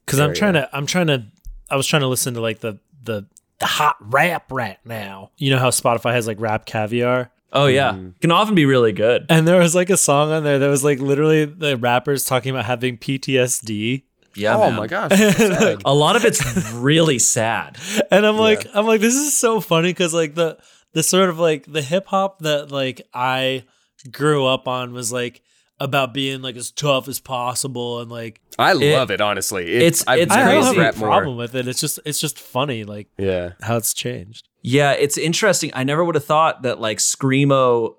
because 0.05 0.19
I'm 0.19 0.33
trying 0.33 0.53
to 0.53 0.69
I'm 0.73 0.85
trying 0.85 1.07
to 1.07 1.25
I 1.69 1.75
was 1.75 1.85
trying 1.87 2.01
to 2.01 2.07
listen 2.07 2.33
to 2.35 2.41
like 2.41 2.59
the 2.59 2.79
the 3.03 3.25
the 3.59 3.65
hot 3.65 3.97
rap 3.99 4.51
right 4.51 4.77
now. 4.85 5.31
You 5.37 5.51
know 5.51 5.57
how 5.59 5.69
Spotify 5.69 6.13
has 6.13 6.25
like 6.27 6.39
rap 6.39 6.65
caviar? 6.65 7.29
Oh 7.51 7.65
yeah, 7.67 7.93
Mm. 7.93 8.13
can 8.21 8.31
often 8.31 8.53
be 8.55 8.65
really 8.65 8.91
good. 8.91 9.25
And 9.29 9.47
there 9.47 9.59
was 9.59 9.73
like 9.75 9.89
a 9.89 9.97
song 9.97 10.31
on 10.31 10.43
there 10.43 10.59
that 10.59 10.67
was 10.67 10.83
like 10.83 10.99
literally 10.99 11.45
the 11.45 11.77
rappers 11.77 12.23
talking 12.23 12.51
about 12.51 12.65
having 12.65 12.97
PTSD. 12.97 14.03
Yeah, 14.35 14.55
oh 14.55 14.69
man. 14.69 14.75
my 14.75 14.87
gosh. 14.87 15.09
that's 15.17 15.37
sad. 15.37 15.81
A 15.85 15.93
lot 15.93 16.15
of 16.15 16.25
it's 16.25 16.71
really 16.73 17.19
sad. 17.19 17.77
And 18.11 18.25
I'm 18.25 18.37
like 18.37 18.65
I'm 18.73 18.85
like 18.85 19.01
this 19.01 19.15
is 19.15 19.35
so 19.37 19.59
funny 19.59 19.93
cuz 19.93 20.13
like 20.13 20.35
the 20.35 20.57
the 20.93 21.03
sort 21.03 21.29
of 21.29 21.37
like 21.39 21.65
the 21.71 21.81
hip 21.81 22.05
hop 22.07 22.39
that 22.39 22.71
like 22.71 23.01
I 23.13 23.63
grew 24.11 24.45
up 24.45 24.67
on 24.67 24.93
was 24.93 25.11
like 25.11 25.41
about 25.79 26.13
being 26.13 26.41
like 26.41 26.55
as 26.57 26.71
tough 26.71 27.07
as 27.07 27.19
possible 27.19 27.99
and 28.01 28.11
like 28.11 28.41
I 28.57 28.73
love 28.73 29.11
it, 29.11 29.21
honestly. 29.21 29.63
It- 29.65 29.81
it's- 29.81 30.03
I've 30.07 30.19
it's 30.19 30.33
I 30.33 30.39
never 30.43 30.51
don't 30.51 30.63
have 30.65 30.77
rap 30.77 30.95
a 30.95 30.99
more. 30.99 31.07
problem 31.09 31.37
with 31.37 31.55
it. 31.55 31.67
It's 31.67 31.79
just 31.79 31.99
it's 32.05 32.19
just 32.19 32.37
funny 32.39 32.83
like 32.83 33.07
Yeah. 33.17 33.53
how 33.61 33.77
it's 33.77 33.93
changed. 33.93 34.47
Yeah, 34.61 34.91
it's 34.91 35.17
interesting. 35.17 35.71
I 35.73 35.83
never 35.85 36.03
would 36.03 36.15
have 36.15 36.25
thought 36.25 36.63
that 36.63 36.81
like 36.81 36.97
screamo, 36.97 37.95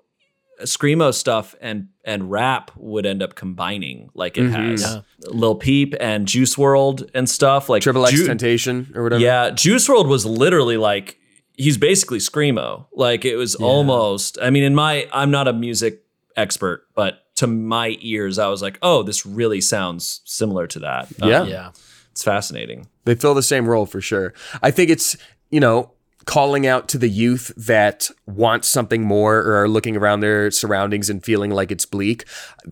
screamo 0.61 1.13
stuff 1.13 1.55
and 1.61 1.87
and 2.03 2.29
rap 2.31 2.71
would 2.77 3.05
end 3.05 3.21
up 3.23 3.35
combining 3.35 4.09
like 4.13 4.37
it 4.37 4.41
Mm-hmm. 4.43 4.53
has. 4.71 4.81
Yeah. 4.83 5.01
Lil 5.29 5.55
Peep 5.55 5.95
and 5.99 6.27
Juice 6.27 6.55
WRLD 6.55 7.09
and 7.15 7.27
stuff 7.29 7.69
like 7.69 7.81
Triple 7.83 8.05
X 8.05 8.15
Ju- 8.15 8.27
Temptation 8.27 8.91
or 8.95 9.03
whatever. 9.03 9.21
Yeah, 9.21 9.49
Juice 9.51 9.87
WRLD 9.87 10.07
was 10.07 10.25
literally 10.25 10.77
like 10.77 11.17
he's 11.57 11.77
basically 11.77 12.19
screamo. 12.19 12.85
Like 12.93 13.25
it 13.25 13.35
was 13.37 13.55
almost. 13.55 14.37
I 14.41 14.49
mean, 14.51 14.63
in 14.63 14.75
my 14.75 15.07
I'm 15.11 15.31
not 15.31 15.47
a 15.47 15.53
music 15.53 16.03
expert, 16.37 16.83
but 16.95 17.19
to 17.41 17.47
my 17.47 17.97
ears, 18.01 18.37
I 18.37 18.47
was 18.49 18.61
like, 18.61 18.77
oh, 18.83 19.01
this 19.01 19.25
really 19.25 19.61
sounds 19.61 20.21
similar 20.25 20.67
to 20.67 20.79
that. 20.79 21.07
Uh, 21.21 21.27
Yeah. 21.27 21.43
Yeah. 21.45 21.69
it's 22.11 22.23
fascinating. 22.23 22.87
They 23.05 23.15
fill 23.15 23.33
the 23.33 23.41
same 23.41 23.67
role 23.67 23.87
for 23.87 23.99
sure. 23.99 24.33
I 24.61 24.69
think 24.69 24.91
it's, 24.91 25.17
you 25.49 25.59
know, 25.59 25.91
calling 26.25 26.67
out 26.67 26.87
to 26.89 26.99
the 26.99 27.09
youth 27.09 27.51
that 27.57 28.07
want 28.27 28.63
something 28.63 29.01
more 29.03 29.39
or 29.39 29.63
are 29.63 29.67
looking 29.67 29.97
around 29.97 30.19
their 30.19 30.51
surroundings 30.51 31.09
and 31.09 31.25
feeling 31.25 31.49
like 31.49 31.71
it's 31.71 31.87
bleak. 31.87 32.25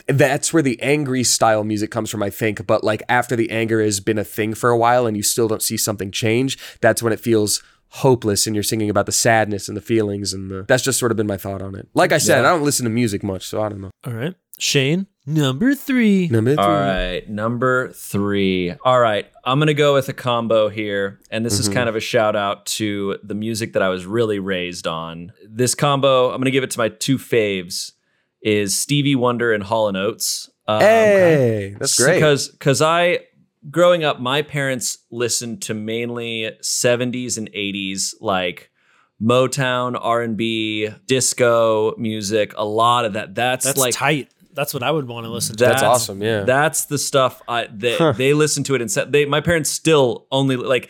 That's 0.05 0.53
where 0.53 0.61
the 0.61 0.79
angry 0.83 1.23
style 1.23 1.63
music 1.63 1.89
comes 1.89 2.11
from, 2.11 2.21
I 2.21 2.29
think. 2.29 2.67
But 2.67 2.83
like 2.83 3.01
after 3.09 3.35
the 3.35 3.49
anger 3.49 3.81
has 3.81 3.99
been 3.99 4.19
a 4.19 4.23
thing 4.23 4.53
for 4.53 4.69
a 4.69 4.77
while 4.77 5.07
and 5.07 5.17
you 5.17 5.23
still 5.23 5.47
don't 5.47 5.63
see 5.63 5.77
something 5.77 6.11
change, 6.11 6.59
that's 6.79 7.01
when 7.01 7.11
it 7.11 7.19
feels 7.19 7.63
hopeless 7.93 8.45
and 8.45 8.55
you're 8.55 8.61
singing 8.61 8.87
about 8.91 9.07
the 9.07 9.11
sadness 9.11 9.67
and 9.67 9.75
the 9.75 9.81
feelings 9.81 10.31
and 10.31 10.51
the, 10.51 10.63
that's 10.67 10.83
just 10.83 10.99
sort 10.99 11.11
of 11.11 11.17
been 11.17 11.25
my 11.25 11.37
thought 11.37 11.59
on 11.63 11.73
it. 11.73 11.87
Like 11.95 12.11
I 12.11 12.19
said, 12.19 12.45
I 12.45 12.49
don't 12.49 12.61
listen 12.63 12.83
to 12.83 12.89
music 12.91 13.23
much, 13.23 13.47
so 13.47 13.63
I 13.63 13.69
don't 13.69 13.81
know. 13.81 13.89
All 14.05 14.13
right. 14.13 14.35
Shayne, 14.59 15.07
number 15.25 15.73
3. 15.73 16.27
Number 16.27 16.55
three. 16.55 16.63
All 16.63 16.69
right, 16.71 17.27
number 17.29 17.91
three. 17.93 18.73
All 18.83 18.99
right, 18.99 19.25
I'm 19.43 19.57
gonna 19.59 19.73
go 19.73 19.93
with 19.93 20.09
a 20.09 20.13
combo 20.13 20.69
here, 20.69 21.19
and 21.31 21.45
this 21.45 21.59
is 21.59 21.69
kind 21.69 21.89
of 21.89 21.95
a 21.95 21.99
shout 21.99 22.35
out 22.35 22.65
to 22.67 23.17
the 23.23 23.35
music 23.35 23.73
that 23.73 23.81
I 23.81 23.89
was 23.89 24.05
really 24.05 24.39
raised 24.39 24.85
on. 24.87 25.31
This 25.47 25.75
combo, 25.75 26.31
I'm 26.31 26.39
gonna 26.39 26.51
give 26.51 26.63
it 26.63 26.71
to 26.71 26.77
my 26.79 26.89
two 26.89 27.17
faves, 27.17 27.93
is 28.41 28.77
Stevie 28.77 29.15
Wonder 29.15 29.53
and 29.53 29.63
Hall 29.63 29.87
and 29.87 29.97
Oates. 29.97 30.49
Um, 30.67 30.81
Hey, 30.81 31.75
that's 31.79 31.97
great. 31.97 32.15
Because 32.15 32.49
because 32.49 32.81
I 32.81 33.21
growing 33.71 34.03
up, 34.03 34.19
my 34.19 34.41
parents 34.41 34.99
listened 35.11 35.61
to 35.63 35.73
mainly 35.73 36.51
70s 36.61 37.37
and 37.37 37.51
80s 37.53 38.13
like 38.21 38.71
Motown, 39.21 39.99
R&B, 39.99 40.89
disco 41.05 41.93
music, 41.97 42.53
a 42.55 42.63
lot 42.63 43.05
of 43.05 43.13
that. 43.13 43.35
That's, 43.35 43.65
That's 43.65 43.77
like 43.77 43.93
tight. 43.93 44.29
That's 44.59 44.73
what 44.73 44.83
I 44.83 44.91
would 44.91 45.07
want 45.07 45.25
to 45.25 45.31
listen 45.31 45.55
to. 45.55 45.63
That's 45.65 45.81
awesome, 45.83 46.21
yeah. 46.21 46.41
That's 46.41 46.85
the 46.85 46.97
stuff 46.97 47.41
I 47.47 47.67
they, 47.71 47.97
they 48.17 48.33
listen 48.33 48.63
to 48.65 48.75
it 48.75 48.81
and 48.81 48.91
said 48.91 49.11
they 49.13 49.25
my 49.25 49.41
parents 49.41 49.69
still 49.69 50.27
only 50.31 50.55
like 50.57 50.89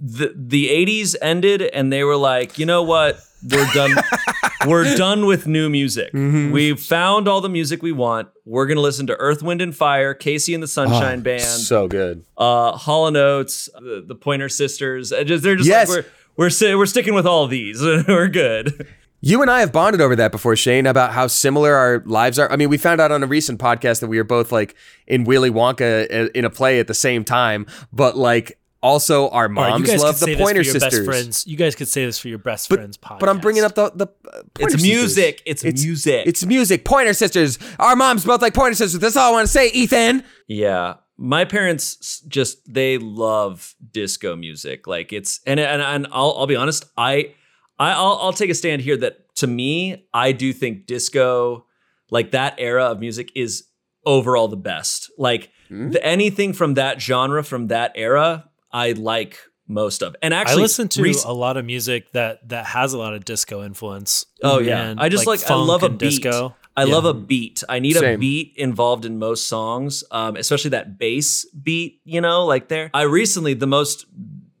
the 0.00 0.32
the 0.36 0.68
80s 0.68 1.16
ended 1.20 1.62
and 1.62 1.92
they 1.92 2.04
were 2.04 2.16
like, 2.16 2.58
"You 2.58 2.66
know 2.66 2.82
what? 2.82 3.18
We're 3.50 3.66
done 3.74 3.92
we're 4.66 4.94
done 4.96 5.26
with 5.26 5.46
new 5.46 5.68
music. 5.70 6.12
Mm-hmm. 6.12 6.52
We've 6.52 6.78
found 6.80 7.26
all 7.26 7.40
the 7.40 7.48
music 7.48 7.82
we 7.82 7.92
want. 7.92 8.28
We're 8.44 8.66
going 8.66 8.76
to 8.76 8.82
listen 8.82 9.06
to 9.08 9.16
Earth, 9.16 9.42
Wind 9.42 9.60
and 9.62 9.74
Fire, 9.74 10.14
KC 10.14 10.54
and 10.54 10.62
the 10.62 10.68
Sunshine 10.68 11.20
Band, 11.22 11.42
Oh, 11.42 11.58
So 11.58 11.88
good. 11.88 12.24
uh 12.36 12.72
Hall 12.76 13.06
and 13.08 13.16
Oates, 13.16 13.68
the, 13.74 14.04
the 14.06 14.14
Pointer 14.14 14.48
Sisters. 14.48 15.10
Just- 15.24 15.42
They're 15.42 15.56
just 15.56 15.68
Yes. 15.68 15.88
like 15.88 16.04
we're 16.04 16.44
we're 16.46 16.50
si- 16.50 16.74
we're 16.74 16.86
sticking 16.86 17.14
with 17.14 17.26
all 17.26 17.46
these. 17.46 17.80
we're 18.08 18.28
good. 18.28 18.86
You 19.22 19.42
and 19.42 19.50
I 19.50 19.60
have 19.60 19.72
bonded 19.72 20.00
over 20.00 20.16
that 20.16 20.32
before, 20.32 20.56
Shayne, 20.56 20.86
about 20.86 21.12
how 21.12 21.26
similar 21.26 21.74
our 21.74 22.02
lives 22.06 22.38
are. 22.38 22.50
I 22.50 22.56
mean, 22.56 22.70
we 22.70 22.78
found 22.78 23.00
out 23.00 23.12
on 23.12 23.22
a 23.22 23.26
recent 23.26 23.60
podcast 23.60 24.00
that 24.00 24.06
we 24.08 24.16
were 24.16 24.24
both 24.24 24.50
like 24.50 24.74
in 25.06 25.24
Willy 25.24 25.50
Wonka 25.50 26.30
in 26.34 26.44
a 26.44 26.50
play 26.50 26.80
at 26.80 26.86
the 26.86 26.94
same 26.94 27.24
time, 27.24 27.66
but 27.92 28.16
like 28.16 28.58
Also, 28.82 29.28
our 29.28 29.42
All 29.44 29.48
right, 29.50 29.70
moms 29.72 29.80
you 29.82 29.86
guys 29.92 30.02
love 30.02 30.18
could 30.18 30.28
the 30.28 30.34
say 30.36 30.42
Pointer 30.42 30.62
this 30.62 30.68
for 30.68 30.72
your 30.72 30.80
Sisters. 30.80 31.06
best 31.06 31.18
friends. 31.18 31.46
You 31.46 31.56
guys 31.58 31.74
could 31.74 31.88
say 31.88 32.06
this 32.06 32.18
for 32.18 32.28
your 32.28 32.38
best 32.38 32.70
But, 32.70 32.76
friends 32.76 32.96
podcast. 32.96 33.18
but 33.18 33.28
I'm 33.28 33.38
bringing 33.40 33.62
up 33.62 33.74
the 33.74 33.90
the 33.94 34.06
uh, 34.06 34.40
Pointer 34.54 34.74
It's 34.76 34.82
music. 34.82 35.42
It's 35.44 35.62
music. 35.64 36.26
It's 36.26 36.46
music. 36.46 36.84
Pointer 36.86 37.12
Sisters. 37.12 37.58
Our 37.78 37.94
moms 37.94 38.24
both 38.24 38.40
like 38.40 38.54
Pointer 38.54 38.74
Sisters. 38.74 38.98
That's 39.00 39.16
all 39.18 39.28
I 39.28 39.32
want 39.32 39.46
to 39.46 39.52
say, 39.52 39.68
Ethan. 39.68 40.24
Yeah. 40.48 40.94
My 41.18 41.44
parents 41.44 42.20
just 42.26 42.72
they 42.72 42.96
love 42.96 43.74
disco 43.92 44.34
music. 44.34 44.86
Like 44.86 45.12
it's 45.12 45.40
and 45.46 45.60
and, 45.60 45.82
and 45.82 46.06
I'll 46.10 46.34
I'll 46.38 46.46
be 46.46 46.56
honest, 46.56 46.86
I 46.96 47.34
I 47.80 47.90
I'll, 47.92 48.18
I'll 48.22 48.32
take 48.32 48.50
a 48.50 48.54
stand 48.54 48.82
here 48.82 48.96
that 48.98 49.34
to 49.36 49.46
me, 49.46 50.06
I 50.14 50.30
do 50.32 50.52
think 50.52 50.86
disco 50.86 51.64
like 52.10 52.30
that 52.32 52.54
era 52.58 52.84
of 52.86 53.00
music 53.00 53.32
is 53.34 53.64
overall 54.06 54.48
the 54.48 54.56
best. 54.56 55.10
Like 55.18 55.50
Hmm? 55.68 55.90
the, 55.90 56.04
anything 56.04 56.52
from 56.52 56.74
that 56.74 57.00
genre 57.00 57.44
from 57.44 57.68
that 57.68 57.92
era, 57.94 58.50
I 58.72 58.90
like 58.92 59.38
most 59.68 60.02
of. 60.02 60.16
And 60.20 60.34
actually, 60.34 60.62
I 60.62 60.62
listen 60.62 60.88
to 60.88 61.02
rec- 61.04 61.24
a 61.24 61.32
lot 61.32 61.56
of 61.56 61.64
music 61.64 62.10
that 62.12 62.48
that 62.48 62.66
has 62.66 62.92
a 62.92 62.98
lot 62.98 63.14
of 63.14 63.24
disco 63.24 63.62
influence. 63.64 64.26
Oh 64.42 64.58
yeah, 64.58 64.82
and, 64.82 64.98
I 65.00 65.08
just 65.08 65.28
like, 65.28 65.48
I 65.48 65.54
love 65.54 65.84
a 65.84 65.88
beat. 65.88 65.98
disco. 66.22 66.56
I 66.76 66.84
Yeah. 66.84 66.94
love 66.94 67.04
a 67.04 67.14
beat. 67.14 67.62
I 67.68 67.78
need 67.78 67.96
a 67.96 68.16
beat 68.18 68.54
involved 68.56 69.04
in 69.04 69.18
most 69.20 69.46
songs, 69.48 70.02
um, 70.10 70.34
especially 70.36 70.70
that 70.70 70.98
bass 70.98 71.44
beat. 71.50 72.00
You 72.04 72.20
know, 72.20 72.46
like 72.46 72.66
there. 72.68 72.90
I 72.94 73.02
recently 73.02 73.54
the 73.54 73.66
most 73.68 74.06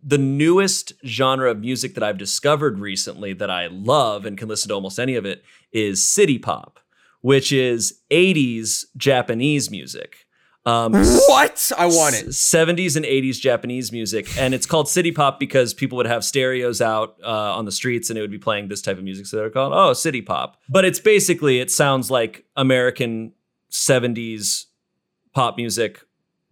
the 0.02 0.18
newest 0.18 0.92
genre 1.04 1.50
of 1.50 1.60
music 1.60 1.94
that 1.94 2.02
I've 2.02 2.18
discovered 2.18 2.78
recently 2.78 3.32
that 3.34 3.50
I 3.50 3.66
love 3.66 4.24
and 4.26 4.36
can 4.38 4.48
listen 4.48 4.68
to 4.68 4.74
almost 4.74 4.98
any 4.98 5.14
of 5.14 5.24
it 5.24 5.42
is 5.72 6.06
city 6.06 6.38
pop, 6.38 6.80
which 7.20 7.52
is 7.52 8.00
'80s 8.10 8.84
Japanese 8.96 9.70
music. 9.70 10.26
Um, 10.66 10.92
What? 10.92 11.72
I 11.78 11.86
want 11.86 12.16
it. 12.16 12.28
70s 12.28 12.94
and 12.96 13.04
80s 13.04 13.40
Japanese 13.40 13.92
music. 13.92 14.28
And 14.38 14.52
it's 14.52 14.66
called 14.66 14.88
city 14.88 15.10
pop 15.10 15.40
because 15.40 15.72
people 15.72 15.96
would 15.96 16.06
have 16.06 16.22
stereos 16.24 16.80
out 16.82 17.16
uh, 17.24 17.56
on 17.56 17.64
the 17.64 17.72
streets 17.72 18.10
and 18.10 18.18
it 18.18 18.20
would 18.20 18.30
be 18.30 18.38
playing 18.38 18.68
this 18.68 18.82
type 18.82 18.98
of 18.98 19.04
music. 19.04 19.26
So 19.26 19.38
they're 19.38 19.48
called, 19.50 19.72
oh, 19.74 19.94
city 19.94 20.20
pop. 20.20 20.58
But 20.68 20.84
it's 20.84 21.00
basically, 21.00 21.60
it 21.60 21.70
sounds 21.70 22.10
like 22.10 22.44
American 22.56 23.32
70s 23.70 24.66
pop 25.32 25.56
music, 25.56 26.02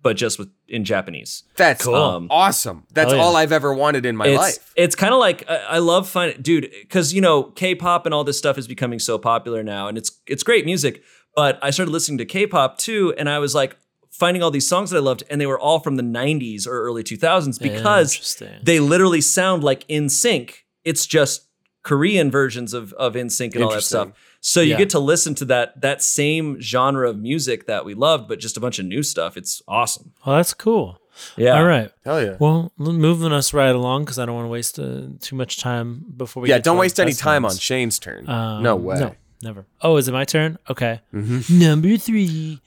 but 0.03 0.17
just 0.17 0.39
with 0.39 0.49
in 0.69 0.85
Japanese. 0.85 1.45
That's 1.57 1.85
Cool. 1.85 1.95
Um, 1.95 2.29
awesome. 2.31 2.85
That's 2.93 3.13
yeah. 3.13 3.19
all 3.19 3.37
I've 3.37 3.53
ever 3.53 3.73
wanted 3.73 4.07
in 4.07 4.17
my 4.17 4.29
it's, 4.29 4.39
life. 4.39 4.73
It's 4.77 4.95
kind 4.95 5.13
of 5.13 5.21
like 5.21 5.49
I, 5.49 5.57
I 5.57 5.79
love 5.79 6.09
finding, 6.09 6.41
dude, 6.43 6.71
because 6.83 7.13
you 7.13 7.21
know 7.21 7.45
K-pop 7.45 8.07
and 8.07 8.15
all 8.15 8.25
this 8.25 8.39
stuff 8.39 8.59
is 8.59 8.69
becoming 8.69 8.99
so 8.99 9.19
popular 9.19 9.63
now, 9.63 9.89
and 9.89 9.97
it's 9.99 10.13
it's 10.27 10.43
great 10.43 10.65
music. 10.65 11.03
But 11.35 11.59
I 11.63 11.71
started 11.71 11.93
listening 11.93 12.19
to 12.19 12.25
K-pop 12.25 12.79
too, 12.79 13.15
and 13.17 13.29
I 13.29 13.39
was 13.39 13.55
like 13.55 13.77
finding 14.11 14.43
all 14.43 14.51
these 14.51 14.69
songs 14.69 14.91
that 14.91 14.97
I 14.97 15.01
loved, 15.01 15.23
and 15.31 15.41
they 15.41 15.47
were 15.47 15.59
all 15.59 15.81
from 15.81 15.97
the 15.97 16.03
'90s 16.03 16.67
or 16.67 16.83
early 16.83 17.03
2000s 17.03 17.61
because 17.61 18.15
Interesting. 18.15 18.61
they 18.63 18.81
literally 18.81 19.21
sound 19.21 19.65
like 19.65 19.87
NSYNC. 19.89 20.55
It's 20.85 21.07
just 21.07 21.49
Korean 21.83 22.31
versions 22.31 22.75
of 22.75 22.93
of 22.95 23.15
NSYNC 23.15 23.55
and 23.55 23.65
all 23.65 23.71
that 23.71 23.83
stuff. 23.83 24.11
Interesting. 24.41 24.61
So 24.61 24.61
you 24.61 24.71
Yeah. 24.71 24.77
get 24.79 24.91
to 24.91 24.99
listen 24.99 25.35
to 25.37 25.45
that 25.47 25.81
that 25.81 26.03
same 26.03 26.61
genre 26.61 27.09
of 27.11 27.19
music 27.19 27.67
that 27.67 27.85
we 27.85 27.95
loved, 27.95 28.29
but 28.29 28.39
just 28.39 28.57
a 28.57 28.61
bunch 28.61 28.79
of 28.79 28.87
new 28.87 29.03
stuff. 29.03 29.37
It's 29.37 29.63
awesome. 29.69 30.13
well, 30.25 30.37
that's 30.37 30.55
cool. 30.55 30.99
Yeah. 31.37 31.59
All 31.59 31.65
right. 31.65 31.91
Hell 32.05 32.23
yeah. 32.23 32.37
Well, 32.39 32.71
moving 32.79 33.33
us 33.33 33.53
right 33.53 33.75
along 33.75 34.05
because 34.05 34.21
I 34.21 34.27
don't 34.27 34.37
want 34.37 34.47
to 34.47 34.51
waste 34.51 34.79
uh, 34.79 35.09
too 35.21 35.35
much 35.35 35.59
time 35.59 36.05
before 36.17 36.43
we. 36.45 36.49
yeah, 36.49 36.59
get 36.59 36.65
don't 36.65 36.77
our 36.77 36.81
waste 36.83 37.01
any 37.01 37.11
best 37.11 37.21
time 37.21 37.45
on. 37.45 37.51
Shayne's 37.57 37.99
turn. 37.99 38.29
Um, 38.29 38.63
no 38.63 38.77
way. 38.77 39.01
No, 39.01 39.17
never. 39.43 39.67
Oh, 39.83 39.97
is 39.97 40.07
it 40.07 40.13
my 40.13 40.25
turn? 40.25 40.59
Okay. 40.71 41.01
Mm-hmm. 41.13 41.59
Number 41.59 41.97
three. 41.97 42.61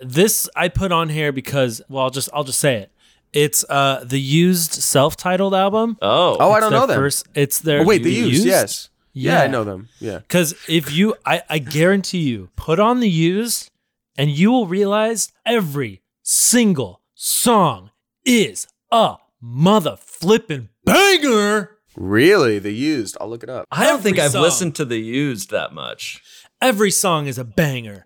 This 0.00 0.48
I 0.54 0.68
put 0.68 0.92
on 0.92 1.08
here 1.08 1.32
because 1.32 1.80
well, 1.88 2.04
I'll 2.04 2.10
just 2.10 2.28
I'll 2.34 2.44
just 2.44 2.60
say 2.60 2.76
it. 2.76 2.90
It's 3.32 3.64
uh 3.70 4.04
the 4.04 4.20
used 4.20 4.72
self-titled 4.72 5.54
album. 5.54 5.96
Oh. 6.02 6.36
Oh, 6.38 6.50
I 6.52 6.60
don't 6.60 6.72
know 6.72 6.86
them. 6.86 6.98
First, 6.98 7.26
it's 7.34 7.60
their 7.60 7.80
Oh, 7.80 7.84
wait, 7.84 8.02
the 8.02 8.10
used, 8.12 8.44
yes. 8.46 8.90
Yeah. 9.18 9.40
I 9.42 9.46
know 9.46 9.64
them. 9.64 9.88
Yeah. 9.98 10.18
Because 10.18 10.54
if 10.68 10.92
you, 10.92 11.14
I, 11.24 11.42
I 11.48 11.58
guarantee 11.58 12.20
you, 12.20 12.50
put 12.56 12.78
on 12.78 13.00
the 13.00 13.08
used, 13.08 13.70
and 14.18 14.30
you 14.30 14.50
will 14.50 14.66
realize 14.66 15.32
every 15.44 16.02
single 16.22 17.00
song 17.14 17.90
is 18.24 18.66
a 18.92 19.16
mother 19.40 19.96
flipping 19.98 20.68
banger. 20.84 21.78
Really? 21.96 22.58
The 22.58 22.72
used. 22.72 23.16
I'll 23.20 23.28
look 23.28 23.42
it 23.42 23.48
up. 23.48 23.66
I 23.70 23.86
don't 23.86 24.02
think 24.02 24.18
I've 24.18 24.32
song. 24.32 24.42
listened 24.42 24.74
to 24.76 24.84
the 24.84 24.98
used 24.98 25.50
that 25.50 25.72
much. 25.72 26.22
Every 26.60 26.90
song 26.90 27.26
is 27.26 27.38
a 27.38 27.44
banger. 27.44 28.04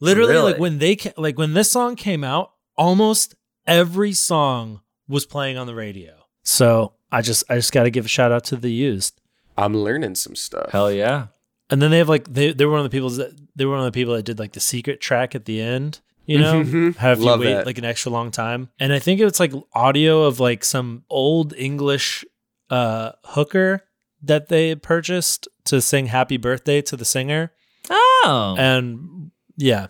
Literally, 0.00 0.32
Really? 0.32 0.52
like 0.52 0.60
when 0.60 0.78
they 0.78 0.96
ca- 0.96 1.12
like 1.16 1.38
when 1.38 1.54
this 1.54 1.70
song 1.70 1.94
came 1.96 2.24
out, 2.24 2.52
almost 2.76 3.34
every 3.66 4.12
song 4.12 4.80
was 5.08 5.26
playing 5.26 5.56
on 5.58 5.66
the 5.66 5.74
radio. 5.74 6.14
So 6.42 6.94
I 7.12 7.20
just 7.22 7.44
I 7.50 7.56
just 7.56 7.72
got 7.72 7.82
to 7.84 7.90
give 7.90 8.06
a 8.06 8.08
shout 8.08 8.32
out 8.32 8.44
to 8.44 8.56
the 8.56 8.70
used. 8.72 9.19
I'm 9.60 9.76
learning 9.76 10.14
some 10.16 10.34
stuff. 10.34 10.70
Hell 10.70 10.90
yeah. 10.92 11.26
And 11.70 11.80
then 11.80 11.90
they 11.90 11.98
have 11.98 12.08
like 12.08 12.32
they 12.32 12.52
they 12.52 12.64
were 12.64 12.72
one 12.72 12.80
of 12.80 12.90
the 12.90 12.96
people 12.96 13.10
that 13.10 13.30
they 13.54 13.64
were 13.64 13.72
one 13.76 13.80
of 13.80 13.92
the 13.92 13.92
people 13.98 14.14
that 14.14 14.24
did 14.24 14.38
like 14.38 14.52
the 14.52 14.60
secret 14.60 15.00
track 15.00 15.34
at 15.34 15.44
the 15.44 15.60
end. 15.60 16.00
You 16.26 16.38
know, 16.38 16.62
Mhm. 16.62 16.96
have 16.96 17.20
you 17.20 17.26
wait 17.38 17.44
that. 17.54 17.66
like 17.66 17.78
an 17.78 17.84
extra 17.84 18.12
long 18.12 18.30
time. 18.30 18.68
And 18.78 18.92
I 18.92 18.98
think 19.00 19.20
it's 19.20 19.40
like 19.40 19.52
audio 19.72 20.22
of 20.24 20.38
like 20.40 20.64
some 20.64 21.04
old 21.10 21.54
English 21.56 22.24
uh 22.70 23.12
hooker 23.24 23.82
that 24.22 24.48
they 24.48 24.74
purchased 24.74 25.48
to 25.64 25.80
sing 25.80 26.06
happy 26.06 26.36
birthday 26.36 26.80
to 26.82 26.96
the 26.96 27.04
singer. 27.04 27.52
Oh. 27.90 28.54
And 28.58 29.30
yeah. 29.56 29.88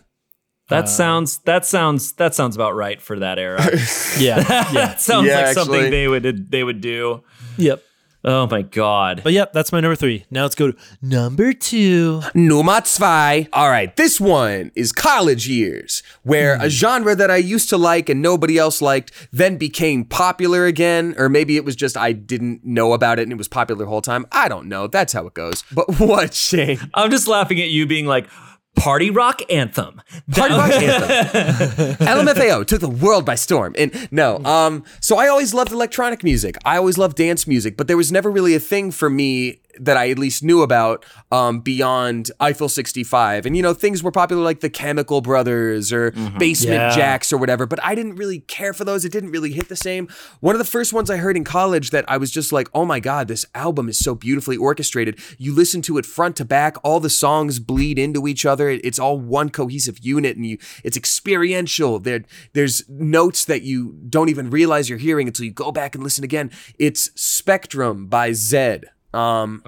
that 0.69 0.85
uh, 0.85 0.87
sounds 0.87 1.39
that 1.41 1.67
sounds 1.67 2.13
that 2.13 2.35
sounds 2.35 2.57
about 2.57 2.75
right 2.75 3.01
for 3.03 3.19
that 3.19 3.39
era. 3.39 3.61
Yeah. 4.19 4.37
Yeah. 4.73 4.87
that 4.87 5.01
sounds 5.01 5.27
Yeah, 5.27 5.37
like 5.37 5.47
actually. 5.47 5.65
something 5.65 5.91
they 5.91 6.09
would 6.09 6.51
they 6.51 6.63
would 6.65 6.81
do. 6.81 7.23
yep. 7.59 7.83
Oh 8.23 8.47
my 8.51 8.61
god. 8.61 9.23
But 9.25 9.33
yep, 9.33 9.53
that's 9.55 9.73
my 9.73 9.81
number 9.81 9.97
three. 9.97 10.27
Now 10.31 10.43
let's 10.43 10.55
go 10.55 10.73
to 10.73 10.79
number 11.01 11.55
two. 11.55 12.21
Nummer 12.35 12.83
zwei. 12.85 13.49
All 13.53 13.71
right, 13.71 13.97
this 13.97 14.21
one 14.21 14.73
is 14.77 14.93
college 14.93 15.49
years, 15.49 16.03
where 16.23 16.57
Hmm. 16.59 16.65
a 16.65 16.69
genre 16.69 17.15
that 17.15 17.31
I 17.31 17.37
used 17.39 17.71
to 17.71 17.79
like 17.79 18.11
and 18.11 18.21
nobody 18.21 18.59
else 18.59 18.83
liked 18.83 19.11
then 19.33 19.57
became 19.57 20.05
popular 20.05 20.67
again, 20.67 21.15
or 21.17 21.31
maybe 21.31 21.57
it 21.57 21.65
was 21.65 21.75
just 21.77 21.97
I 21.97 22.13
didn't 22.13 22.63
know 22.65 22.93
about 22.93 23.19
it 23.19 23.23
and 23.23 23.33
it 23.33 23.39
was 23.39 23.49
popular 23.49 23.85
the 23.85 23.89
whole 23.91 24.03
time. 24.03 24.27
I 24.33 24.49
don't 24.49 24.69
know. 24.69 24.87
That's 24.87 25.15
how 25.15 25.27
it 25.27 25.33
goes. 25.35 25.65
But 25.73 25.87
what, 25.99 26.35
Shayne? 26.35 26.79
I'm 26.93 27.11
just 27.11 27.27
laughing 27.27 27.59
at 27.61 27.69
you 27.71 27.87
being 27.87 28.07
like 28.07 28.29
party 28.77 29.11
rock 29.11 29.43
anthem. 29.51 30.01
Party 30.33 30.55
rock 30.55 30.71
anthem. 30.73 32.07
LMFAO 32.07 32.67
took 32.67 32.81
the 32.81 32.89
world 32.89 33.25
by 33.25 33.35
storm. 33.35 33.75
And 33.79 34.09
no, 34.11 34.39
um, 34.45 34.85
so 35.01 35.19
I 35.19 35.29
always 35.29 35.53
loved 35.55 35.73
electronic 35.73 36.25
music. 36.25 36.57
I 36.65 36.77
always 36.77 36.99
loved 36.99 37.17
dance 37.17 37.47
music, 37.47 37.77
but 37.77 37.89
there 37.89 37.97
was 37.97 38.11
never 38.11 38.31
really 38.31 38.55
a 38.55 38.61
thing 38.61 38.91
for 38.91 39.11
me 39.11 39.61
that 39.81 39.97
I 39.97 40.11
at 40.11 40.19
least 40.19 40.43
knew 40.43 40.63
about 40.63 41.05
um, 41.33 41.61
beyond 41.61 42.31
Eiffel 42.39 42.69
65. 42.69 43.47
And, 43.47 43.57
you 43.57 43.63
know, 43.63 43.75
things 43.75 44.03
were 44.03 44.13
popular 44.13 44.43
like 44.43 44.61
the 44.61 44.71
Chemical 44.71 45.21
Brothers 45.21 45.93
or 45.93 46.11
Basement 46.39 46.77
Yeah. 46.77 46.91
Jaxx 47.19 47.33
or 47.33 47.39
whatever, 47.39 47.67
but 47.67 47.83
I 47.83 47.95
didn't 47.95 48.17
really 48.17 48.41
care 48.41 48.73
for 48.73 48.85
those. 48.85 49.05
It 49.05 49.13
didn't 49.13 49.31
really 49.31 49.53
hit 49.53 49.69
the 49.69 49.77
same. 49.77 50.09
One 50.41 50.55
of 50.55 50.59
the 50.59 50.65
first 50.65 50.93
ones 50.93 51.11
I 51.11 51.17
heard 51.17 51.37
in 51.37 51.45
college 51.45 51.91
that 51.91 52.05
I 52.09 52.17
was 52.17 52.31
just 52.31 52.53
like, 52.53 52.69
oh 52.75 52.85
my 52.85 53.01
God, 53.01 53.29
this 53.29 53.45
album 53.55 53.89
is 53.89 53.99
so 53.99 54.15
beautifully 54.15 54.57
orchestrated. 54.57 55.19
You 55.39 55.55
listen 55.55 55.83
to 55.83 55.99
it 55.99 56.07
front 56.07 56.37
to 56.37 56.45
back, 56.45 56.77
all 56.85 57.01
the 57.01 57.11
songs 57.11 57.59
bleed 57.59 57.99
into 57.99 58.27
each 58.29 58.45
other. 58.47 58.69
It's 58.71 58.99
all 58.99 59.19
one 59.19 59.51
cohesive 59.51 59.99
unit 60.01 60.37
and 60.37 60.47
you 60.47 60.59
it's 60.85 60.97
experiential. 60.97 61.99
There, 61.99 62.23
there's 62.53 62.83
notes 62.89 63.45
that 63.47 63.63
you 63.63 63.97
don't 64.09 64.29
even 64.29 64.51
realize 64.51 64.89
you're 64.89 64.99
hearing 64.99 65.27
until 65.27 65.45
you 65.45 65.53
go 65.53 65.73
back 65.73 65.95
and 65.95 66.05
listen 66.05 66.25
again. 66.25 66.51
It's 66.79 67.11
Spectrum 67.15 68.07
by 68.07 68.31
Zedd. 68.31 68.85
Um, 69.13 69.63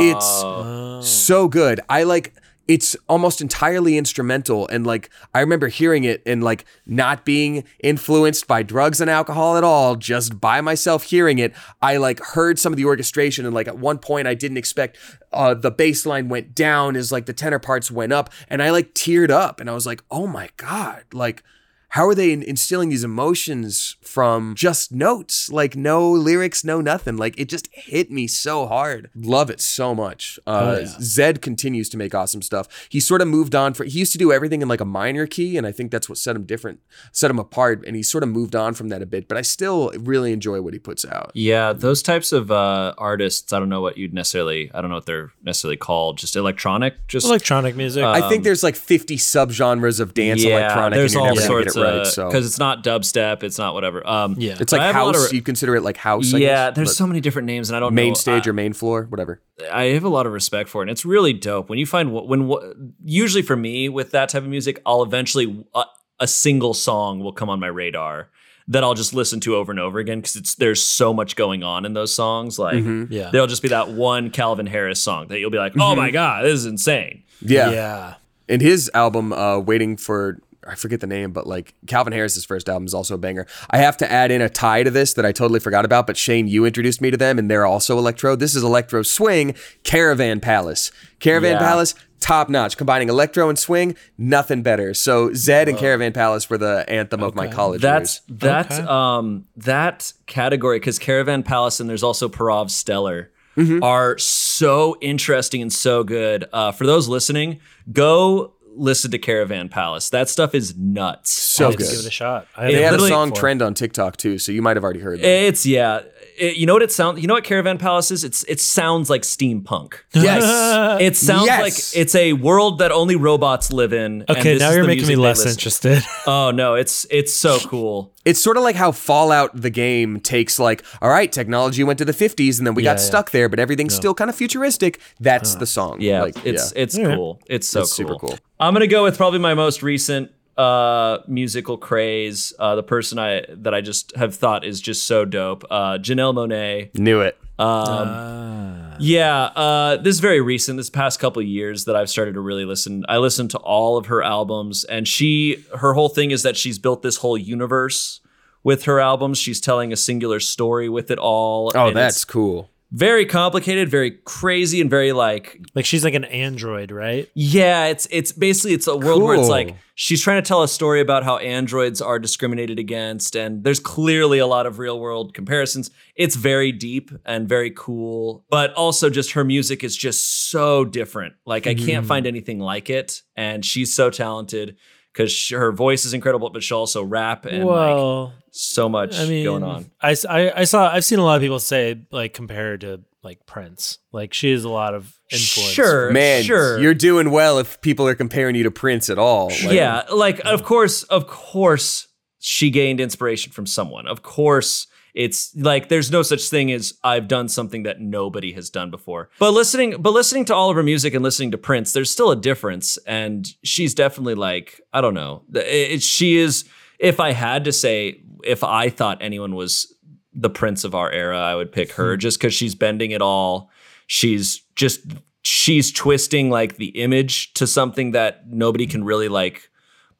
it's 0.00 0.42
Oh. 0.44 1.00
so 1.02 1.48
good. 1.48 1.80
I 1.88 2.02
like 2.02 2.34
it's 2.66 2.94
almost 3.08 3.40
entirely 3.40 3.96
instrumental 3.96 4.68
and 4.68 4.86
like 4.86 5.08
I 5.34 5.40
remember 5.40 5.68
hearing 5.68 6.04
it 6.04 6.20
and 6.26 6.44
like 6.44 6.66
not 6.84 7.24
being 7.24 7.64
influenced 7.82 8.46
by 8.46 8.62
drugs 8.62 9.00
and 9.00 9.08
alcohol 9.08 9.56
at 9.56 9.64
all, 9.64 9.96
just 9.96 10.38
by 10.38 10.60
myself 10.60 11.04
hearing 11.04 11.38
it. 11.38 11.54
I 11.80 11.96
like 11.96 12.20
heard 12.20 12.58
some 12.58 12.72
of 12.72 12.76
the 12.76 12.84
orchestration 12.84 13.46
and 13.46 13.54
like 13.54 13.68
at 13.68 13.78
one 13.78 13.96
point 13.98 14.28
I 14.28 14.34
didn't 14.34 14.58
expect 14.58 14.98
uh 15.32 15.54
the 15.54 15.70
bass 15.70 16.04
line 16.04 16.28
went 16.28 16.54
down 16.54 16.94
as 16.94 17.10
like 17.10 17.24
the 17.24 17.32
tenor 17.32 17.58
parts 17.58 17.90
went 17.90 18.12
up 18.12 18.28
and 18.50 18.62
I 18.62 18.68
like 18.70 18.92
teared 18.94 19.30
up 19.30 19.60
and 19.60 19.70
I 19.70 19.72
was 19.72 19.86
like, 19.86 20.02
"Oh 20.10 20.26
my 20.26 20.50
god." 20.58 21.04
Like 21.14 21.42
how 21.90 22.06
are 22.06 22.14
they 22.14 22.32
instilling 22.32 22.88
these 22.90 23.04
emotions 23.04 23.96
from 24.02 24.54
just 24.54 24.92
notes? 24.92 25.50
Like 25.50 25.76
no 25.76 26.10
lyrics 26.10 26.64
no 26.64 26.80
nothing. 26.80 27.16
Like 27.16 27.38
it 27.38 27.48
just 27.48 27.68
hit 27.72 28.10
me 28.10 28.26
so 28.26 28.66
hard. 28.66 29.10
Love 29.14 29.50
it 29.50 29.60
so 29.60 29.94
much. 29.94 30.38
Uh 30.46 30.56
Oh, 30.68 30.78
yeah. 30.80 30.86
Zedd 30.86 31.40
continues 31.40 31.88
to 31.90 31.96
make 31.96 32.14
awesome 32.14 32.42
stuff. 32.42 32.68
He 32.90 33.00
sort 33.00 33.22
of 33.22 33.28
moved 33.28 33.54
on 33.54 33.72
for 33.74 33.84
he 33.84 33.98
used 33.98 34.12
to 34.12 34.18
do 34.18 34.32
everything 34.32 34.60
in 34.60 34.68
like 34.68 34.80
a 34.80 34.84
minor 34.84 35.26
key 35.26 35.56
and 35.56 35.66
i 35.66 35.72
think 35.72 35.90
that's 35.90 36.08
what 36.08 36.18
set 36.18 36.36
him 36.36 36.44
different 36.44 36.80
set 37.12 37.30
him 37.30 37.38
apart 37.38 37.84
and 37.86 37.96
he 37.96 38.02
sort 38.02 38.22
of 38.22 38.28
moved 38.28 38.54
on 38.54 38.74
from 38.74 38.88
that 38.88 39.00
a 39.00 39.06
bit 39.06 39.28
but 39.28 39.38
i 39.38 39.42
still 39.42 39.90
really 39.98 40.32
enjoy 40.32 40.60
what 40.60 40.72
he 40.72 40.78
puts 40.78 41.04
out. 41.04 41.30
Yeah, 41.34 41.72
those 41.72 42.02
types 42.02 42.32
of 42.32 42.50
uh, 42.50 42.94
artists, 42.98 43.52
I 43.52 43.58
don't 43.58 43.68
know 43.68 43.80
what 43.80 43.96
you'd 43.96 44.12
necessarily, 44.14 44.70
I 44.74 44.80
don't 44.80 44.90
know 44.90 44.96
what 44.96 45.06
they're 45.06 45.32
necessarily 45.42 45.76
called, 45.76 46.18
just 46.18 46.36
electronic, 46.36 47.06
just 47.08 47.26
electronic 47.26 47.76
music. 47.76 48.04
I 48.04 48.28
think 48.28 48.44
there's 48.44 48.62
like 48.62 48.76
50 48.76 49.16
subgenres 49.16 50.00
of 50.00 50.14
dance 50.14 50.42
Um, 50.44 50.48
yeah, 50.50 50.58
electronic 50.60 50.96
there's 50.96 51.14
and 51.14 51.20
you're 51.22 51.28
all 51.28 51.34
never 51.34 51.40
gonna 51.40 51.46
sorts 51.46 51.76
right, 51.82 52.06
so- 52.06 52.26
because 52.28 52.46
it's 52.46 52.58
not 52.58 52.82
dubstep, 52.84 53.42
it's 53.42 53.58
not 53.58 53.74
whatever. 53.74 54.06
Um, 54.08 54.34
Yeah. 54.38 54.56
It's 54.60 54.72
like 54.72 54.80
have 54.82 54.96
a 54.96 55.04
lot 55.04 55.14
house. 55.14 55.26
of- 55.26 55.32
you 55.32 55.42
consider 55.42 55.76
it 55.76 55.82
like 55.82 55.96
house. 55.96 56.32
I 56.34 56.38
yeah, 56.38 56.68
guess, 56.68 56.76
there's 56.76 56.96
so 56.96 57.06
many 57.06 57.20
different 57.20 57.46
names, 57.46 57.68
and 57.70 57.76
I 57.76 57.80
don't 57.80 57.92
know. 57.92 57.96
main 58.02 58.10
know. 58.10 58.14
stage 58.14 58.46
I, 58.46 58.50
or 58.50 58.52
main 58.52 58.72
floor, 58.72 59.06
whatever. 59.08 59.40
I 59.72 59.84
have 59.84 60.04
a 60.04 60.08
lot 60.08 60.26
of 60.26 60.32
respect 60.32 60.68
for 60.68 60.82
it. 60.82 60.84
And 60.84 60.90
it's 60.90 61.04
really 61.04 61.32
dope 61.32 61.68
when 61.68 61.78
you 61.78 61.86
find 61.86 62.10
wh- 62.10 62.26
when 62.28 62.94
usually 63.04 63.42
for 63.42 63.56
me 63.56 63.88
with 63.88 64.10
that 64.12 64.28
type 64.28 64.42
of 64.42 64.48
music, 64.48 64.80
I'll 64.86 65.02
eventually 65.02 65.64
uh, 65.74 65.84
a 66.20 66.26
single 66.26 66.74
song 66.74 67.20
will 67.20 67.32
come 67.32 67.48
on 67.50 67.60
my 67.60 67.66
radar 67.68 68.28
that 68.70 68.84
I'll 68.84 68.92
just 68.94 69.14
listen 69.14 69.40
to 69.40 69.56
over 69.56 69.72
and 69.72 69.80
over 69.80 69.98
again 69.98 70.18
because 70.18 70.36
it's 70.36 70.54
there's 70.56 70.82
so 70.82 71.14
much 71.14 71.36
going 71.36 71.62
on 71.62 71.86
in 71.86 71.94
those 71.94 72.14
songs. 72.14 72.58
Like 72.58 72.74
Mm-hmm. 72.74 73.10
Yeah. 73.12 73.30
there'll 73.30 73.46
just 73.46 73.62
be 73.62 73.68
that 73.68 73.88
one 73.90 74.28
Calvin 74.30 74.66
Harris 74.66 75.00
song 75.00 75.28
that 75.28 75.38
you'll 75.40 75.50
be 75.50 75.58
like, 75.58 75.72
oh 75.78 75.96
my 75.96 76.10
god, 76.10 76.44
this 76.44 76.52
is 76.52 76.66
insane. 76.66 77.22
Yeah. 77.40 77.70
yeah. 77.70 78.14
And 78.48 78.60
his 78.60 78.90
album, 78.94 79.32
uh, 79.32 79.58
Waiting 79.60 79.96
for 79.96 80.40
I 80.68 80.74
forget 80.74 81.00
the 81.00 81.06
name, 81.06 81.32
but 81.32 81.46
like 81.46 81.74
Calvin 81.86 82.12
Harris's 82.12 82.44
first 82.44 82.68
album 82.68 82.86
is 82.86 82.94
also 82.94 83.14
a 83.14 83.18
banger. 83.18 83.46
I 83.70 83.78
have 83.78 83.96
to 83.98 84.10
add 84.12 84.30
in 84.30 84.42
a 84.42 84.48
tie 84.48 84.82
to 84.82 84.90
this 84.90 85.14
that 85.14 85.24
I 85.24 85.32
totally 85.32 85.60
forgot 85.60 85.84
about, 85.84 86.06
but 86.06 86.16
Shayne, 86.16 86.46
you 86.46 86.64
introduced 86.66 87.00
me 87.00 87.10
to 87.10 87.16
them, 87.16 87.38
and 87.38 87.50
they're 87.50 87.66
also 87.66 87.96
electro. 87.98 88.36
This 88.36 88.54
is 88.54 88.62
electro 88.62 89.02
swing, 89.02 89.54
Caravan 89.84 90.40
Palace. 90.40 90.90
Caravan 91.20 91.52
Yeah. 91.52 91.58
Palace, 91.58 91.94
top 92.20 92.48
notch, 92.48 92.76
combining 92.76 93.08
electro 93.08 93.48
and 93.48 93.58
swing, 93.58 93.96
nothing 94.18 94.62
better. 94.62 94.92
So 94.94 95.30
Zedd 95.30 95.68
and 95.68 95.78
Caravan 95.78 96.12
Palace 96.12 96.50
were 96.50 96.58
the 96.58 96.84
anthem 96.88 97.22
of 97.22 97.34
my 97.34 97.46
college 97.48 97.80
That's 97.80 98.20
years. 98.28 98.38
that's 98.40 98.78
Okay. 98.78 98.86
um 98.88 99.46
that 99.56 100.12
category 100.26 100.78
because 100.78 100.98
Caravan 100.98 101.42
Palace 101.42 101.80
and 101.80 101.88
there's 101.88 102.02
also 102.02 102.28
Parov 102.28 102.66
Stelar 102.70 103.28
Mm-hmm. 103.56 103.82
are 103.82 104.16
so 104.18 104.96
interesting 105.00 105.60
and 105.62 105.72
so 105.72 106.04
good. 106.04 106.44
Uh, 106.52 106.70
for 106.70 106.86
those 106.86 107.08
listening, 107.08 107.58
go 107.92 108.52
listen 108.78 109.10
to 109.10 109.18
Caravan 109.18 109.68
Palace. 109.68 110.10
That 110.10 110.28
stuff 110.28 110.54
is 110.54 110.76
nuts. 110.76 111.30
So 111.30 111.68
Let's 111.68 111.76
good. 111.76 111.90
give 111.90 112.00
it 112.00 112.06
a 112.06 112.10
shot. 112.10 112.46
I 112.56 112.66
They 112.66 112.74
They 112.76 112.82
had 112.82 112.94
a 112.94 113.00
song 113.00 113.32
trend 113.32 113.62
on 113.62 113.74
TikTok 113.74 114.16
too, 114.16 114.38
so 114.38 114.52
you 114.52 114.62
might 114.62 114.76
have 114.76 114.84
already 114.84 115.00
heard 115.00 115.18
that. 115.20 115.26
It's 115.26 115.66
yeah. 115.66 116.02
It- 116.38 116.56
you 116.56 116.66
know 116.66 116.72
what 116.74 116.82
it 116.82 116.92
sounds? 116.92 117.20
You 117.20 117.26
know 117.26 117.34
what 117.34 117.44
Caravan 117.44 117.78
Palace 117.78 118.10
is? 118.10 118.24
It's 118.24 118.44
it 118.44 118.60
sounds 118.60 119.10
like 119.10 119.22
steampunk. 119.22 119.94
yes. 120.14 121.00
It 121.00 121.16
sounds 121.16 121.46
Yes. 121.46 121.60
like 121.60 122.00
it's 122.02 122.14
a 122.14 122.32
world 122.34 122.78
that 122.78 122.92
only 122.92 123.16
robots 123.16 123.72
live 123.72 123.92
in. 123.92 124.24
and 124.28 124.30
Okay, 124.30 124.56
now 124.58 124.70
you're 124.70 124.84
making 124.86 125.06
me 125.08 125.16
less 125.16 125.44
interested. 125.46 126.02
Oh 126.26 126.50
no, 126.50 126.74
it's 126.74 127.06
it's 127.10 127.32
so 127.34 127.58
cool. 127.60 128.12
It's 128.24 128.40
sort 128.42 128.56
of 128.58 128.62
like 128.62 128.76
how 128.76 128.92
Fallout 128.92 129.58
the 129.58 129.70
game 129.70 130.20
takes 130.20 130.58
like, 130.58 130.84
all 131.00 131.08
right, 131.08 131.32
technology 131.32 131.82
went 131.82 131.98
to 131.98 132.04
the 132.04 132.12
50s 132.12 132.58
and 132.58 132.66
then 132.66 132.74
we 132.74 132.82
Yeah, 132.82 132.90
got 132.94 133.00
yeah. 133.00 133.06
stuck 133.06 133.30
there, 133.30 133.48
but 133.48 133.58
everything's 133.58 133.94
still 133.94 134.12
kind 134.12 134.28
of 134.28 134.36
futuristic. 134.36 135.00
That's 135.18 135.54
the 135.54 135.66
song. 135.66 136.00
Yeah, 136.00 136.22
Like, 136.22 136.44
it's 136.44 136.72
yeah. 136.76 136.82
it's 136.82 136.96
cool. 136.98 137.40
It's 137.46 137.66
so 137.68 137.82
It's 137.82 137.92
super 137.92 138.16
cool. 138.16 138.38
I'm 138.60 138.74
gonna 138.74 138.86
go 138.86 139.02
with 139.04 139.16
probably 139.16 139.38
my 139.38 139.54
most 139.54 139.82
recent 139.82 140.30
uh 140.58 141.18
musical 141.28 141.78
craze. 141.78 142.52
Uh, 142.58 142.74
the 142.74 142.82
person 142.82 143.18
I 143.18 143.44
that 143.48 143.72
I 143.72 143.80
just 143.80 144.14
have 144.16 144.34
thought 144.34 144.64
is 144.64 144.80
just 144.80 145.06
so 145.06 145.24
dope. 145.24 145.64
Uh, 145.70 145.98
Janelle 145.98 146.34
Monáe. 146.34 146.94
Knew 146.98 147.20
it. 147.20 147.38
Um, 147.58 148.94
Yeah, 149.00 149.44
uh, 149.44 149.96
this 149.96 150.14
is 150.14 150.20
very 150.20 150.40
recent. 150.40 150.76
This 150.76 150.90
past 150.90 151.20
couple 151.20 151.40
of 151.40 151.48
years 151.48 151.84
that 151.84 151.96
I've 151.96 152.10
started 152.10 152.34
to 152.34 152.40
really 152.40 152.64
listen. 152.64 153.04
I 153.08 153.18
listened 153.18 153.50
to 153.52 153.58
all 153.58 153.96
of 153.96 154.06
her 154.06 154.22
albums, 154.22 154.84
and 154.84 155.06
she 155.06 155.64
her 155.76 155.94
whole 155.94 156.08
thing 156.08 156.30
is 156.30 156.42
that 156.42 156.56
she's 156.56 156.78
built 156.78 157.02
this 157.02 157.16
whole 157.18 157.38
universe 157.38 158.20
with 158.62 158.84
her 158.84 159.00
albums. 159.00 159.38
She's 159.38 159.60
telling 159.60 159.92
a 159.92 159.96
singular 159.96 160.40
story 160.40 160.88
with 160.88 161.10
it 161.10 161.18
all. 161.18 161.72
Oh, 161.74 161.88
and 161.88 161.96
that's 161.96 162.24
cool. 162.24 162.70
Very 162.90 163.26
complicated, 163.26 163.90
very 163.90 164.12
crazy, 164.24 164.80
and 164.80 164.88
very 164.88 165.12
like 165.12 165.60
like 165.74 165.84
she's 165.84 166.04
like 166.04 166.14
an 166.14 166.24
android, 166.24 166.90
right? 166.90 167.28
yeah. 167.34 167.86
It's 167.86 168.08
it's 168.10 168.32
basically 168.32 168.72
it's 168.72 168.86
a 168.86 168.96
world 168.96 169.22
where 169.22 169.36
it's 169.36 169.48
like 169.48 169.76
she's 169.94 170.22
trying 170.22 170.42
to 170.42 170.46
tell 170.46 170.62
a 170.62 170.68
story 170.68 171.00
about 171.00 171.24
how 171.24 171.36
androids 171.38 172.00
are 172.00 172.18
discriminated 172.18 172.78
against, 172.78 173.36
and 173.36 173.62
there's 173.62 173.80
clearly 173.80 174.38
a 174.38 174.46
lot 174.46 174.66
of 174.66 174.78
real 174.78 174.98
world 174.98 175.34
comparisons. 175.34 175.90
It's 176.16 176.36
very 176.36 176.72
deep 176.72 177.10
and 177.26 177.48
very 177.48 177.70
cool, 177.70 178.44
but 178.50 178.72
also 178.74 179.10
just 179.10 179.32
her 179.32 179.44
music 179.44 179.84
is 179.84 179.96
just 179.96 180.50
so 180.50 180.84
different. 180.84 181.34
Like 181.44 181.66
I 181.66 181.74
can't 181.74 182.04
hmm. 182.04 182.08
find 182.08 182.26
anything 182.26 182.58
like 182.58 182.88
it, 182.88 183.22
and 183.36 183.64
she's 183.64 183.94
so 183.94 184.10
talented 184.10 184.76
because 185.18 185.48
her 185.50 185.72
voice 185.72 186.04
is 186.04 186.14
incredible, 186.14 186.48
but 186.50 186.62
she 186.62 186.72
also 186.72 187.02
rap 187.02 187.44
and 187.44 187.64
like 187.64 188.32
so 188.52 188.88
much 188.88 189.18
I 189.18 189.26
mean, 189.26 189.44
going 189.44 189.64
on. 189.64 189.90
I, 190.00 190.12
s- 190.12 190.24
I- 190.24 190.52
I 190.60 190.64
saw 190.64 190.88
I've 190.88 191.04
seen 191.04 191.18
a 191.18 191.24
lot 191.24 191.34
of 191.36 191.42
people 191.42 191.58
say 191.58 192.00
like 192.12 192.34
compare 192.34 192.70
her 192.70 192.78
to 192.78 193.00
like 193.24 193.44
Prince. 193.44 193.98
Like 194.12 194.32
she 194.32 194.52
has 194.52 194.62
a 194.62 194.68
lot 194.68 194.94
of 194.94 195.12
influence. 195.32 195.72
Sure, 195.72 196.12
Man, 196.12 196.44
sure. 196.44 196.78
you're 196.78 196.94
doing 196.94 197.32
well 197.32 197.58
if 197.58 197.80
people 197.80 198.06
are 198.06 198.14
comparing 198.14 198.54
you 198.54 198.62
to 198.62 198.70
Prince 198.70 199.10
at 199.10 199.18
all. 199.18 199.48
Like, 199.48 199.72
yeah, 199.72 200.04
like 200.12 200.40
of 200.44 200.62
course, 200.62 201.02
of 201.04 201.26
course, 201.26 202.06
she 202.38 202.70
gained 202.70 203.00
inspiration 203.00 203.50
from 203.50 203.66
someone. 203.66 204.06
Of 204.06 204.22
course, 204.22 204.86
it's 205.14 205.54
like 205.56 205.88
there's 205.88 206.10
no 206.10 206.22
such 206.22 206.48
thing 206.48 206.70
as 206.72 206.94
I've 207.02 207.28
done 207.28 207.48
something 207.48 207.82
that 207.84 208.00
nobody 208.00 208.52
has 208.52 208.70
done 208.70 208.90
before. 208.90 209.30
But 209.38 209.52
listening, 209.52 210.00
but 210.00 210.12
listening 210.12 210.44
to 210.46 210.54
all 210.54 210.70
of 210.70 210.76
her 210.76 210.82
music 210.82 211.14
and 211.14 211.22
listening 211.22 211.50
to 211.52 211.58
Prince, 211.58 211.92
there's 211.92 212.10
still 212.10 212.30
a 212.30 212.36
difference, 212.36 212.96
and 213.06 213.48
she's 213.62 213.94
definitely 213.94 214.34
like 214.34 214.80
I 214.92 215.00
don't 215.00 215.14
know. 215.14 215.42
It, 215.54 215.92
it- 215.92 216.02
she 216.02 216.38
is. 216.38 216.64
If 216.98 217.20
I 217.20 217.30
had 217.30 217.64
to 217.64 217.72
say, 217.72 218.22
if 218.42 218.64
I 218.64 218.88
thought 218.90 219.18
anyone 219.20 219.54
was 219.54 219.94
the 220.34 220.50
Prince 220.50 220.82
of 220.82 220.94
our 220.96 221.10
era, 221.10 221.38
I 221.38 221.54
would 221.54 221.70
pick 221.70 221.92
her 221.92 222.14
hmm. 222.14 222.18
just 222.18 222.38
because 222.38 222.54
she's 222.54 222.74
bending 222.74 223.12
it 223.12 223.22
all. 223.22 223.70
She's 224.06 224.62
just 224.74 225.00
she's 225.42 225.92
twisting 225.92 226.50
like 226.50 226.76
the 226.76 226.88
image 226.88 227.52
to 227.54 227.66
something 227.66 228.12
that 228.12 228.48
nobody 228.48 228.86
can 228.86 229.04
really 229.04 229.28
like 229.28 229.67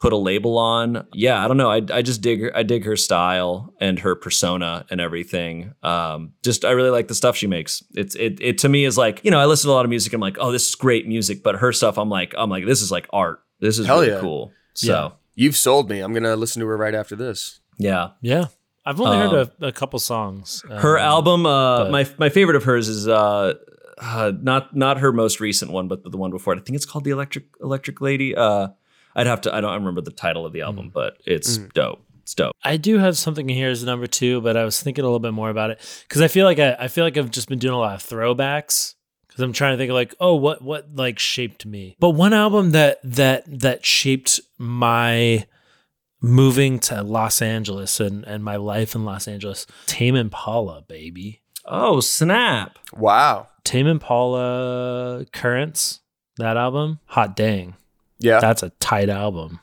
put 0.01 0.13
a 0.13 0.17
label 0.17 0.59
on. 0.59 1.07
Yeah, 1.13 1.45
I 1.45 1.49
don't 1.49 1.57
know. 1.57 1.71
I, 1.71 1.83
I 1.93 2.03
just 2.03 2.21
dig 2.21 2.41
her. 2.41 2.57
I 2.57 2.63
dig 2.63 2.85
her 2.85 2.97
style 2.97 3.75
and 3.81 3.99
her 4.01 4.15
persona 4.15 4.87
and 4.91 5.01
everything. 5.01 5.75
Um, 5.83 6.33
just 6.43 6.65
I 6.65 6.71
really 6.71 6.91
like 6.91 7.09
the 7.09 7.15
stuff 7.15 7.37
she 7.37 7.47
makes. 7.47 7.83
It's 7.95 8.15
it 8.15 8.39
it 8.41 8.59
to 8.59 8.69
me 8.69 8.85
is 8.85 8.97
like 8.97 9.21
you 9.25 9.31
know 9.31 9.39
I 9.41 9.47
listen 9.47 9.69
to 9.69 9.73
a 9.73 9.75
lot 9.75 9.85
of 9.85 9.91
music. 9.91 10.13
I'm 10.13 10.21
like, 10.21 10.37
oh, 10.41 10.53
this 10.53 10.69
is 10.69 10.75
great 10.75 11.07
music. 11.09 11.43
But 11.43 11.57
her 11.57 11.73
stuff, 11.73 11.99
I'm 11.99 12.09
like, 12.11 12.35
I'm 12.39 12.51
like, 12.51 12.65
this 12.67 12.81
is 12.83 12.91
like 12.91 13.07
art. 13.13 13.41
This 13.61 13.79
is 13.79 13.87
Hell 13.87 14.01
really 14.01 14.13
yeah. 14.13 14.21
cool. 14.21 14.53
So 14.75 15.15
You've 15.35 15.57
sold 15.57 15.89
me. 15.89 16.01
I'm 16.01 16.13
going 16.13 16.25
to 16.25 16.35
listen 16.37 16.61
to 16.61 16.67
her 16.67 16.77
right 16.77 16.95
after 16.95 17.15
this. 17.17 17.61
yeah. 17.79 18.11
Yeah. 18.21 18.47
I've 18.85 19.01
only 19.01 19.19
heard 19.19 19.53
a, 19.61 19.67
a 19.67 19.73
couple 19.73 19.99
songs. 19.99 20.65
Her 20.69 20.99
Um, 20.99 21.05
album, 21.05 21.47
uh, 21.47 21.91
my 21.91 22.09
my 22.19 22.29
favorite 22.31 22.57
of 22.57 22.65
hers 22.65 22.89
is 22.89 23.07
uh, 23.07 23.53
uh, 23.99 24.33
not 24.41 24.75
not 24.75 24.99
her 24.99 25.13
most 25.13 25.41
recent 25.41 25.71
one, 25.71 25.89
but 25.89 26.11
the 26.11 26.17
one 26.17 26.31
before 26.31 26.55
it. 26.55 26.59
I 26.59 26.63
think 26.63 26.75
it's 26.77 26.87
called 26.87 27.05
the 27.05 27.11
Electric 27.11 27.45
Electric 27.61 28.01
Lady. 28.01 28.35
I'd 29.15 29.27
have 29.27 29.41
to. 29.43 29.55
I 29.55 29.61
don't 29.61 29.75
remember 29.75 30.01
the 30.01 30.11
title 30.11 30.47
of 30.47 30.53
the 30.53 30.63
album, 30.63 30.89
mm. 30.89 30.93
but 30.93 31.19
it's 31.27 31.59
mm. 31.59 31.73
dope. 31.73 32.03
It's 32.23 32.35
dope. 32.35 32.55
I 32.63 32.77
do 32.77 32.99
have 32.99 33.17
something 33.17 33.49
here 33.49 33.71
as 33.71 33.83
number 33.85 34.07
two, 34.07 34.41
but 34.41 34.57
I 34.57 34.65
was 34.65 34.83
thinking 34.83 35.03
a 35.03 35.07
little 35.07 35.19
bit 35.19 35.33
more 35.33 35.51
about 35.51 35.71
it 35.71 36.05
because 36.07 36.23
I 36.23 36.29
feel 36.29 36.45
like 36.45 36.59
I, 36.59 36.77
I 36.79 36.89
feel 36.89 37.05
like 37.05 37.17
I've 37.17 37.31
just 37.31 37.49
been 37.49 37.59
doing 37.59 37.75
a 37.75 37.79
lot 37.79 37.95
of 37.95 38.07
throwbacks 38.07 38.95
because 39.39 39.45
I'm 39.45 39.53
trying 39.53 39.75
to 39.75 39.79
think 39.79 39.91
of 39.91 39.95
like, 39.95 40.15
oh, 40.21 40.35
what 40.35 40.63
what 40.63 40.95
like 40.95 41.19
shaped 41.19 41.65
me. 41.65 41.97
But 42.01 42.11
one 42.11 42.35
album 42.35 42.73
that 42.73 42.99
that 43.05 43.45
that 43.61 43.87
shaped 43.87 44.41
my 44.59 45.47
moving 46.21 46.79
to 46.81 47.03
Los 47.03 47.41
Angeles 47.41 48.01
and 48.01 48.25
and 48.25 48.43
my 48.43 48.57
life 48.57 48.95
in 48.95 49.05
Los 49.05 49.29
Angeles, 49.29 49.67
Tame 49.87 50.17
Impala, 50.17 50.83
baby. 50.83 51.43
Oh 51.65 52.01
snap! 52.01 52.79
Wow. 52.93 53.49
Tame 53.65 53.87
Impala 53.87 55.27
Currents, 55.33 56.01
that 56.39 56.57
album, 56.57 57.01
hot 57.05 57.37
dang, 57.37 57.77
Yeah. 58.19 58.41
that's 58.41 58.63
a 58.63 58.71
tight 58.81 59.09
album. 59.09 59.61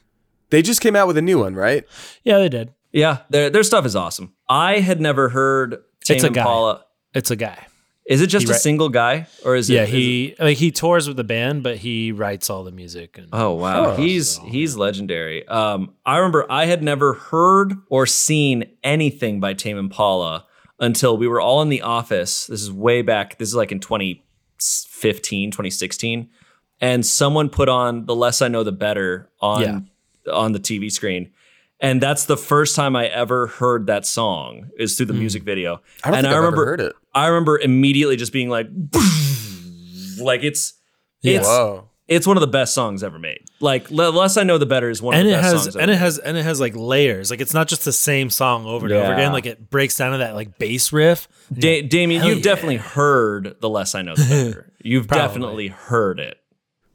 they 0.50 0.62
just 0.62 0.80
came 0.82 0.96
out 0.96 1.08
with 1.08 1.18
a 1.18 1.22
new 1.22 1.40
one, 1.40 1.56
right? 1.56 1.84
Yeah, 2.24 2.38
they 2.40 2.50
did. 2.50 2.74
Yeah, 2.92 3.20
their 3.30 3.50
their 3.50 3.64
stuff 3.64 3.86
is 3.86 3.96
awesome. 3.96 4.34
I 4.48 4.80
had 4.80 5.02
never 5.02 5.30
heard 5.30 5.72
Tame 6.06 6.16
It's 6.16 6.24
a 6.24 6.30
guy. 6.30 6.42
Impala. 6.42 6.86
It's 7.14 7.32
a 7.32 7.36
guy. 7.36 7.68
Is 8.06 8.22
it 8.22 8.28
just 8.28 8.46
He 8.48 8.52
a 8.54 8.56
wri- 8.56 8.60
single 8.60 8.90
guy, 8.90 9.26
or 9.44 9.56
is 9.56 9.70
it? 9.70 9.74
Yeah, 9.74 9.82
is 9.84 9.90
it- 9.90 9.94
he 9.94 10.36
like 10.40 10.58
he 10.58 10.72
tours 10.72 11.08
with 11.08 11.18
the 11.18 11.24
band, 11.24 11.64
but 11.64 11.78
he 11.78 12.12
writes 12.12 12.50
all 12.50 12.64
the 12.64 12.72
music. 12.72 13.18
And 13.18 13.28
Oh 13.34 13.54
wow, 13.56 13.88
Oh. 13.88 13.96
he's 13.98 14.38
he's 14.46 14.78
legendary. 14.78 15.46
Um, 15.48 15.96
I 16.06 16.18
remember 16.18 16.46
I 16.50 16.68
had 16.68 16.84
never 16.84 17.14
heard 17.16 17.74
or 17.90 18.06
seen 18.06 18.66
anything 18.84 19.40
by 19.42 19.54
Tame 19.54 19.78
Impala 19.78 20.46
until 20.80 21.18
we 21.18 21.28
were 21.28 21.42
all 21.42 21.62
in 21.64 21.70
the 21.70 21.82
office. 21.82 22.46
This 22.48 22.62
is 22.62 22.72
way 22.72 23.02
back. 23.02 23.38
This 23.40 23.50
is 23.50 23.56
like 23.56 23.72
in 23.72 23.80
2015, 23.80 25.52
2016, 25.52 26.30
and 26.82 27.06
someone 27.06 27.50
put 27.50 27.70
on 27.70 28.06
"The 28.06 28.16
Less 28.16 28.42
I 28.42 28.48
Know, 28.48 28.64
the 28.64 28.72
Better" 28.72 29.30
on 29.40 29.62
Yeah. 29.62 30.34
on 30.34 30.52
the 30.52 30.60
TV 30.60 30.92
screen. 30.92 31.32
And 31.82 32.02
that's 32.02 32.26
the 32.26 32.38
first 32.38 32.76
time 32.76 32.96
I 32.96 33.08
ever 33.08 33.48
heard 33.48 33.88
that 33.88 34.06
song 34.06 34.70
is 34.80 34.96
through 34.96 35.08
the 35.08 35.14
hmm. 35.14 35.20
music 35.20 35.44
video. 35.44 35.82
I 36.04 36.10
don't 36.10 36.20
and 36.20 36.28
I 36.28 36.32
I've 36.32 36.38
remember 36.38 36.66
heard 36.66 36.80
it. 36.82 36.96
I 37.14 37.28
remember 37.28 37.60
immediately 37.60 38.16
just 38.16 38.32
being 38.32 38.50
like, 38.50 38.68
like 40.20 40.44
it's 40.44 40.74
it's 41.22 41.46
Whoa. 41.46 41.90
it's 42.08 42.26
one 42.26 42.38
of 42.38 42.42
the 42.42 42.48
best 42.48 42.74
songs 42.74 43.04
ever 43.04 43.20
made. 43.20 43.42
Like 43.60 43.92
le- 43.92 44.10
less 44.10 44.38
I 44.38 44.44
know, 44.44 44.58
the 44.58 44.66
better 44.66 44.90
is 44.90 45.02
one 45.02 45.16
and 45.16 45.28
of 45.28 45.34
it 45.34 45.36
the 45.36 45.42
best 45.42 45.54
has 45.54 45.64
songs. 45.64 45.76
and 45.76 45.84
ever 45.84 45.92
it 45.92 45.98
has 45.98 46.18
and 46.20 46.38
it 46.38 46.44
has 46.44 46.60
like 46.60 46.76
layers. 46.76 47.30
Like 47.30 47.42
it's 47.42 47.54
not 47.54 47.68
just 47.68 47.84
the 47.84 47.92
same 47.94 48.30
song 48.30 48.66
over 48.66 48.86
and 48.86 48.96
over 48.96 49.14
again. 49.14 49.34
Like 49.34 49.46
it 49.46 49.70
breaks 49.70 49.98
down 49.98 50.14
to 50.14 50.20
that 50.20 50.34
like 50.34 50.58
bass 50.58 50.94
riff. 50.94 51.28
Da- 51.52 51.82
Damien, 51.82 52.24
you've 52.24 52.38
yeah. 52.38 52.44
definitely 52.44 52.78
heard 52.78 53.58
the 53.60 53.70
less 53.70 53.96
I 53.96 54.02
know, 54.02 54.16
the 54.16 54.24
better. 54.24 54.72
You've 54.86 55.08
Probably. 55.08 55.28
definitely 55.28 55.68
heard 55.70 56.20
it. 56.20 56.40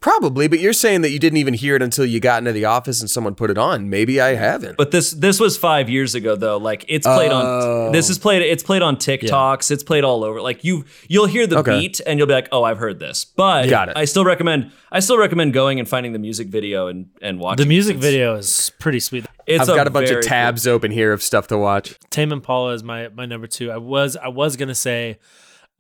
Probably, 0.01 0.49
but 0.49 0.61
you're 0.61 0.73
saying 0.73 1.03
that 1.03 1.11
you 1.11 1.19
didn't 1.19 1.37
even 1.37 1.53
hear 1.53 1.77
it 1.77 1.83
until 1.83 2.07
you 2.07 2.21
got 2.21 2.39
into 2.39 2.53
the 2.53 2.65
office 2.65 3.03
and 3.03 3.11
someone 3.11 3.35
put 3.35 3.51
it 3.51 3.59
on. 3.59 3.91
Maybe 3.91 4.19
I 4.19 4.35
haven't. 4.35 4.79
But 4.79 4.93
this 4.93 5.11
this 5.11 5.39
was 5.39 5.59
five 5.59 5.91
years 5.91 6.15
ago 6.15 6.37
though. 6.37 6.57
Like 6.57 6.87
it's 6.89 7.07
played 7.07 7.31
Oh. 7.31 7.87
on 7.87 7.93
this 7.93 8.09
is 8.09 8.19
played 8.19 8.41
it's 8.41 8.63
played 8.63 8.81
on 8.81 8.97
TikToks. 8.97 9.71
It's 9.71 9.83
played 9.85 10.03
all 10.03 10.25
over. 10.25 10.41
Like 10.41 10.65
you 10.65 10.87
you'll 11.09 11.27
hear 11.27 11.47
the 11.47 11.59
Okay. 11.59 11.79
beat 11.81 12.01
and 12.07 12.19
you'll 12.19 12.27
be 12.29 12.33
like, 12.33 12.49
oh, 12.51 12.63
I've 12.65 12.79
heard 12.79 12.99
this. 12.99 13.27
But 13.27 13.69
Got 13.69 13.91
it. 13.91 13.97
I 13.99 14.07
still 14.07 14.25
recommend 14.25 14.73
I 14.91 15.01
still 15.01 15.19
recommend 15.19 15.53
going 15.53 15.79
and 15.79 15.87
finding 15.87 16.15
the 16.15 16.19
music 16.19 16.49
video 16.49 16.87
and 16.87 17.11
and 17.21 17.39
watching. 17.39 17.63
The 17.65 17.69
music 17.69 17.97
It's- 17.97 18.11
video 18.11 18.35
is 18.37 18.73
pretty 18.79 19.01
sweet. 19.01 19.27
It's 19.47 19.69
I've 19.69 19.77
got 19.77 19.87
a 19.87 19.91
bunch 19.91 20.07
of 20.09 20.15
very 20.15 20.23
tabs 20.23 20.67
open 20.67 20.93
here 20.93 21.13
of 21.13 21.23
stuff 21.23 21.47
to 21.49 21.59
watch. 21.59 21.99
Tame 22.09 22.33
Impala 22.33 22.73
is 22.73 22.83
my 22.83 23.09
my 23.09 23.27
number 23.27 23.47
two. 23.47 23.71
I 23.71 23.77
was 23.77 24.17
I 24.17 24.29
was 24.29 24.57
gonna 24.57 24.75
say 24.75 25.19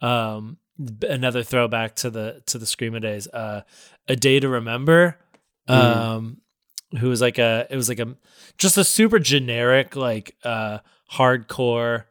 um 0.03 0.59
another 1.09 1.43
throwback 1.43 1.95
to 1.97 2.11
the 2.11 2.43
to 2.47 2.59
the 2.59 2.67
Screamo 2.67 3.01
days. 3.01 3.29
Uh 3.29 3.63
A 4.11 4.17
Day 4.17 4.41
to 4.41 4.49
Remember. 4.49 5.19
Um 5.69 6.39
who 6.99 7.09
was 7.09 7.21
like 7.21 7.39
a 7.39 7.67
it 7.71 7.77
was 7.77 7.89
like 7.89 8.01
a 8.01 8.17
just 8.59 8.77
a 8.77 8.83
super 8.85 9.19
generic 9.21 9.95
like 9.95 10.35
uh 10.45 10.79
hardcore 11.13 12.05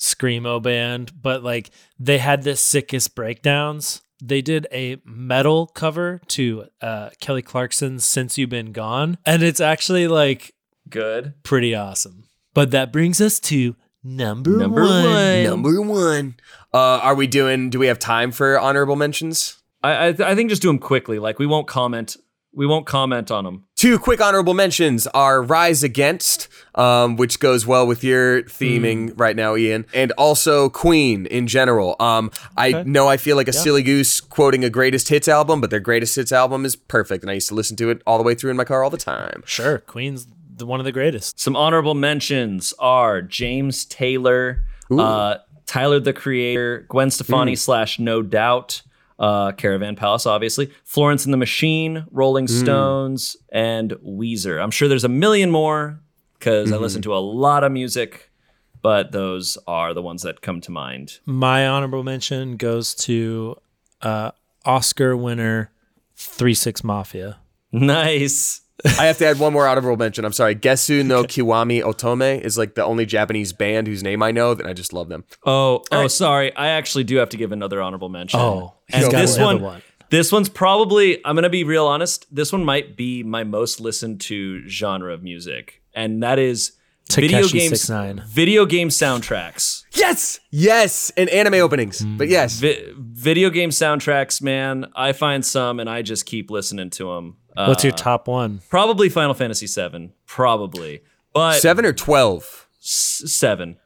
screamo 0.00 0.60
band, 0.62 1.12
but 1.22 1.44
like 1.44 1.70
they 1.98 2.18
had 2.18 2.42
the 2.42 2.56
sickest 2.56 3.14
breakdowns. 3.14 4.02
They 4.22 4.42
did 4.42 4.66
a 4.72 4.96
metal 5.04 5.66
cover 5.68 6.20
to 6.28 6.64
uh 6.80 7.10
Kelly 7.20 7.42
Clarkson's 7.42 8.04
Since 8.04 8.36
You've 8.38 8.50
Been 8.50 8.72
Gone. 8.72 9.18
And 9.24 9.42
it's 9.42 9.60
actually 9.60 10.08
like 10.08 10.54
good. 10.88 11.34
pretty 11.44 11.74
awesome. 11.74 12.24
But 12.54 12.70
that 12.72 12.92
brings 12.92 13.20
us 13.20 13.38
to 13.40 13.76
number, 14.02 14.50
Number 14.56 14.82
one. 14.82 15.04
one. 15.04 15.42
Number 15.44 15.80
one. 15.80 16.36
Uh, 16.72 16.98
are 17.02 17.14
we 17.14 17.26
doing? 17.26 17.70
Do 17.70 17.78
we 17.78 17.86
have 17.86 17.98
time 17.98 18.30
for 18.32 18.58
honorable 18.58 18.96
mentions? 18.96 19.58
I 19.84 20.06
I, 20.06 20.08
I 20.08 20.34
think 20.34 20.50
just 20.50 20.62
do 20.62 20.68
them 20.68 20.78
quickly. 20.78 21.18
Like 21.18 21.38
we 21.38 21.46
won't 21.46 21.66
comment. 21.68 22.16
We 22.56 22.66
won't 22.68 22.86
comment 22.86 23.32
on 23.32 23.42
them. 23.42 23.64
Two 23.74 23.98
quick 23.98 24.20
honorable 24.20 24.54
mentions 24.54 25.08
are 25.08 25.42
Rise 25.42 25.82
Against, 25.82 26.46
um, 26.76 27.16
which 27.16 27.40
goes 27.40 27.66
well 27.66 27.84
with 27.84 28.04
your 28.04 28.42
theming 28.44 29.10
Hmm. 29.10 29.16
right 29.20 29.34
now, 29.34 29.56
Ian, 29.56 29.86
and 29.92 30.12
also 30.12 30.68
Queen 30.68 31.26
in 31.26 31.48
general. 31.48 31.96
Um, 31.98 32.30
I 32.56 32.84
know 32.84 33.08
I 33.08 33.16
feel 33.16 33.34
like 33.34 33.48
a 33.48 33.52
silly 33.52 33.82
goose 33.82 34.20
quoting 34.20 34.64
a 34.64 34.70
greatest 34.70 35.08
hits 35.08 35.26
album, 35.26 35.60
but 35.60 35.70
their 35.70 35.80
greatest 35.80 36.14
hits 36.14 36.30
album 36.30 36.64
is 36.64 36.76
perfect, 36.76 37.24
and 37.24 37.30
I 37.30 37.34
used 37.34 37.48
to 37.48 37.56
listen 37.56 37.76
to 37.78 37.90
it 37.90 38.02
all 38.06 38.18
the 38.18 38.24
way 38.24 38.36
through 38.36 38.52
in 38.52 38.56
my 38.56 38.64
car 38.64 38.84
all 38.84 38.90
the 38.90 38.96
time. 38.98 39.42
Sure, 39.46 39.78
Queen's 39.80 40.28
the 40.56 40.64
one 40.64 40.78
of 40.78 40.86
the 40.86 40.92
greatest. 40.92 41.40
Some 41.40 41.56
honorable 41.56 41.94
mentions 41.94 42.72
are 42.78 43.20
James 43.20 43.84
Taylor, 43.84 44.62
uh, 44.92 45.38
Tyler 45.66 45.98
the 45.98 46.12
Creator, 46.12 46.86
Gwen 46.88 47.10
Stefani 47.10 47.56
slash 47.56 47.98
No 47.98 48.22
Doubt, 48.22 48.82
uh, 49.18 49.52
Caravan 49.52 49.96
Palace, 49.96 50.26
obviously, 50.26 50.70
Florence 50.84 51.24
and 51.24 51.32
the 51.32 51.38
Machine, 51.38 52.06
Rolling 52.10 52.48
Stones, 52.48 53.36
and 53.52 53.92
Weezer. 54.04 54.62
I'm 54.62 54.70
sure 54.70 54.88
there's 54.88 55.04
a 55.04 55.08
million 55.08 55.50
more 55.50 56.00
because 56.38 56.72
I 56.72 56.76
listen 56.76 57.02
to 57.02 57.14
a 57.14 57.18
lot 57.18 57.64
of 57.64 57.72
music, 57.72 58.30
but 58.82 59.12
those 59.12 59.56
are 59.66 59.94
the 59.94 60.02
ones 60.02 60.22
that 60.22 60.42
come 60.42 60.60
to 60.62 60.70
mind. 60.70 61.20
My 61.24 61.66
honorable 61.66 62.02
mention 62.02 62.56
goes 62.56 62.94
to 62.96 63.56
uh, 64.02 64.32
Oscar 64.64 65.16
winner 65.16 65.70
Three 66.16 66.54
Six 66.54 66.84
Mafia. 66.84 67.38
Nice. 67.72 68.60
I 68.84 69.06
have 69.06 69.18
to 69.18 69.26
add 69.26 69.38
one 69.38 69.52
more 69.52 69.66
honorable 69.66 69.96
mention. 69.96 70.24
I'm 70.24 70.32
sorry. 70.32 70.54
Gesu 70.54 71.04
no 71.04 71.24
Kiwami 71.24 71.82
Otome 71.82 72.40
is 72.40 72.58
like 72.58 72.74
the 72.74 72.84
only 72.84 73.06
Japanese 73.06 73.52
band 73.52 73.86
whose 73.86 74.02
name 74.02 74.22
I 74.22 74.32
know, 74.32 74.52
that 74.54 74.66
I 74.66 74.72
just 74.72 74.92
love 74.92 75.08
them. 75.08 75.24
Oh, 75.44 75.82
oh, 75.90 76.08
sorry. 76.08 76.54
I 76.54 76.68
actually 76.68 77.04
do 77.04 77.16
have 77.16 77.28
to 77.30 77.36
give 77.36 77.52
another 77.52 77.80
honorable 77.80 78.08
mention. 78.08 78.40
Oh, 78.40 78.73
and 79.02 79.12
this 79.12 79.38
one, 79.38 79.60
one. 79.60 79.82
this 80.10 80.30
one's 80.32 80.48
probably. 80.48 81.24
I'm 81.26 81.34
gonna 81.34 81.50
be 81.50 81.64
real 81.64 81.86
honest. 81.86 82.26
This 82.34 82.52
one 82.52 82.64
might 82.64 82.96
be 82.96 83.22
my 83.22 83.44
most 83.44 83.80
listened 83.80 84.20
to 84.22 84.66
genre 84.68 85.12
of 85.12 85.22
music, 85.22 85.82
and 85.94 86.22
that 86.22 86.38
is 86.38 86.72
video 87.10 87.40
Tekashi 87.42 87.52
games. 87.52 87.80
69. 87.82 88.22
Video 88.28 88.64
game 88.66 88.88
soundtracks. 88.88 89.84
Yes, 89.94 90.40
yes, 90.50 91.10
and 91.16 91.28
anime 91.30 91.54
openings. 91.54 92.04
But 92.04 92.28
yes, 92.28 92.58
Vi- 92.60 92.92
video 92.96 93.50
game 93.50 93.70
soundtracks, 93.70 94.40
man. 94.42 94.86
I 94.94 95.12
find 95.12 95.44
some, 95.44 95.80
and 95.80 95.88
I 95.88 96.02
just 96.02 96.26
keep 96.26 96.50
listening 96.50 96.90
to 96.90 97.14
them. 97.14 97.36
Uh, 97.56 97.66
What's 97.66 97.84
your 97.84 97.92
top 97.92 98.26
one? 98.26 98.60
probably 98.68 99.08
Final 99.08 99.34
Fantasy 99.34 99.66
VII. 99.66 100.10
Probably, 100.26 101.02
but 101.32 101.60
seven 101.60 101.84
or 101.84 101.92
twelve. 101.92 102.68
s- 102.80 103.22
seven. 103.26 103.76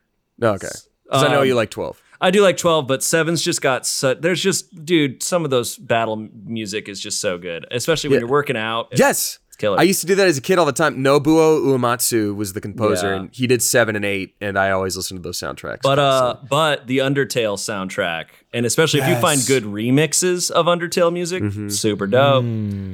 Okay. 0.43 0.69
Because 1.05 1.23
I 1.25 1.29
know 1.29 1.41
Um, 1.43 1.47
you 1.47 1.55
like 1.55 1.71
twelve. 1.71 2.01
I 2.21 2.31
do 2.31 2.43
like 2.43 2.57
12, 2.57 2.87
but 2.87 3.03
Seven's 3.03 3.43
just 3.43 3.63
got 3.63 3.87
so 3.87 4.15
there's 4.15 4.43
just 4.43 4.85
dude, 4.85 5.23
some 5.23 5.45
of 5.45 5.51
those 5.51 5.77
battle 5.77 6.17
music 6.45 6.89
is 6.89 7.01
just 7.01 7.21
so 7.21 7.39
good, 7.39 7.67
especially 7.71 8.11
when 8.11 8.17
Yeah. 8.17 8.21
you're 8.23 8.29
working 8.31 8.57
out. 8.57 8.87
It's- 8.93 8.99
Yes. 8.99 9.39
it's 9.47 9.57
killer. 9.57 9.79
I 9.79 9.83
used 9.85 10.01
to 10.01 10.07
do 10.09 10.15
that 10.17 10.27
as 10.27 10.37
a 10.37 10.41
kid 10.41 10.59
all 10.59 10.67
the 10.67 10.73
time. 10.73 10.97
Nobuo 11.03 11.61
Uematsu 11.65 12.35
was 12.35 12.55
the 12.55 12.61
composer, 12.61 13.11
Yeah. 13.11 13.17
and 13.21 13.31
he 13.33 13.47
did 13.47 13.63
seven 13.63 13.95
and 13.95 14.05
eight, 14.05 14.35
and 14.41 14.59
I 14.59 14.71
always 14.73 14.97
listened 14.97 15.19
to 15.19 15.23
those 15.23 15.39
soundtracks. 15.39 15.83
but 15.83 15.99
uh 16.01 16.37
but 16.49 16.87
the 16.89 16.99
Undertale 16.99 17.57
soundtrack, 17.57 18.27
and 18.53 18.67
especially 18.67 19.01
if 19.01 19.09
you 19.09 19.15
find 19.17 19.41
Mm-hmm. 19.41 19.53
good 19.53 19.65
remixes 19.65 20.51
of 20.51 20.67
Undertale 20.67 21.13
music, 21.13 21.45
super 21.71 22.07
dope. 22.09 22.45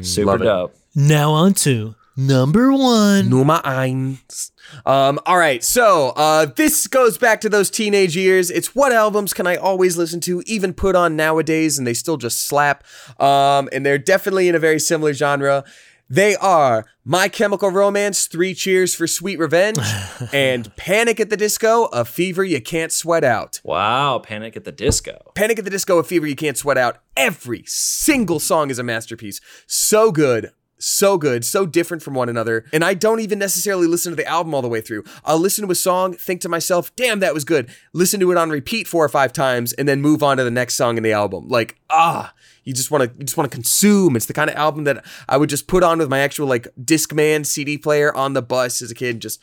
Super 0.04 0.26
Love 0.26 0.42
it. 0.42 0.44
dope. 0.44 0.74
Now 0.94 1.30
on 1.32 1.54
to 1.54 1.94
number 2.16 2.72
one. 2.72 3.28
Nummer 3.28 3.60
eins. 3.64 4.50
Um, 4.86 5.18
all 5.26 5.36
right, 5.38 5.62
so 5.62 6.10
uh, 6.16 6.46
this 6.46 6.86
goes 6.86 7.18
back 7.18 7.40
to 7.42 7.48
those 7.48 7.70
teenage 7.70 8.16
years. 8.16 8.50
It's 8.50 8.74
what 8.74 8.92
albums 8.92 9.34
can 9.34 9.46
I 9.46 9.56
always 9.56 9.96
listen 9.96 10.20
to, 10.20 10.42
even 10.46 10.72
put 10.72 10.96
on 10.96 11.16
nowadays, 11.16 11.78
and 11.78 11.86
they 11.86 11.94
still 11.94 12.16
just 12.16 12.42
slap. 12.46 12.84
Um, 13.20 13.68
and 13.72 13.84
they're 13.84 13.98
definitely 13.98 14.48
in 14.48 14.54
a 14.54 14.58
very 14.58 14.78
similar 14.80 15.12
genre. 15.12 15.64
They 16.08 16.36
are 16.36 16.84
My 17.04 17.28
Chemical 17.28 17.70
Romance, 17.70 18.26
Three 18.26 18.54
Cheers 18.54 18.94
for 18.94 19.06
Sweet 19.06 19.38
Revenge, 19.38 19.78
and 20.32 20.74
Panic 20.76 21.18
at 21.18 21.30
the 21.30 21.36
Disco, 21.36 21.86
A 21.86 22.04
Fever 22.04 22.44
You 22.44 22.60
Can't 22.60 22.92
Sweat 22.92 23.24
Out. 23.24 23.60
Wow, 23.64 24.18
Panic 24.18 24.56
at 24.56 24.64
the 24.64 24.72
Disco. 24.72 25.32
Panic 25.34 25.58
at 25.58 25.64
the 25.64 25.70
Disco, 25.70 25.98
A 25.98 26.04
Fever 26.04 26.26
You 26.26 26.36
Can't 26.36 26.58
Sweat 26.58 26.76
Out. 26.76 26.98
Every 27.16 27.64
single 27.66 28.38
song 28.38 28.70
is 28.70 28.78
a 28.78 28.82
masterpiece. 28.82 29.40
So 29.66 30.12
good. 30.12 30.52
So 30.78 31.16
good, 31.16 31.44
so 31.44 31.66
different 31.66 32.02
from 32.02 32.14
one 32.14 32.28
another. 32.28 32.64
And 32.72 32.84
I 32.84 32.94
don't 32.94 33.20
even 33.20 33.38
necessarily 33.38 33.86
listen 33.86 34.10
to 34.12 34.16
the 34.16 34.26
album 34.26 34.54
all 34.54 34.62
the 34.62 34.68
way 34.68 34.80
through. 34.80 35.04
I'll 35.24 35.38
listen 35.38 35.64
to 35.64 35.70
a 35.70 35.74
song, 35.74 36.14
think 36.14 36.40
to 36.42 36.48
myself, 36.48 36.94
damn, 36.96 37.20
that 37.20 37.32
was 37.32 37.44
good. 37.44 37.70
Listen 37.92 38.20
to 38.20 38.30
it 38.32 38.36
on 38.36 38.50
repeat 38.50 38.86
four 38.88 39.04
or 39.04 39.08
five 39.08 39.32
times, 39.32 39.72
and 39.72 39.88
then 39.88 40.02
move 40.02 40.22
on 40.22 40.36
to 40.36 40.44
the 40.44 40.50
next 40.50 40.74
song 40.74 40.96
in 40.96 41.02
the 41.02 41.12
album. 41.12 41.48
Like, 41.48 41.76
ah, 41.90 42.34
you 42.64 42.72
just 42.72 42.90
want 42.90 43.04
to 43.04 43.18
you 43.18 43.24
just 43.24 43.36
want 43.36 43.50
to 43.50 43.54
consume. 43.54 44.16
It's 44.16 44.26
the 44.26 44.32
kind 44.32 44.50
of 44.50 44.56
album 44.56 44.84
that 44.84 45.04
I 45.28 45.36
would 45.36 45.50
just 45.50 45.66
put 45.68 45.82
on 45.82 45.98
with 45.98 46.08
my 46.08 46.18
actual 46.18 46.46
like 46.48 46.68
Discman 46.80 47.46
CD 47.46 47.78
player 47.78 48.14
on 48.14 48.32
the 48.32 48.42
bus 48.42 48.82
as 48.82 48.90
a 48.90 48.94
kid, 48.94 49.20
just 49.20 49.40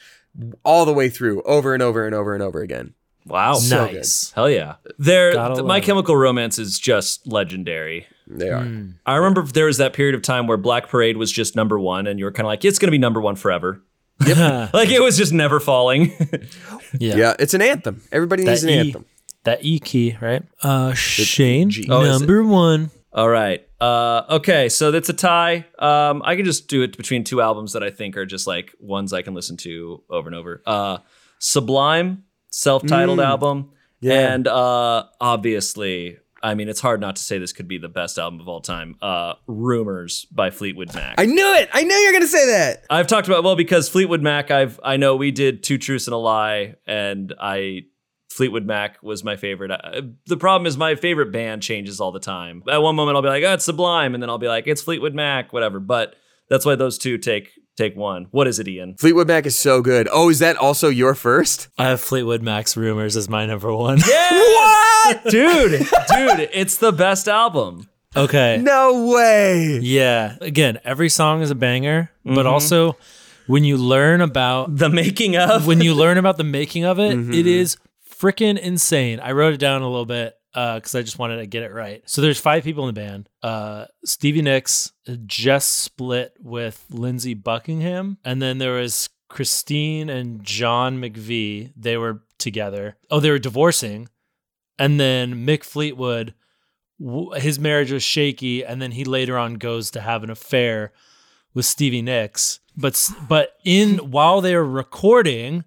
all 0.63 0.85
the 0.85 0.93
way 0.93 1.09
through, 1.09 1.41
over 1.43 1.73
and 1.73 1.81
over 1.81 2.05
and 2.05 2.15
over 2.15 2.33
and 2.33 2.43
over 2.43 2.61
again. 2.61 2.93
Wow. 3.25 3.53
So 3.55 3.85
nice. 3.85 4.31
Hell 4.31 4.49
yeah. 4.49 4.75
There 4.97 5.31
th- 5.33 5.63
My. 5.63 5.79
Chemical 5.79 6.15
Romance 6.15 6.57
is 6.57 6.79
just 6.79 7.27
legendary. 7.27 8.07
They 8.37 8.49
are. 8.49 8.65
I 9.05 9.15
remember 9.15 9.43
there 9.43 9.65
was 9.65 9.77
that 9.77 9.93
period 9.93 10.15
of 10.15 10.21
time 10.21 10.47
where 10.47 10.57
Black 10.57 10.87
Parade 10.89 11.17
was 11.17 11.31
just 11.31 11.55
number 11.55 11.79
one, 11.79 12.07
and 12.07 12.17
you 12.19 12.25
were 12.25 12.31
kind 12.31 12.45
of 12.45 12.49
like, 12.49 12.63
it's 12.65 12.79
going 12.79 12.87
to 12.87 12.91
be 12.91 12.97
number 12.97 13.19
one 13.21 13.35
forever. 13.35 13.81
Like 14.21 14.89
it 14.89 15.01
was 15.01 15.17
just 15.17 15.33
never 15.33 15.59
falling. 15.59 16.11
yeah. 16.99 17.15
Yeah, 17.15 17.33
it's 17.39 17.53
an 17.55 17.61
anthem. 17.61 18.01
Everybody 18.11 18.43
needs 18.45 18.61
That 18.61 18.67
an 18.71 18.73
E, 18.73 18.79
anthem. 18.89 19.05
that 19.45 19.65
E 19.65 19.79
key, 19.79 20.15
right? 20.21 20.43
Uh, 20.61 20.93
Shayne, 20.93 21.69
G. 21.71 21.87
Oh, 21.89 22.03
number 22.03 22.43
one. 22.43 22.91
All 23.13 23.27
right. 23.27 23.67
Uh, 23.81 24.23
okay, 24.29 24.69
so 24.69 24.91
that's 24.91 25.09
a 25.09 25.13
tie. 25.13 25.65
Um, 25.79 26.21
I 26.23 26.35
can 26.35 26.45
just 26.45 26.67
do 26.67 26.83
it 26.83 26.95
between 26.97 27.23
two 27.23 27.41
albums 27.41 27.73
that 27.73 27.81
I 27.83 27.89
think 27.89 28.15
are 28.15 28.27
just 28.27 28.45
like 28.45 28.73
ones 28.79 29.11
I 29.11 29.23
can 29.23 29.33
listen 29.33 29.57
to 29.57 30.03
over 30.09 30.29
and 30.29 30.35
over. 30.35 30.61
Uh, 30.67 30.99
Sublime, 31.39 32.23
self-titled 32.51 33.19
album, 33.19 33.71
Yeah. 34.01 34.33
and 34.35 34.47
uh, 34.47 35.05
obviously, 35.19 36.19
I 36.43 36.55
mean, 36.55 36.69
it's 36.69 36.79
hard 36.79 37.01
not 37.01 37.15
to 37.17 37.21
say 37.21 37.37
this 37.37 37.53
could 37.53 37.67
be 37.67 37.77
the 37.77 37.89
best 37.89 38.17
album 38.17 38.39
of 38.39 38.47
all 38.47 38.61
time. 38.61 38.95
Uh, 39.01 39.33
Rumors 39.47 40.25
by 40.25 40.49
Fleetwood 40.49 40.93
Mac. 40.95 41.15
I 41.17 41.25
knew 41.25 41.53
it. 41.55 41.69
I 41.73 41.83
knew 41.83 41.93
you 41.93 42.09
were 42.09 42.13
gonna 42.13 42.27
say 42.27 42.45
that. 42.47 42.85
I've 42.89 43.07
talked 43.07 43.27
about 43.27 43.43
well 43.43 43.55
because 43.55 43.89
Fleetwood 43.89 44.21
Mac. 44.21 44.51
I've 44.51 44.79
I 44.83 44.97
know 44.97 45.15
we 45.15 45.31
did 45.31 45.63
Two 45.63 45.77
Truths 45.77 46.07
and 46.07 46.13
a 46.13 46.17
Lie, 46.17 46.75
and 46.85 47.33
I 47.39 47.83
Fleetwood 48.31 48.65
Mac 48.65 49.01
was 49.03 49.23
my 49.23 49.35
favorite. 49.35 49.71
Uh, 49.71 50.01
the 50.25 50.37
problem 50.37 50.65
is 50.65 50.77
my 50.77 50.95
favorite 50.95 51.31
band 51.31 51.61
changes 51.61 51.99
all 51.99 52.11
the 52.11 52.19
time. 52.19 52.63
At 52.69 52.81
one 52.81 52.95
moment 52.95 53.15
I'll 53.15 53.21
be 53.21 53.27
like, 53.27 53.43
oh, 53.43 53.53
it's 53.53 53.65
Sublime, 53.65 54.13
and 54.13 54.23
then 54.23 54.29
I'll 54.29 54.37
be 54.37 54.47
like, 54.47 54.67
it's 54.67 54.81
Fleetwood 54.81 55.13
Mac, 55.13 55.53
whatever. 55.53 55.79
But 55.79 56.15
that's 56.49 56.65
why 56.65 56.75
those 56.75 56.97
two 56.97 57.17
take 57.17 57.51
take 57.83 57.95
one. 57.95 58.27
What 58.31 58.47
is 58.47 58.59
it, 58.59 58.67
Ian? 58.67 58.95
Fleetwood 58.95 59.27
Mac 59.27 59.45
is 59.45 59.57
so 59.57 59.81
good. 59.81 60.07
Oh, 60.11 60.29
is 60.29 60.39
that 60.39 60.55
also 60.57 60.89
your 60.89 61.15
first? 61.15 61.67
I 61.77 61.85
have 61.89 62.01
Fleetwood 62.01 62.41
Mac's 62.43 62.75
Rumors 62.77 63.15
as 63.17 63.29
my 63.29 63.45
number 63.45 63.73
one. 63.73 63.99
What, 64.51 65.23
dude? 65.29 65.71
Dude, 65.79 66.49
it's 66.53 66.77
the 66.77 66.91
best 66.91 67.27
album. 67.27 67.89
okay. 68.15 68.57
No 68.61 69.07
way. 69.07 69.79
Yeah. 69.81 70.35
Again, 70.41 70.79
every 70.83 71.09
song 71.09 71.41
is 71.41 71.49
a 71.49 71.55
banger, 71.55 72.11
but 72.23 72.45
also 72.45 72.97
when 73.47 73.63
you 73.63 73.77
learn 73.77 74.21
about 74.21 74.77
The 74.77 74.89
making 74.89 75.35
of. 75.37 75.65
when 75.65 75.81
you 75.81 75.95
learn 75.95 76.17
about 76.19 76.37
the 76.37 76.43
making 76.43 76.85
of 76.85 76.99
it, 76.99 77.17
Mm-hmm. 77.17 77.33
it 77.33 77.47
is 77.47 77.77
freaking 78.19 78.59
insane. 78.59 79.19
I 79.19 79.31
wrote 79.31 79.53
it 79.55 79.59
down 79.59 79.81
a 79.81 79.89
little 79.89 80.05
bit. 80.05 80.35
Because 80.53 80.95
I 80.95 81.01
just 81.01 81.17
wanted 81.19 81.37
to 81.37 81.45
get 81.45 81.63
it 81.63 81.71
right. 81.73 82.01
So 82.05 82.21
there's 82.21 82.39
five 82.39 82.63
people 82.63 82.87
in 82.87 82.93
the 82.93 82.99
band. 83.01 83.29
Uh, 83.41 83.85
Stevie 84.03 84.41
Nicks 84.41 84.91
just 85.25 85.79
split 85.79 86.33
with 86.41 86.85
Lindsey 86.89 87.33
Buckingham, 87.33 88.17
and 88.25 88.41
then 88.41 88.57
there 88.57 88.73
was 88.73 89.09
Christine 89.29 90.09
and 90.09 90.43
John 90.43 90.99
McVie. 91.01 91.71
They 91.77 91.95
were 91.97 92.23
together. 92.37 92.97
Oh, 93.09 93.19
they 93.19 93.29
were 93.31 93.39
divorcing, 93.39 94.09
and 94.77 94.99
then 94.99 95.45
Mick 95.45 95.63
Fleetwood. 95.63 96.33
w- 96.99 97.31
His 97.39 97.57
marriage 97.59 97.91
was 97.91 98.03
shaky, 98.03 98.63
and 98.65 98.81
then 98.81 98.91
he 98.91 99.05
later 99.05 99.37
on 99.37 99.53
goes 99.55 99.89
to 99.91 100.01
have 100.01 100.23
an 100.23 100.29
affair 100.29 100.91
with 101.53 101.65
Stevie 101.65 102.01
Nicks. 102.01 102.59
But 102.75 103.09
but 103.27 103.53
in 103.63 103.97
while 104.11 104.41
they 104.41 104.55
were 104.55 104.65
recording 104.65 105.63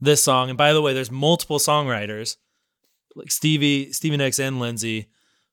this 0.00 0.22
song, 0.22 0.48
and 0.48 0.58
by 0.58 0.72
the 0.72 0.82
way, 0.82 0.92
there's 0.92 1.10
multiple 1.10 1.58
songwriters 1.58 2.36
like 3.18 3.30
Stevie, 3.30 3.92
Stevie 3.92 4.16
Nicks 4.16 4.38
and 4.38 4.58
Lindsey 4.60 5.08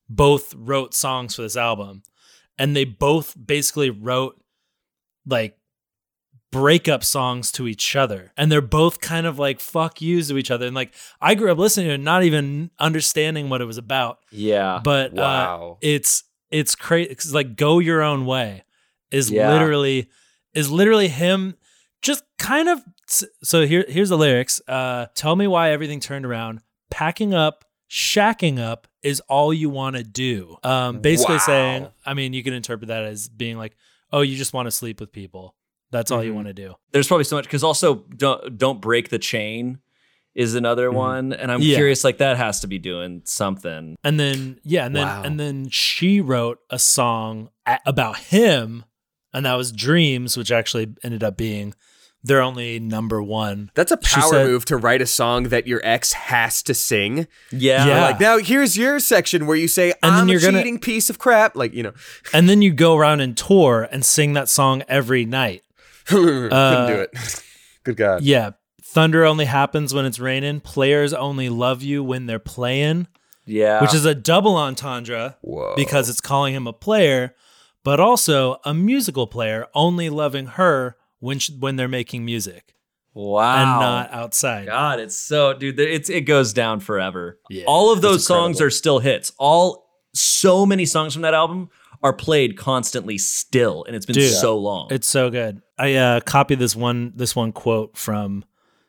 both 0.07 0.53
wrote 0.55 0.93
songs 0.93 1.35
for 1.35 1.41
this 1.41 1.57
album. 1.57 2.03
And 2.57 2.75
they 2.75 2.85
both 2.85 3.35
basically 3.43 3.89
wrote 3.89 4.41
like 5.25 5.57
breakup 6.51 7.03
songs 7.03 7.51
to 7.53 7.67
each 7.67 7.95
other. 7.95 8.31
And 8.37 8.51
they're 8.51 8.61
both 8.61 9.01
kind 9.01 9.25
of 9.27 9.37
like 9.39 9.59
fuck 9.59 10.01
yous 10.01 10.29
to 10.29 10.37
each 10.37 10.51
other. 10.51 10.65
And 10.67 10.75
like 10.75 10.93
I 11.19 11.35
grew 11.35 11.51
up 11.51 11.57
listening 11.57 11.87
to 11.87 11.93
it, 11.95 11.97
not 11.99 12.23
even 12.23 12.71
understanding 12.79 13.49
what 13.49 13.61
it 13.61 13.65
was 13.65 13.77
about. 13.77 14.19
Yeah. 14.31 14.79
But 14.83 15.11
uh, 15.11 15.21
Wow. 15.21 15.77
it's 15.81 16.23
it's 16.51 16.75
crazy. 16.75 17.09
It's 17.11 17.33
like 17.33 17.57
go 17.57 17.79
your 17.79 18.01
own 18.01 18.25
way 18.25 18.63
is 19.11 19.29
Yeah. 19.29 19.51
literally 19.51 20.09
is 20.53 20.71
literally 20.71 21.09
him 21.09 21.55
just 22.01 22.23
kind 22.39 22.69
of 22.69 22.81
so 23.07 23.65
here 23.65 23.83
here's 23.89 24.09
the 24.09 24.17
lyrics. 24.17 24.61
Uh 24.67 25.07
tell 25.15 25.35
me 25.35 25.47
why 25.47 25.71
everything 25.71 25.99
turned 25.99 26.25
around. 26.25 26.61
Packing 26.95 27.33
up, 27.33 27.65
shacking 27.89 28.57
up 28.57 28.87
is 29.03 29.19
all 29.27 29.53
you 29.53 29.69
want 29.69 29.97
to 29.97 30.03
do. 30.03 30.55
Um 30.63 30.99
basically 30.99 31.35
Wow. 31.35 31.39
saying, 31.39 31.87
I 32.05 32.13
mean, 32.13 32.31
you 32.31 32.41
can 32.41 32.53
interpret 32.53 32.87
that 32.87 33.03
as 33.03 33.27
being 33.27 33.57
like, 33.57 33.75
oh, 34.13 34.21
you 34.21 34.37
just 34.37 34.53
want 34.53 34.67
to 34.67 34.71
sleep 34.71 35.01
with 35.01 35.11
people. 35.11 35.55
That's 35.91 36.09
all 36.09 36.23
you 36.23 36.31
Mhm. 36.31 36.35
want 36.35 36.47
to 36.47 36.53
do. 36.53 36.75
There's 36.93 37.05
probably 37.09 37.25
so 37.25 37.35
much 37.35 37.43
because 37.43 37.65
also 37.65 38.05
don't 38.15 38.57
don't 38.57 38.79
break 38.79 39.09
the 39.09 39.19
chain 39.19 39.79
is 40.35 40.55
another 40.55 40.89
Mhm. 40.89 40.93
one, 40.93 41.33
and 41.33 41.51
I'm 41.51 41.61
Yeah. 41.61 41.75
curious 41.75 42.05
like 42.05 42.17
that 42.19 42.37
has 42.37 42.61
to 42.61 42.67
be 42.67 42.79
doing 42.79 43.23
something. 43.25 43.97
And 44.01 44.17
then 44.17 44.59
yeah, 44.63 44.85
and 44.85 44.95
then 44.95 45.07
Wow. 45.07 45.21
and 45.23 45.37
then 45.37 45.67
she 45.69 46.21
wrote 46.21 46.59
a 46.69 46.79
song 46.79 47.49
about 47.85 48.19
him, 48.19 48.85
and 49.33 49.45
that 49.45 49.55
was 49.55 49.73
Dreams, 49.73 50.37
which 50.37 50.49
actually 50.49 50.87
ended 51.03 51.25
up 51.25 51.35
being 51.35 51.73
their 52.25 52.41
only 52.41 52.79
number 52.79 53.21
one. 53.21 53.69
That's 53.75 53.91
a 53.91 53.97
power 53.97 54.29
said- 54.31 54.47
move 54.47 54.65
to 54.65 54.77
write 54.77 55.01
a 55.01 55.05
song 55.05 55.43
that 55.49 55.67
your 55.67 55.79
ex 55.83 56.13
has 56.13 56.63
to 56.63 56.73
sing. 56.73 57.27
Yeah. 57.51 57.85
Yeah. 57.85 58.01
Like 58.01 58.19
now, 58.19 58.37
here's 58.39 58.75
your 58.77 58.99
section 58.99 59.45
where 59.45 59.55
you 59.57 59.67
say, 59.67 59.93
And 60.01 60.13
then 60.13 60.21
"I'm 60.21 60.27
you're 60.29 60.39
a 60.39 60.41
gonna- 60.41 60.57
cheating 60.59 60.79
piece 60.79 61.09
of 61.09 61.19
crap." 61.19 61.55
Like 61.55 61.73
you 61.73 61.83
know, 61.83 61.93
And 62.33 62.49
then 62.49 62.61
you 62.61 62.73
go 62.73 62.95
around 62.95 63.21
and 63.21 63.37
tour 63.37 63.87
and 63.91 64.03
sing 64.03 64.33
that 64.33 64.49
song 64.49 64.83
every 64.87 65.25
night. 65.25 65.61
couldn't 66.05 66.51
Uh, 66.53 66.87
do 66.87 66.93
it. 67.01 67.41
Good 67.83 67.97
God. 67.97 68.23
Yeah. 68.23 68.51
Thunder 68.83 69.25
only 69.25 69.45
happens 69.45 69.93
when 69.93 70.05
it's 70.05 70.19
raining. 70.19 70.61
Players 70.61 71.13
only 71.13 71.49
love 71.49 71.83
you 71.83 72.03
when 72.03 72.27
they're 72.27 72.39
playing, 72.39 73.07
Yeah. 73.45 73.81
which 73.81 73.93
is 73.93 74.05
a 74.05 74.15
double 74.15 74.55
entendre 74.55 75.35
Whoa. 75.41 75.73
because 75.75 76.09
it's 76.09 76.21
calling 76.21 76.55
him 76.55 76.65
a 76.65 76.71
player, 76.73 77.35
but 77.83 77.99
also 77.99 78.57
a 78.63 78.73
musical 78.73 79.27
player 79.27 79.67
only 79.73 80.09
loving 80.09 80.45
her 80.47 80.95
when 81.25 81.39
sh- 81.39 81.49
when 81.59 81.75
they're 81.75 81.87
making 81.87 82.23
music 82.23 82.75
wow. 83.13 83.55
and 83.55 83.81
not 83.81 84.13
outside. 84.13 84.67
God, 84.67 84.99
it's 84.99 85.15
so 85.15 85.53
dude. 85.53 85.79
It's 85.79 86.09
it 86.09 86.21
goes 86.21 86.53
down 86.53 86.79
forever. 86.79 87.39
Yeah, 87.49 87.65
All 87.65 87.91
of 87.91 88.01
those 88.01 88.25
songs 88.25 88.61
are 88.61 88.69
still 88.69 88.99
hits. 88.99 89.31
All 89.39 89.89
so 90.13 90.65
many 90.65 90.85
songs 90.85 91.13
from 91.13 91.23
that 91.23 91.33
album 91.33 91.69
are 92.03 92.13
played 92.13 92.57
constantly 92.57 93.17
still, 93.17 93.83
and 93.85 93.95
it's 93.95 94.05
been 94.05 94.13
Dude, 94.13 94.31
so 94.31 94.57
long. 94.57 94.89
It's 94.91 95.07
so 95.07 95.31
good. 95.31 95.61
I 95.77 95.95
uh, 95.95 96.19
copied 96.21 96.59
this 96.59 96.75
one 96.75 97.13
this 97.15 97.35
one 97.35 97.51
quote 97.51 97.97
from 97.97 98.45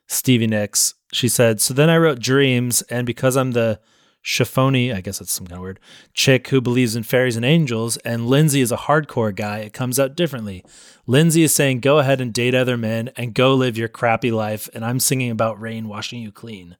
Stevie 0.06 0.46
Nicks. 0.46 0.94
She 1.12 1.28
said, 1.28 1.60
"So 1.60 1.72
then 1.72 1.88
I 1.88 1.96
wrote 1.96 2.18
Dreams, 2.18 2.82
and 2.82 3.06
because 3.06 3.36
I'm 3.36 3.52
the 3.52 3.80
chiffony, 4.26 4.92
I 4.92 5.00
guess 5.00 5.20
that's 5.20 5.30
some 5.30 5.46
kind 5.46 5.58
of 5.58 5.62
word, 5.62 5.80
chick 6.12 6.48
who 6.48 6.60
believes 6.60 6.96
in 6.96 7.04
fairies 7.04 7.36
and 7.36 7.44
angels, 7.44 7.96
and 7.98 8.26
Lindsey 8.26 8.60
is 8.60 8.72
a 8.72 8.76
hardcore 8.76 9.32
guy, 9.32 9.58
it 9.58 9.72
comes 9.72 10.00
out 10.00 10.16
differently. 10.16 10.64
Lindsey 11.06 11.44
is 11.44 11.54
saying, 11.54 11.78
go 11.78 12.00
ahead 12.00 12.20
and 12.20 12.34
date 12.34 12.52
other 12.52 12.76
men 12.76 13.10
and 13.16 13.34
go 13.34 13.54
live 13.54 13.78
your 13.78 13.86
crappy 13.86 14.32
life, 14.32 14.68
and 14.74 14.84
I'm 14.84 14.98
singing 14.98 15.30
about 15.30 15.60
rain 15.60 15.86
washing 15.86 16.20
you 16.20 16.32
clean. 16.32 16.76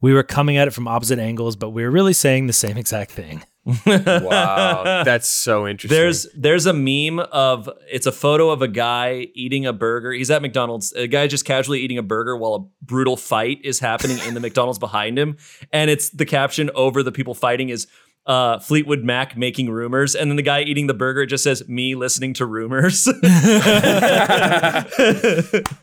We 0.00 0.14
were 0.14 0.22
coming 0.22 0.56
at 0.56 0.66
it 0.66 0.70
from 0.72 0.88
opposite 0.88 1.18
angles, 1.18 1.56
but 1.56 1.70
we 1.70 1.82
were 1.82 1.90
really 1.90 2.14
saying 2.14 2.46
the 2.46 2.54
same 2.54 2.76
exact 2.78 3.10
thing. 3.10 3.44
Wow, 3.86 5.02
that's 5.04 5.28
so 5.28 5.66
interesting. 5.68 5.96
There's 5.96 6.26
there's 6.34 6.66
a 6.66 6.72
meme 6.72 7.18
of 7.32 7.68
it's 7.90 8.06
a 8.06 8.12
photo 8.12 8.50
of 8.50 8.62
a 8.62 8.68
guy 8.68 9.28
eating 9.34 9.66
a 9.66 9.72
burger. 9.72 10.12
He's 10.12 10.30
at 10.30 10.42
McDonald's. 10.42 10.92
A 10.92 11.06
guy 11.06 11.26
just 11.26 11.44
casually 11.44 11.80
eating 11.80 11.98
a 11.98 12.02
burger 12.02 12.36
while 12.36 12.54
a 12.54 12.84
brutal 12.84 13.16
fight 13.16 13.58
is 13.64 13.78
happening 13.80 14.18
in 14.26 14.34
the 14.34 14.40
McDonald's 14.40 14.78
behind 14.78 15.18
him, 15.18 15.36
and 15.72 15.90
it's 15.90 16.10
the 16.10 16.26
caption 16.26 16.70
over 16.74 17.02
the 17.02 17.12
people 17.12 17.34
fighting 17.34 17.68
is 17.68 17.86
uh, 18.26 18.58
Fleetwood 18.58 19.02
Mac 19.04 19.36
making 19.38 19.70
rumors, 19.70 20.14
and 20.14 20.30
then 20.30 20.36
the 20.36 20.42
guy 20.42 20.60
eating 20.60 20.86
the 20.86 20.92
burger 20.94 21.24
just 21.24 21.42
says 21.44 21.66
me 21.66 21.94
listening 21.94 22.34
to 22.34 22.46
rumors. 22.46 23.08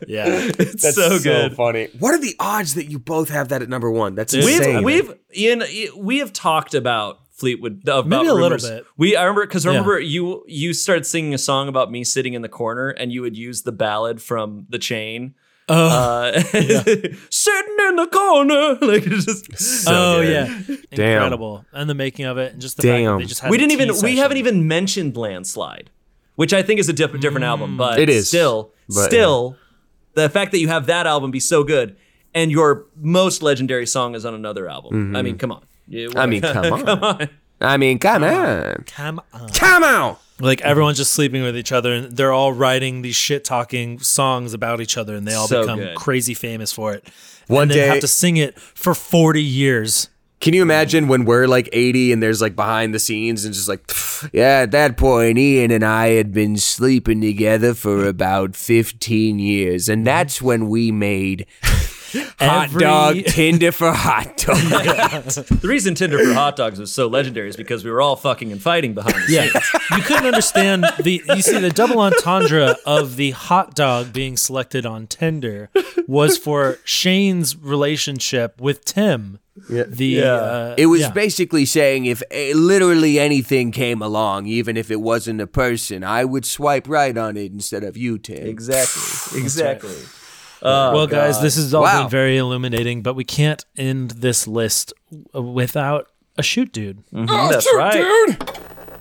Yeah. 0.06 0.50
it's 0.58 0.82
That's 0.82 0.94
so 0.96 1.18
good. 1.18 1.54
funny. 1.54 1.88
What 1.98 2.14
are 2.14 2.20
the 2.20 2.36
odds 2.38 2.74
that 2.74 2.84
you 2.90 2.98
both 2.98 3.28
have 3.30 3.48
that 3.48 3.62
at 3.62 3.68
number 3.68 3.90
one? 3.90 4.14
That's 4.14 4.32
Dude, 4.32 4.44
insane. 4.44 4.84
We've 4.84 5.08
we've 5.08 5.16
Ian 5.36 5.62
we 5.96 6.18
have 6.18 6.32
talked 6.32 6.74
about 6.74 7.20
Fleetwood 7.36 7.82
about 7.82 8.06
Maybe 8.06 8.26
a 8.28 8.32
little 8.32 8.48
rumors. 8.48 8.68
bit. 8.68 8.84
We 8.96 9.14
I 9.14 9.22
remember 9.24 9.46
because 9.46 9.64
Yeah. 9.64 9.72
remember 9.72 10.00
you 10.00 10.42
you 10.48 10.72
started 10.72 11.04
singing 11.06 11.34
a 11.34 11.38
song 11.38 11.68
about 11.68 11.90
me 11.90 12.02
sitting 12.02 12.32
in 12.34 12.42
the 12.42 12.48
corner 12.48 12.88
and 12.90 13.12
you 13.12 13.20
would 13.22 13.36
use 13.36 13.62
the 13.62 13.72
ballad 13.72 14.20
from 14.22 14.66
The 14.70 14.78
Chain. 14.78 15.34
Oh, 15.68 15.74
Uh, 15.88 16.32
sitting 17.30 17.76
in 17.88 17.96
the 17.96 18.08
corner, 18.12 18.78
like 18.86 19.06
it's 19.06 19.24
just. 19.24 19.86
oh 19.88 20.22
good. 20.22 20.30
yeah. 20.32 20.76
Damn. 20.94 21.12
Incredible. 21.14 21.64
And 21.72 21.90
the 21.90 21.94
making 21.94 22.24
of 22.24 22.38
it 22.38 22.52
and 22.52 22.60
just 22.62 22.76
the 22.76 22.82
fact 22.84 22.92
that 22.92 22.98
Damn. 23.02 23.18
they 23.18 23.24
just 23.26 23.40
had 23.40 23.50
we 23.50 23.58
didn't 23.58 23.76
tea 23.76 23.82
even 23.82 23.94
we 24.02 24.16
haven't 24.16 24.36
even 24.38 24.66
mentioned 24.68 25.16
Landslide, 25.16 25.90
which 26.36 26.52
I 26.54 26.62
think 26.62 26.80
is 26.80 26.88
a 26.88 26.92
diff- 26.92 27.18
different 27.20 27.44
album, 27.44 27.76
but 27.76 27.98
It 27.98 28.08
is, 28.08 28.28
still 28.28 28.72
but, 28.88 29.04
still 29.06 29.56
the 30.14 30.28
fact 30.30 30.52
that 30.52 30.58
you 30.60 30.68
have 30.68 30.86
that 30.86 31.06
album 31.06 31.30
be 31.30 31.40
so 31.40 31.64
good 31.64 31.96
and 32.34 32.50
your 32.50 32.86
most 32.96 33.42
legendary 33.42 33.86
song 33.86 34.14
is 34.14 34.24
on 34.24 34.34
another 34.34 34.68
album. 34.70 35.14
I 35.16 35.20
mean, 35.22 35.36
come 35.36 35.50
on. 35.52 35.64
I 36.16 36.26
mean, 36.26 36.40
come 36.42 36.72
on. 36.72 36.84
come 36.84 37.02
on. 37.02 37.28
I 37.60 37.76
mean, 37.76 37.98
come 37.98 38.22
on. 38.24 38.84
Come 38.86 39.20
on. 39.32 39.48
Come 39.50 39.82
on. 39.84 40.16
Like 40.38 40.60
everyone's 40.60 40.98
just 40.98 41.12
sleeping 41.12 41.42
with 41.42 41.56
each 41.56 41.72
other 41.72 41.92
and 41.94 42.14
they're 42.14 42.32
all 42.32 42.52
writing 42.52 43.00
these 43.00 43.16
shit 43.16 43.42
talking 43.44 43.98
songs 44.00 44.52
about 44.52 44.82
each 44.82 44.98
other 44.98 45.14
and 45.16 45.26
they 45.26 45.32
all 45.32 45.48
So 45.48 45.62
become 45.62 45.78
good. 45.78 45.96
crazy 45.96 46.34
famous 46.34 46.70
for 46.72 46.92
it. 46.92 47.08
One 47.46 47.62
and 47.62 47.72
day- 47.72 47.86
have 47.86 48.00
to 48.00 48.08
sing 48.08 48.36
it 48.36 48.58
for 48.60 48.94
40 48.94 49.42
years. 49.42 50.10
Can 50.38 50.52
you 50.52 50.60
imagine 50.60 51.08
when 51.08 51.24
we're 51.24 51.46
like 51.48 51.70
80 51.72 52.12
and 52.12 52.22
there's 52.22 52.42
like 52.42 52.54
behind 52.54 52.92
the 52.94 52.98
scenes 52.98 53.46
and 53.46 53.54
just 53.54 53.68
like, 53.70 53.90
yeah, 54.34 54.60
at 54.60 54.70
that 54.72 54.98
point, 54.98 55.38
Ian 55.38 55.70
and 55.70 55.82
I 55.82 56.08
had 56.08 56.32
been 56.34 56.58
sleeping 56.58 57.22
together 57.22 57.72
for 57.72 58.04
about 58.06 58.54
15 58.54 59.38
years. 59.38 59.88
And 59.88 60.06
that's 60.06 60.42
when 60.42 60.68
we 60.68 60.92
made 60.92 61.46
hot 62.38 62.64
Every- 62.68 62.80
dog 62.80 63.24
Tinder 63.26 63.72
for 63.72 63.92
hot 63.92 64.36
dog. 64.46 64.56
The 64.58 65.60
reason 65.68 65.94
Tinder 65.94 66.18
for 66.18 66.32
hot 66.34 66.56
dogs 66.56 66.78
was 66.78 66.92
so 66.92 67.06
legendary 67.06 67.48
is 67.48 67.56
because 67.56 67.84
we 67.84 67.90
were 67.90 68.00
all 68.00 68.16
fucking 68.16 68.52
and 68.52 68.60
fighting 68.62 68.94
behind 68.94 69.14
the 69.14 69.32
Yeah. 69.32 69.42
scenes. 69.48 69.64
you 69.92 70.02
couldn't 70.02 70.26
understand 70.26 70.84
the 71.00 71.22
you 71.28 71.42
see 71.42 71.58
the 71.58 71.70
double 71.70 72.00
entendre 72.00 72.76
of 72.86 73.16
the 73.16 73.30
hot 73.32 73.74
dog 73.74 74.12
being 74.12 74.36
selected 74.36 74.86
on 74.86 75.06
Tinder 75.06 75.70
was 76.06 76.38
for 76.38 76.78
Shayne's 76.84 77.56
relationship 77.56 78.60
with 78.60 78.84
Tim. 78.84 79.38
Yeah. 79.70 79.84
The 79.88 80.22
uh, 80.22 80.74
It 80.76 80.86
was 80.86 81.00
yeah. 81.00 81.10
basically 81.12 81.64
saying 81.64 82.04
if 82.04 82.22
eh, 82.30 82.52
literally 82.54 83.18
anything 83.18 83.72
came 83.72 84.02
along, 84.02 84.46
even 84.46 84.76
if 84.76 84.90
it 84.90 85.00
wasn't 85.00 85.40
a 85.40 85.46
person, 85.46 86.04
I 86.04 86.24
would 86.26 86.44
swipe 86.44 86.86
right 86.86 87.16
on 87.16 87.38
it 87.38 87.52
instead 87.52 87.82
of 87.82 87.96
you, 87.96 88.18
Tim. 88.18 88.46
Exactly. 88.46 89.40
Exactly. 89.40 89.94
Well, 90.62 91.06
guys, 91.06 91.40
this 91.40 91.56
has 91.56 91.72
all 91.74 91.82
Wow. 91.82 92.02
been 92.02 92.10
very 92.10 92.36
illuminating, 92.36 93.02
but 93.02 93.14
we 93.14 93.24
can't 93.24 93.64
end 93.76 94.10
this 94.12 94.46
list 94.46 94.92
without 95.32 96.08
a 96.38 96.42
shoot 96.42 96.72
dude. 96.72 97.02
That's 97.12 97.66
right. 97.74 98.36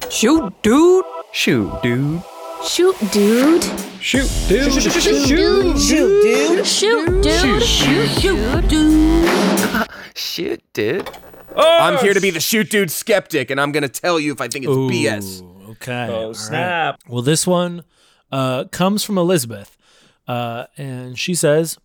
Shoot, 0.09 0.53
dude. 0.61 1.05
Shoot, 1.33 1.81
dude. 1.81 2.21
Shoot, 2.63 2.95
dude. 3.11 3.63
Shoot, 3.99 4.29
dude. 4.47 4.83
Shoot, 4.83 5.27
dude. 5.27 5.77
Shoot, 5.79 6.21
dude. 6.23 6.65
Shoot, 6.65 7.21
dude. 7.23 7.63
Shoot, 7.63 8.67
dude. 8.69 9.87
Shit, 10.15 10.73
dude. 10.73 11.09
I'm 11.57 11.97
here 11.99 12.13
to 12.13 12.21
be 12.21 12.29
the 12.31 12.39
shoot 12.39 12.69
dude 12.69 12.91
skeptic, 12.91 13.49
and 13.49 13.59
I'm 13.59 13.71
going 13.71 13.83
to 13.83 13.89
tell 13.89 14.19
you 14.19 14.31
if 14.33 14.41
I 14.41 14.47
think 14.47 14.65
it's 14.65 14.73
BS. 14.73 15.41
Okay. 15.71 16.07
Oh, 16.09 16.13
all 16.15 16.27
right. 16.27 16.35
snap. 16.35 16.99
Well, 17.07 17.21
this 17.21 17.45
one 17.47 17.83
uh, 18.31 18.65
comes 18.65 19.03
from 19.03 19.17
Elizabeth, 19.17 19.77
uh, 20.27 20.65
and 20.77 21.17
she 21.17 21.33
says, 21.35 21.77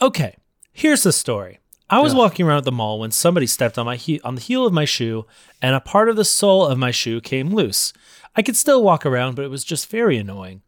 "Okay, 0.00 0.36
here's 0.72 1.02
the 1.02 1.12
story. 1.12 1.58
I 1.88 2.00
was 2.00 2.14
walking 2.18 2.46
around 2.46 2.58
at 2.58 2.64
the 2.64 2.72
mall 2.72 2.98
when 2.98 3.12
somebody 3.12 3.46
stepped 3.46 3.78
on 3.78 3.86
my 3.86 3.96
he- 3.96 4.20
on 4.22 4.34
the 4.34 4.40
heel 4.40 4.66
of 4.66 4.72
my 4.72 4.84
shoe, 4.84 5.24
and 5.62 5.74
a 5.74 5.80
part 5.80 6.08
of 6.08 6.16
the 6.16 6.24
sole 6.24 6.66
of 6.66 6.78
my 6.78 6.90
shoe 6.90 7.20
came 7.20 7.54
loose. 7.54 7.92
I 8.34 8.42
could 8.42 8.56
still 8.56 8.82
walk 8.82 9.06
around, 9.06 9.36
but 9.36 9.44
it 9.44 9.50
was 9.50 9.64
just 9.64 9.88
very 9.90 10.16
annoying. 10.18 10.62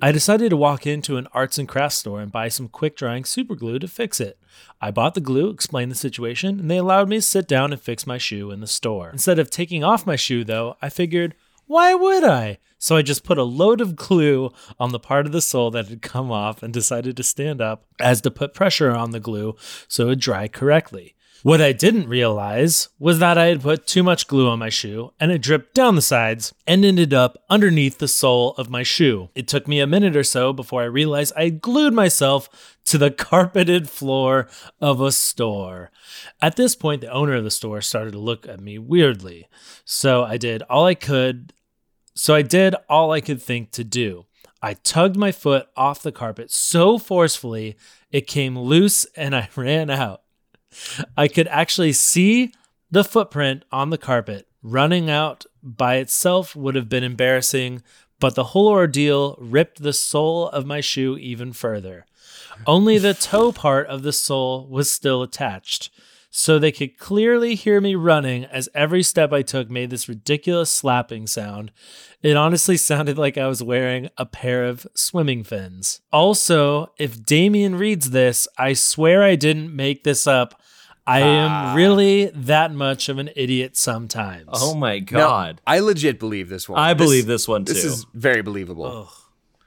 I 0.00 0.12
decided 0.12 0.50
to 0.50 0.56
walk 0.56 0.86
into 0.86 1.16
an 1.16 1.26
arts 1.34 1.58
and 1.58 1.66
crafts 1.68 1.96
store 1.96 2.20
and 2.20 2.30
buy 2.30 2.46
some 2.48 2.68
quick 2.68 2.94
drying 2.96 3.24
super 3.24 3.56
glue 3.56 3.80
to 3.80 3.88
fix 3.88 4.20
it. 4.20 4.38
I 4.80 4.92
bought 4.92 5.14
the 5.14 5.20
glue, 5.20 5.50
explained 5.50 5.90
the 5.90 5.96
situation, 5.96 6.60
and 6.60 6.70
they 6.70 6.76
allowed 6.76 7.08
me 7.08 7.16
to 7.16 7.22
sit 7.22 7.48
down 7.48 7.72
and 7.72 7.80
fix 7.80 8.06
my 8.06 8.16
shoe 8.16 8.52
in 8.52 8.60
the 8.60 8.68
store. 8.68 9.10
Instead 9.10 9.40
of 9.40 9.50
taking 9.50 9.82
off 9.82 10.06
my 10.06 10.14
shoe, 10.14 10.44
though, 10.44 10.76
I 10.80 10.88
figured, 10.88 11.34
why 11.66 11.94
would 11.94 12.24
I? 12.24 12.58
So 12.78 12.96
I 12.96 13.02
just 13.02 13.22
put 13.22 13.38
a 13.38 13.44
load 13.44 13.80
of 13.80 13.94
glue 13.94 14.50
on 14.80 14.90
the 14.90 14.98
part 14.98 15.26
of 15.26 15.32
the 15.32 15.40
sole 15.40 15.70
that 15.70 15.86
had 15.86 16.02
come 16.02 16.32
off 16.32 16.62
and 16.62 16.74
decided 16.74 17.16
to 17.16 17.22
stand 17.22 17.60
up 17.60 17.84
as 18.00 18.20
to 18.22 18.30
put 18.30 18.54
pressure 18.54 18.90
on 18.90 19.12
the 19.12 19.20
glue 19.20 19.54
so 19.86 20.04
it 20.04 20.06
would 20.08 20.20
dry 20.20 20.48
correctly. 20.48 21.14
What 21.42 21.60
I 21.60 21.72
didn't 21.72 22.08
realize 22.08 22.88
was 23.00 23.18
that 23.18 23.36
I 23.36 23.46
had 23.46 23.62
put 23.62 23.84
too 23.84 24.04
much 24.04 24.28
glue 24.28 24.48
on 24.48 24.60
my 24.60 24.68
shoe 24.68 25.12
and 25.18 25.32
it 25.32 25.42
dripped 25.42 25.74
down 25.74 25.96
the 25.96 26.00
sides 26.02 26.54
and 26.68 26.84
ended 26.84 27.12
up 27.12 27.36
underneath 27.50 27.98
the 27.98 28.06
sole 28.06 28.52
of 28.52 28.70
my 28.70 28.84
shoe. 28.84 29.28
It 29.34 29.48
took 29.48 29.66
me 29.66 29.80
a 29.80 29.86
minute 29.88 30.14
or 30.14 30.22
so 30.22 30.52
before 30.52 30.82
I 30.82 30.84
realized 30.84 31.32
I 31.36 31.44
had 31.44 31.60
glued 31.60 31.94
myself 31.94 32.78
to 32.84 32.96
the 32.96 33.10
carpeted 33.10 33.90
floor 33.90 34.48
of 34.80 35.00
a 35.00 35.10
store. 35.10 35.90
At 36.40 36.54
this 36.54 36.76
point, 36.76 37.00
the 37.00 37.10
owner 37.10 37.34
of 37.34 37.42
the 37.42 37.50
store 37.50 37.80
started 37.80 38.12
to 38.12 38.20
look 38.20 38.46
at 38.46 38.60
me 38.60 38.78
weirdly. 38.78 39.48
So 39.84 40.22
I 40.22 40.36
did 40.36 40.62
all 40.70 40.86
I 40.86 40.94
could. 40.94 41.52
So 42.14 42.36
I 42.36 42.42
did 42.42 42.76
all 42.88 43.10
I 43.10 43.20
could 43.20 43.42
think 43.42 43.72
to 43.72 43.82
do. 43.82 44.26
I 44.62 44.74
tugged 44.74 45.16
my 45.16 45.32
foot 45.32 45.66
off 45.76 46.02
the 46.02 46.12
carpet 46.12 46.52
so 46.52 46.98
forcefully 46.98 47.76
it 48.12 48.28
came 48.28 48.56
loose 48.56 49.06
and 49.16 49.34
I 49.34 49.48
ran 49.56 49.90
out. 49.90 50.21
I 51.16 51.28
could 51.28 51.48
actually 51.48 51.92
see 51.92 52.52
the 52.90 53.04
footprint 53.04 53.64
on 53.72 53.90
the 53.90 53.98
carpet. 53.98 54.46
Running 54.62 55.10
out 55.10 55.44
by 55.62 55.96
itself 55.96 56.54
would 56.54 56.74
have 56.74 56.88
been 56.88 57.02
embarrassing, 57.04 57.82
but 58.20 58.34
the 58.34 58.44
whole 58.44 58.68
ordeal 58.68 59.36
ripped 59.40 59.82
the 59.82 59.92
sole 59.92 60.48
of 60.48 60.66
my 60.66 60.80
shoe 60.80 61.16
even 61.16 61.52
further. 61.52 62.06
Only 62.66 62.98
the 62.98 63.14
toe 63.14 63.50
part 63.50 63.88
of 63.88 64.02
the 64.02 64.12
sole 64.12 64.68
was 64.68 64.90
still 64.90 65.22
attached, 65.22 65.90
so 66.30 66.58
they 66.58 66.72
could 66.72 66.96
clearly 66.96 67.54
hear 67.54 67.80
me 67.80 67.94
running 67.94 68.44
as 68.44 68.68
every 68.74 69.02
step 69.02 69.32
I 69.32 69.42
took 69.42 69.70
made 69.70 69.90
this 69.90 70.08
ridiculous 70.08 70.70
slapping 70.70 71.26
sound. 71.26 71.72
It 72.22 72.36
honestly 72.36 72.76
sounded 72.78 73.18
like 73.18 73.36
I 73.36 73.48
was 73.48 73.62
wearing 73.62 74.08
a 74.16 74.26
pair 74.26 74.64
of 74.64 74.86
swimming 74.94 75.44
fins. 75.44 76.00
Also, 76.12 76.92
if 76.98 77.24
Damien 77.24 77.74
reads 77.74 78.10
this, 78.10 78.46
I 78.56 78.74
swear 78.74 79.22
I 79.22 79.34
didn't 79.34 79.74
make 79.74 80.04
this 80.04 80.26
up. 80.26 80.61
I 81.06 81.20
am 81.20 81.74
really 81.76 82.26
that 82.26 82.72
much 82.72 83.08
of 83.08 83.18
an 83.18 83.30
idiot 83.34 83.76
sometimes. 83.76 84.48
Oh 84.52 84.74
my 84.74 84.98
Now, 85.00 85.04
god. 85.04 85.60
I 85.66 85.80
legit 85.80 86.18
believe 86.20 86.48
this 86.48 86.68
one. 86.68 86.78
I 86.78 86.94
believe 86.94 87.26
this 87.26 87.48
one 87.48 87.64
too. 87.64 87.72
This 87.74 87.84
is 87.84 88.06
very 88.14 88.42
believable. 88.42 89.10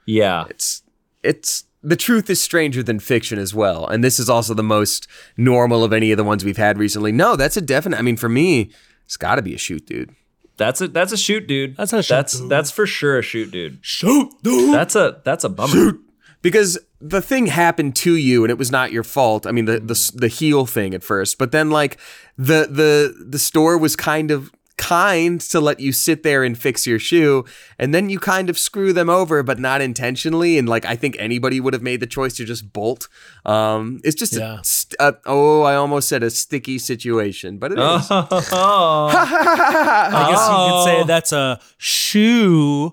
yeah. 0.06 0.46
It's 0.48 0.82
it's 1.22 1.64
the 1.82 1.96
truth 1.96 2.30
is 2.30 2.40
stranger 2.40 2.82
than 2.82 2.98
fiction 3.00 3.38
as 3.38 3.54
well, 3.54 3.86
and 3.86 4.02
this 4.02 4.18
is 4.18 4.28
also 4.30 4.54
the 4.54 4.62
most 4.62 5.06
normal 5.36 5.84
of 5.84 5.92
any 5.92 6.10
of 6.10 6.16
the 6.16 6.24
ones 6.24 6.44
we've 6.44 6.56
had 6.56 6.78
recently. 6.78 7.12
No, 7.12 7.36
that's 7.36 7.56
a 7.56 7.60
definite. 7.60 7.98
I 7.98 8.02
mean, 8.02 8.16
for 8.16 8.28
me, 8.28 8.70
it's 9.04 9.16
got 9.16 9.34
to 9.36 9.42
be 9.42 9.54
a 9.54 9.58
shoot, 9.58 9.86
dude. 9.86 10.14
That's 10.56 10.80
a 10.80 10.88
that's 10.88 11.12
a 11.12 11.16
shoot, 11.18 11.46
dude. 11.46 11.76
That's 11.76 11.92
a 11.92 12.02
shoot, 12.02 12.14
That's 12.14 12.40
dude. 12.40 12.48
that's 12.48 12.70
for 12.70 12.86
sure 12.86 13.18
a 13.18 13.22
shoot, 13.22 13.50
dude. 13.50 13.78
Shoot, 13.82 14.30
dude. 14.42 14.72
That's 14.74 14.96
a 14.96 15.20
that's 15.24 15.44
a 15.44 15.48
bummer. 15.50 15.98
Because 16.42 16.78
the 17.00 17.20
thing 17.22 17.46
happened 17.46 17.94
to 17.96 18.14
you 18.16 18.44
and 18.44 18.50
it 18.50 18.58
was 18.58 18.70
not 18.70 18.92
your 18.92 19.04
fault. 19.04 19.46
I 19.46 19.52
mean 19.52 19.64
the 19.66 19.80
the 19.80 20.12
the 20.14 20.28
heel 20.28 20.66
thing 20.66 20.94
at 20.94 21.02
first, 21.02 21.38
but 21.38 21.52
then 21.52 21.70
like 21.70 21.98
the 22.38 22.66
the 22.70 23.14
the 23.28 23.38
store 23.38 23.76
was 23.78 23.96
kind 23.96 24.30
of 24.30 24.50
kind 24.78 25.40
to 25.40 25.58
let 25.58 25.80
you 25.80 25.90
sit 25.90 26.22
there 26.22 26.44
and 26.44 26.58
fix 26.58 26.86
your 26.86 26.98
shoe 26.98 27.46
and 27.78 27.94
then 27.94 28.10
you 28.10 28.18
kind 28.18 28.50
of 28.50 28.58
screw 28.58 28.92
them 28.92 29.08
over 29.08 29.42
but 29.42 29.58
not 29.58 29.80
intentionally 29.80 30.58
and 30.58 30.68
like 30.68 30.84
I 30.84 30.94
think 30.96 31.16
anybody 31.18 31.60
would 31.60 31.72
have 31.72 31.82
made 31.82 32.00
the 32.00 32.06
choice 32.06 32.34
to 32.36 32.44
just 32.44 32.74
bolt. 32.74 33.08
Um 33.46 34.00
it's 34.04 34.14
just 34.14 34.34
Yeah. 34.34 34.60
a, 34.60 34.64
st- 34.64 34.96
a 35.00 35.16
oh 35.24 35.62
I 35.62 35.76
almost 35.76 36.10
said 36.10 36.22
a 36.22 36.28
sticky 36.30 36.78
situation, 36.78 37.56
but 37.56 37.72
it 37.72 37.78
is. 37.78 38.06
Oh. 38.10 39.08
I 39.10 40.28
guess 40.30 40.48
you 40.48 40.56
could 40.72 40.84
say 40.84 41.06
that's 41.06 41.32
a 41.32 41.58
shoe 41.78 42.92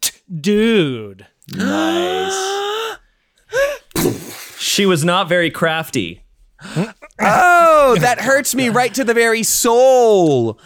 t- 0.00 0.12
dude. 0.40 1.26
Nice. 1.52 2.98
she 4.58 4.86
was 4.86 5.04
not 5.04 5.28
very 5.28 5.50
crafty. 5.50 6.22
Oh, 7.20 7.96
that 8.00 8.18
hurts 8.20 8.54
me 8.54 8.68
right 8.68 8.92
to 8.94 9.04
the 9.04 9.14
very 9.14 9.42
soul. 9.42 10.58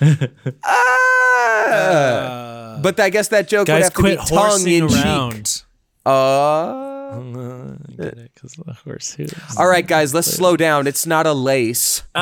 Ah. 1.72 2.78
but 2.82 2.98
I 3.00 3.10
guess 3.10 3.28
that 3.28 3.48
joke 3.48 3.68
would 3.68 3.82
have 3.82 3.94
to 3.94 4.02
be 4.02 4.16
tongue 4.16 4.26
horsing 4.28 4.72
in 4.72 4.88
cheek. 4.88 5.04
around. 5.04 5.62
Uh, 6.06 7.76
Get 7.96 8.18
it? 8.18 8.30
Because 8.34 8.52
the 8.54 8.72
horse 8.72 9.12
hooves. 9.14 9.56
all 9.58 9.66
right, 9.68 9.86
guys, 9.86 10.14
let's 10.14 10.28
slow 10.30 10.56
down. 10.56 10.86
It's 10.86 11.06
not 11.06 11.26
a 11.26 11.32
lace. 11.32 12.02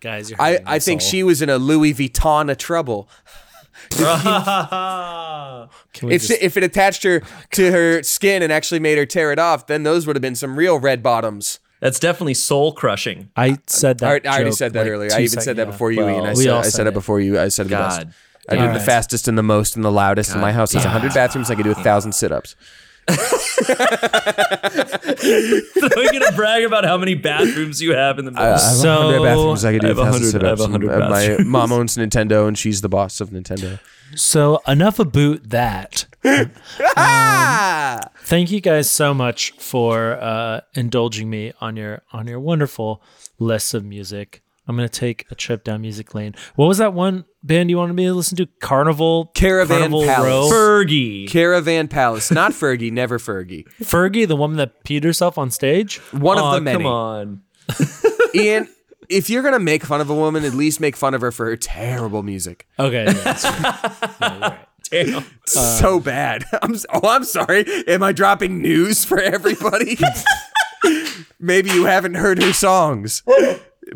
Guys, 0.00 0.30
you're 0.30 0.40
I, 0.40 0.58
I 0.64 0.78
think 0.78 1.00
soul. 1.00 1.10
she 1.10 1.22
was 1.24 1.42
in 1.42 1.48
a 1.50 1.58
Louis 1.58 1.92
Vuitton 1.94 2.50
of 2.50 2.58
trouble. 2.58 3.08
Can 5.92 6.10
If, 6.10 6.26
just- 6.26 6.42
if 6.42 6.56
it 6.56 6.62
attached 6.64 7.02
her 7.02 7.22
to 7.52 7.72
her 7.72 8.02
skin 8.02 8.42
and 8.42 8.52
actually 8.52 8.80
made 8.80 8.98
her 8.98 9.06
tear 9.06 9.32
it 9.32 9.38
off, 9.38 9.66
then 9.66 9.82
those 9.82 10.06
would 10.06 10.16
have 10.16 10.22
been 10.22 10.34
some 10.34 10.56
real 10.56 10.78
red 10.78 11.02
bottoms. 11.02 11.58
That's 11.80 12.00
definitely 12.00 12.34
soul 12.34 12.72
crushing. 12.72 13.30
I 13.36 13.58
said 13.66 13.98
that. 13.98 14.26
I, 14.26 14.30
I 14.30 14.34
already 14.36 14.52
said 14.52 14.72
that 14.72 14.82
like 14.82 14.90
earlier. 14.90 15.10
I 15.12 15.18
even 15.20 15.28
sec- 15.28 15.42
said 15.42 15.56
that 15.56 15.66
yeah. 15.66 15.70
before 15.72 15.92
you, 15.92 16.00
Well, 16.00 16.10
Ian. 16.16 16.26
I 16.26 16.30
we 16.30 16.42
said, 16.44 16.48
all 16.48 16.58
I 16.58 16.62
said 16.64 16.72
said 16.72 16.86
it 16.86 16.90
it. 16.90 16.94
before 16.94 17.20
you. 17.20 17.38
I 17.38 17.48
said 17.48 17.66
it 17.66 17.68
the 17.68 17.76
best. 17.76 18.00
God. 18.00 18.14
I 18.50 18.56
did 18.56 18.74
the 18.74 18.80
fastest 18.80 19.28
and 19.28 19.36
the 19.38 19.42
most 19.42 19.76
and 19.76 19.84
the 19.84 19.92
loudest, 19.92 20.32
and 20.32 20.40
my 20.40 20.52
house 20.52 20.72
has 20.72 20.82
100 20.82 21.12
bathrooms. 21.14 21.50
I 21.50 21.54
could 21.54 21.64
do 21.64 21.70
a 21.70 21.74
thousand 21.74 22.12
sit-ups. 23.08 23.58
We're 25.96 26.12
gonna 26.12 26.32
brag 26.36 26.64
about 26.64 26.84
how 26.84 26.96
many 26.98 27.14
bathrooms 27.14 27.80
you 27.80 27.94
have 27.94 28.18
in 28.18 28.24
the 28.24 28.30
I 28.32 28.34
middle. 28.34 28.50
have 28.52 28.60
So- 28.60 29.06
100 29.08 29.22
bathrooms. 29.24 29.64
I 29.64 29.72
could 29.72 29.80
do 29.82 29.86
I 29.88 29.90
a 29.90 29.94
have 29.94 29.98
100 30.04 30.18
thousand 30.32 30.44
I 30.44 30.48
have 30.48 30.58
sit-ups. 30.58 30.72
100 30.72 30.90
and, 30.92 31.02
uh, 31.02 31.08
my 31.44 31.44
mom 31.44 31.72
owns 31.72 31.96
Nintendo, 31.96 32.46
and 32.48 32.56
she's 32.58 32.80
the 32.80 32.88
boss 32.88 33.20
of 33.20 33.30
Nintendo. 33.30 33.78
So 34.14 34.60
enough 34.66 34.98
about 34.98 35.50
that. 35.50 36.06
Ah! 36.96 38.00
Thank 38.22 38.50
you 38.50 38.60
guys 38.60 38.90
so 38.90 39.12
much 39.14 39.52
for 39.58 40.12
uh, 40.20 40.60
indulging 40.74 41.28
me 41.30 41.52
on 41.60 41.76
your 41.76 42.02
on 42.12 42.26
your 42.26 42.40
wonderful 42.40 43.02
list 43.38 43.74
of 43.74 43.84
music. 43.84 44.42
I'm 44.68 44.76
gonna 44.76 44.88
take 44.88 45.24
a 45.30 45.34
trip 45.34 45.64
down 45.64 45.80
music 45.80 46.14
lane. 46.14 46.34
What 46.54 46.66
was 46.66 46.78
that 46.78 46.92
one 46.92 47.24
band 47.42 47.70
you 47.70 47.78
wanted 47.78 47.94
me 47.94 48.04
to 48.04 48.12
listen 48.14 48.36
to? 48.36 48.46
Carnival 48.60 49.26
Caravan 49.34 49.78
Carnival 49.78 50.04
Palace. 50.04 50.26
Row? 50.28 50.48
Fergie. 50.56 51.28
Caravan 51.28 51.88
Palace, 51.88 52.30
not 52.30 52.52
Fergie, 52.52 52.92
never 52.92 53.18
Fergie. 53.18 53.64
Fergie, 53.80 54.28
the 54.28 54.36
woman 54.36 54.58
that 54.58 54.84
peed 54.84 55.02
herself 55.04 55.38
on 55.38 55.50
stage. 55.50 55.98
One 56.12 56.38
Aw, 56.38 56.48
of 56.50 56.54
the 56.56 56.60
many. 56.60 56.76
Come 56.78 56.86
on. 56.86 57.42
Ian, 58.34 58.68
if 59.08 59.30
you're 59.30 59.42
gonna 59.42 59.58
make 59.58 59.84
fun 59.84 60.00
of 60.02 60.10
a 60.10 60.14
woman, 60.14 60.44
at 60.44 60.52
least 60.54 60.80
make 60.80 60.96
fun 60.96 61.14
of 61.14 61.22
her 61.22 61.32
for 61.32 61.46
her 61.46 61.56
terrible 61.56 62.22
music. 62.22 62.66
Okay, 62.78 63.04
yeah, 63.06 63.12
that's 63.12 63.44
right. 63.44 63.84
Yeah, 64.20 64.32
you're 64.32 64.40
right. 64.40 64.58
Damn. 64.90 65.24
so 65.46 66.00
bad. 66.00 66.44
I'm 66.62 66.74
s- 66.74 66.86
oh, 66.92 67.00
I'm 67.08 67.24
sorry. 67.24 67.64
Am 67.86 68.02
I 68.02 68.12
dropping 68.12 68.62
news 68.62 69.04
for 69.04 69.20
everybody? 69.20 69.98
Maybe 71.38 71.70
you 71.70 71.84
haven't 71.84 72.14
heard 72.14 72.42
her 72.42 72.52
songs. 72.52 73.22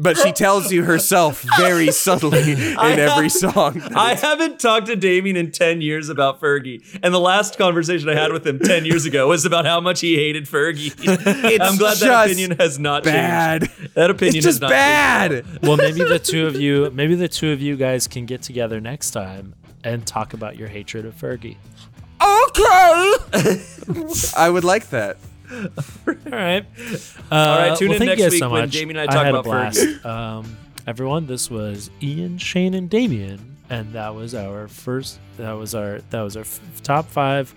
But 0.01 0.17
she 0.17 0.33
tells 0.33 0.73
you 0.73 0.85
herself 0.85 1.45
very 1.59 1.91
subtly 1.91 2.53
in 2.53 2.79
every 2.79 3.29
song. 3.29 3.83
I 3.95 4.15
haven't 4.15 4.59
talked 4.59 4.87
to 4.87 4.97
Damien 4.97 5.37
in 5.37 5.51
10 5.53 5.81
years 5.83 6.09
about 6.09 6.41
Fergie. 6.41 6.83
And 7.03 7.13
the 7.13 7.21
last 7.21 7.59
conversation 7.59 8.09
I 8.09 8.15
had 8.15 8.33
with 8.33 8.47
him 8.47 8.59
10 8.59 8.85
years 8.87 9.05
ago 9.05 9.29
was 9.29 9.45
about 9.45 9.67
how 9.67 9.81
much 9.81 10.01
he 10.01 10.17
hated 10.17 10.45
Fergie. 10.47 10.93
I'm 11.61 11.77
glad 11.77 11.99
that 11.99 12.27
opinion 12.27 12.53
has 12.59 12.79
not 12.79 13.05
bad. 13.05 13.69
changed. 13.69 13.95
That 13.95 14.11
opinion 14.11 14.37
It's 14.39 14.47
has 14.47 14.55
just 14.55 14.63
not 14.63 14.71
bad. 14.71 15.31
changed. 15.45 15.63
Well, 15.67 15.77
maybe 15.77 16.03
the 16.05 16.19
two 16.19 16.47
of 16.47 16.57
you, 16.61 16.91
maybe 16.95 17.15
the 17.15 17.29
two 17.29 17.51
of 17.53 17.61
you 17.61 17.77
guys 17.77 18.07
can 18.09 18.25
get 18.25 18.41
together 18.43 18.81
next 18.81 19.11
time 19.11 19.55
and 19.85 20.07
talk 20.07 20.33
about 20.33 20.57
your 20.57 20.69
hatred 20.69 21.05
of 21.05 21.15
Fergie. 21.17 21.57
Okay. 22.23 23.63
I 24.37 24.49
would 24.49 24.65
like 24.65 24.91
that. 24.91 25.17
All 25.53 26.15
right. 26.33 26.65
Uh, 27.31 27.35
All 27.35 27.59
right, 27.59 27.79
tune 27.79 27.89
well, 27.89 28.01
in 28.03 28.07
thank 28.07 28.19
next 28.19 28.19
you 28.19 28.25
guys 28.25 28.31
week 28.33 28.39
so 28.41 28.51
when 28.51 28.63
much. 28.63 28.71
Jamie 28.71 28.91
and 28.95 29.01
I 29.01 29.07
talk 29.07 29.25
had 29.25 29.35
a 29.35 29.39
about 29.41 29.45
blast. 29.45 30.05
Um, 30.07 30.57
everyone, 30.87 31.27
this 31.27 31.51
was 31.51 31.91
Ian, 32.03 32.39
Shayne, 32.39 32.75
and 32.75 32.89
Damien, 32.91 33.57
and 33.71 33.93
that 33.93 34.15
was 34.15 34.35
our 34.35 34.69
first. 34.69 35.19
That 35.37 35.53
was 35.53 35.75
our. 35.75 36.01
That 36.11 36.23
was 36.23 36.37
our 36.37 36.43
f- 36.43 36.61
top 36.83 37.07
five 37.07 37.55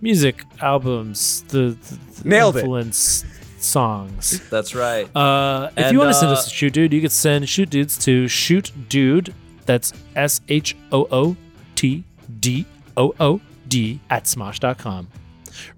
music 0.00 0.42
albums. 0.60 1.42
The, 1.48 1.76
the, 1.80 1.98
the 2.22 2.28
Nailed 2.28 2.56
it. 2.56 2.60
influence 2.60 3.24
songs. 3.58 4.46
That's 4.50 4.74
right. 4.74 5.04
Uh, 5.16 5.70
if 5.76 5.84
And, 5.86 5.92
you 5.92 5.98
want 5.98 6.10
to 6.10 6.14
send 6.14 6.30
uh, 6.30 6.34
us 6.34 6.46
a 6.46 6.50
shoot 6.50 6.72
dude, 6.72 6.92
you 6.92 7.00
can 7.00 7.10
send 7.10 7.48
shoot 7.48 7.70
dudes 7.70 7.96
to 8.04 8.28
shoot 8.28 8.72
dude. 8.88 9.34
That's 9.64 9.92
S 10.14 10.40
H 10.48 10.76
O 10.92 11.08
O 11.10 11.36
T 11.74 12.04
D 12.40 12.66
O 12.96 13.14
O 13.18 13.40
D 13.68 14.00
at 14.10 14.24
smosh.com. 14.24 15.08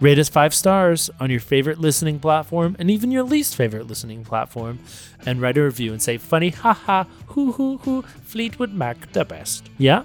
Rate 0.00 0.18
us 0.18 0.28
five 0.28 0.54
stars 0.54 1.10
on 1.20 1.30
your 1.30 1.40
favorite 1.40 1.78
listening 1.78 2.18
platform 2.18 2.76
and 2.78 2.90
even 2.90 3.10
your 3.10 3.22
least 3.22 3.56
favorite 3.56 3.86
listening 3.86 4.24
platform, 4.24 4.78
and 5.26 5.40
write 5.40 5.58
a 5.58 5.62
review 5.62 5.92
and 5.92 6.02
say, 6.02 6.18
funny, 6.18 6.50
haha, 6.50 7.04
hoo 7.28 7.52
hoo 7.52 7.78
hoo, 7.78 8.02
Fleetwood 8.02 8.72
Mac 8.72 9.12
the 9.12 9.24
best. 9.24 9.68
Yeah? 9.78 10.04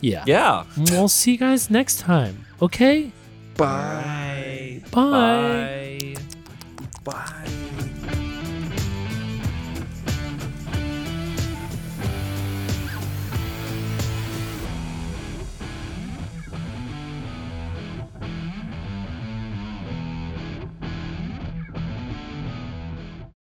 Yeah. 0.00 0.24
Yeah. 0.26 0.64
We'll 0.76 1.08
see 1.08 1.32
you 1.32 1.38
guys 1.38 1.70
next 1.70 2.00
time, 2.00 2.46
okay? 2.62 3.12
Bye. 3.56 4.82
Bye. 4.90 6.14
Bye. 7.04 7.04
Bye. 7.04 8.24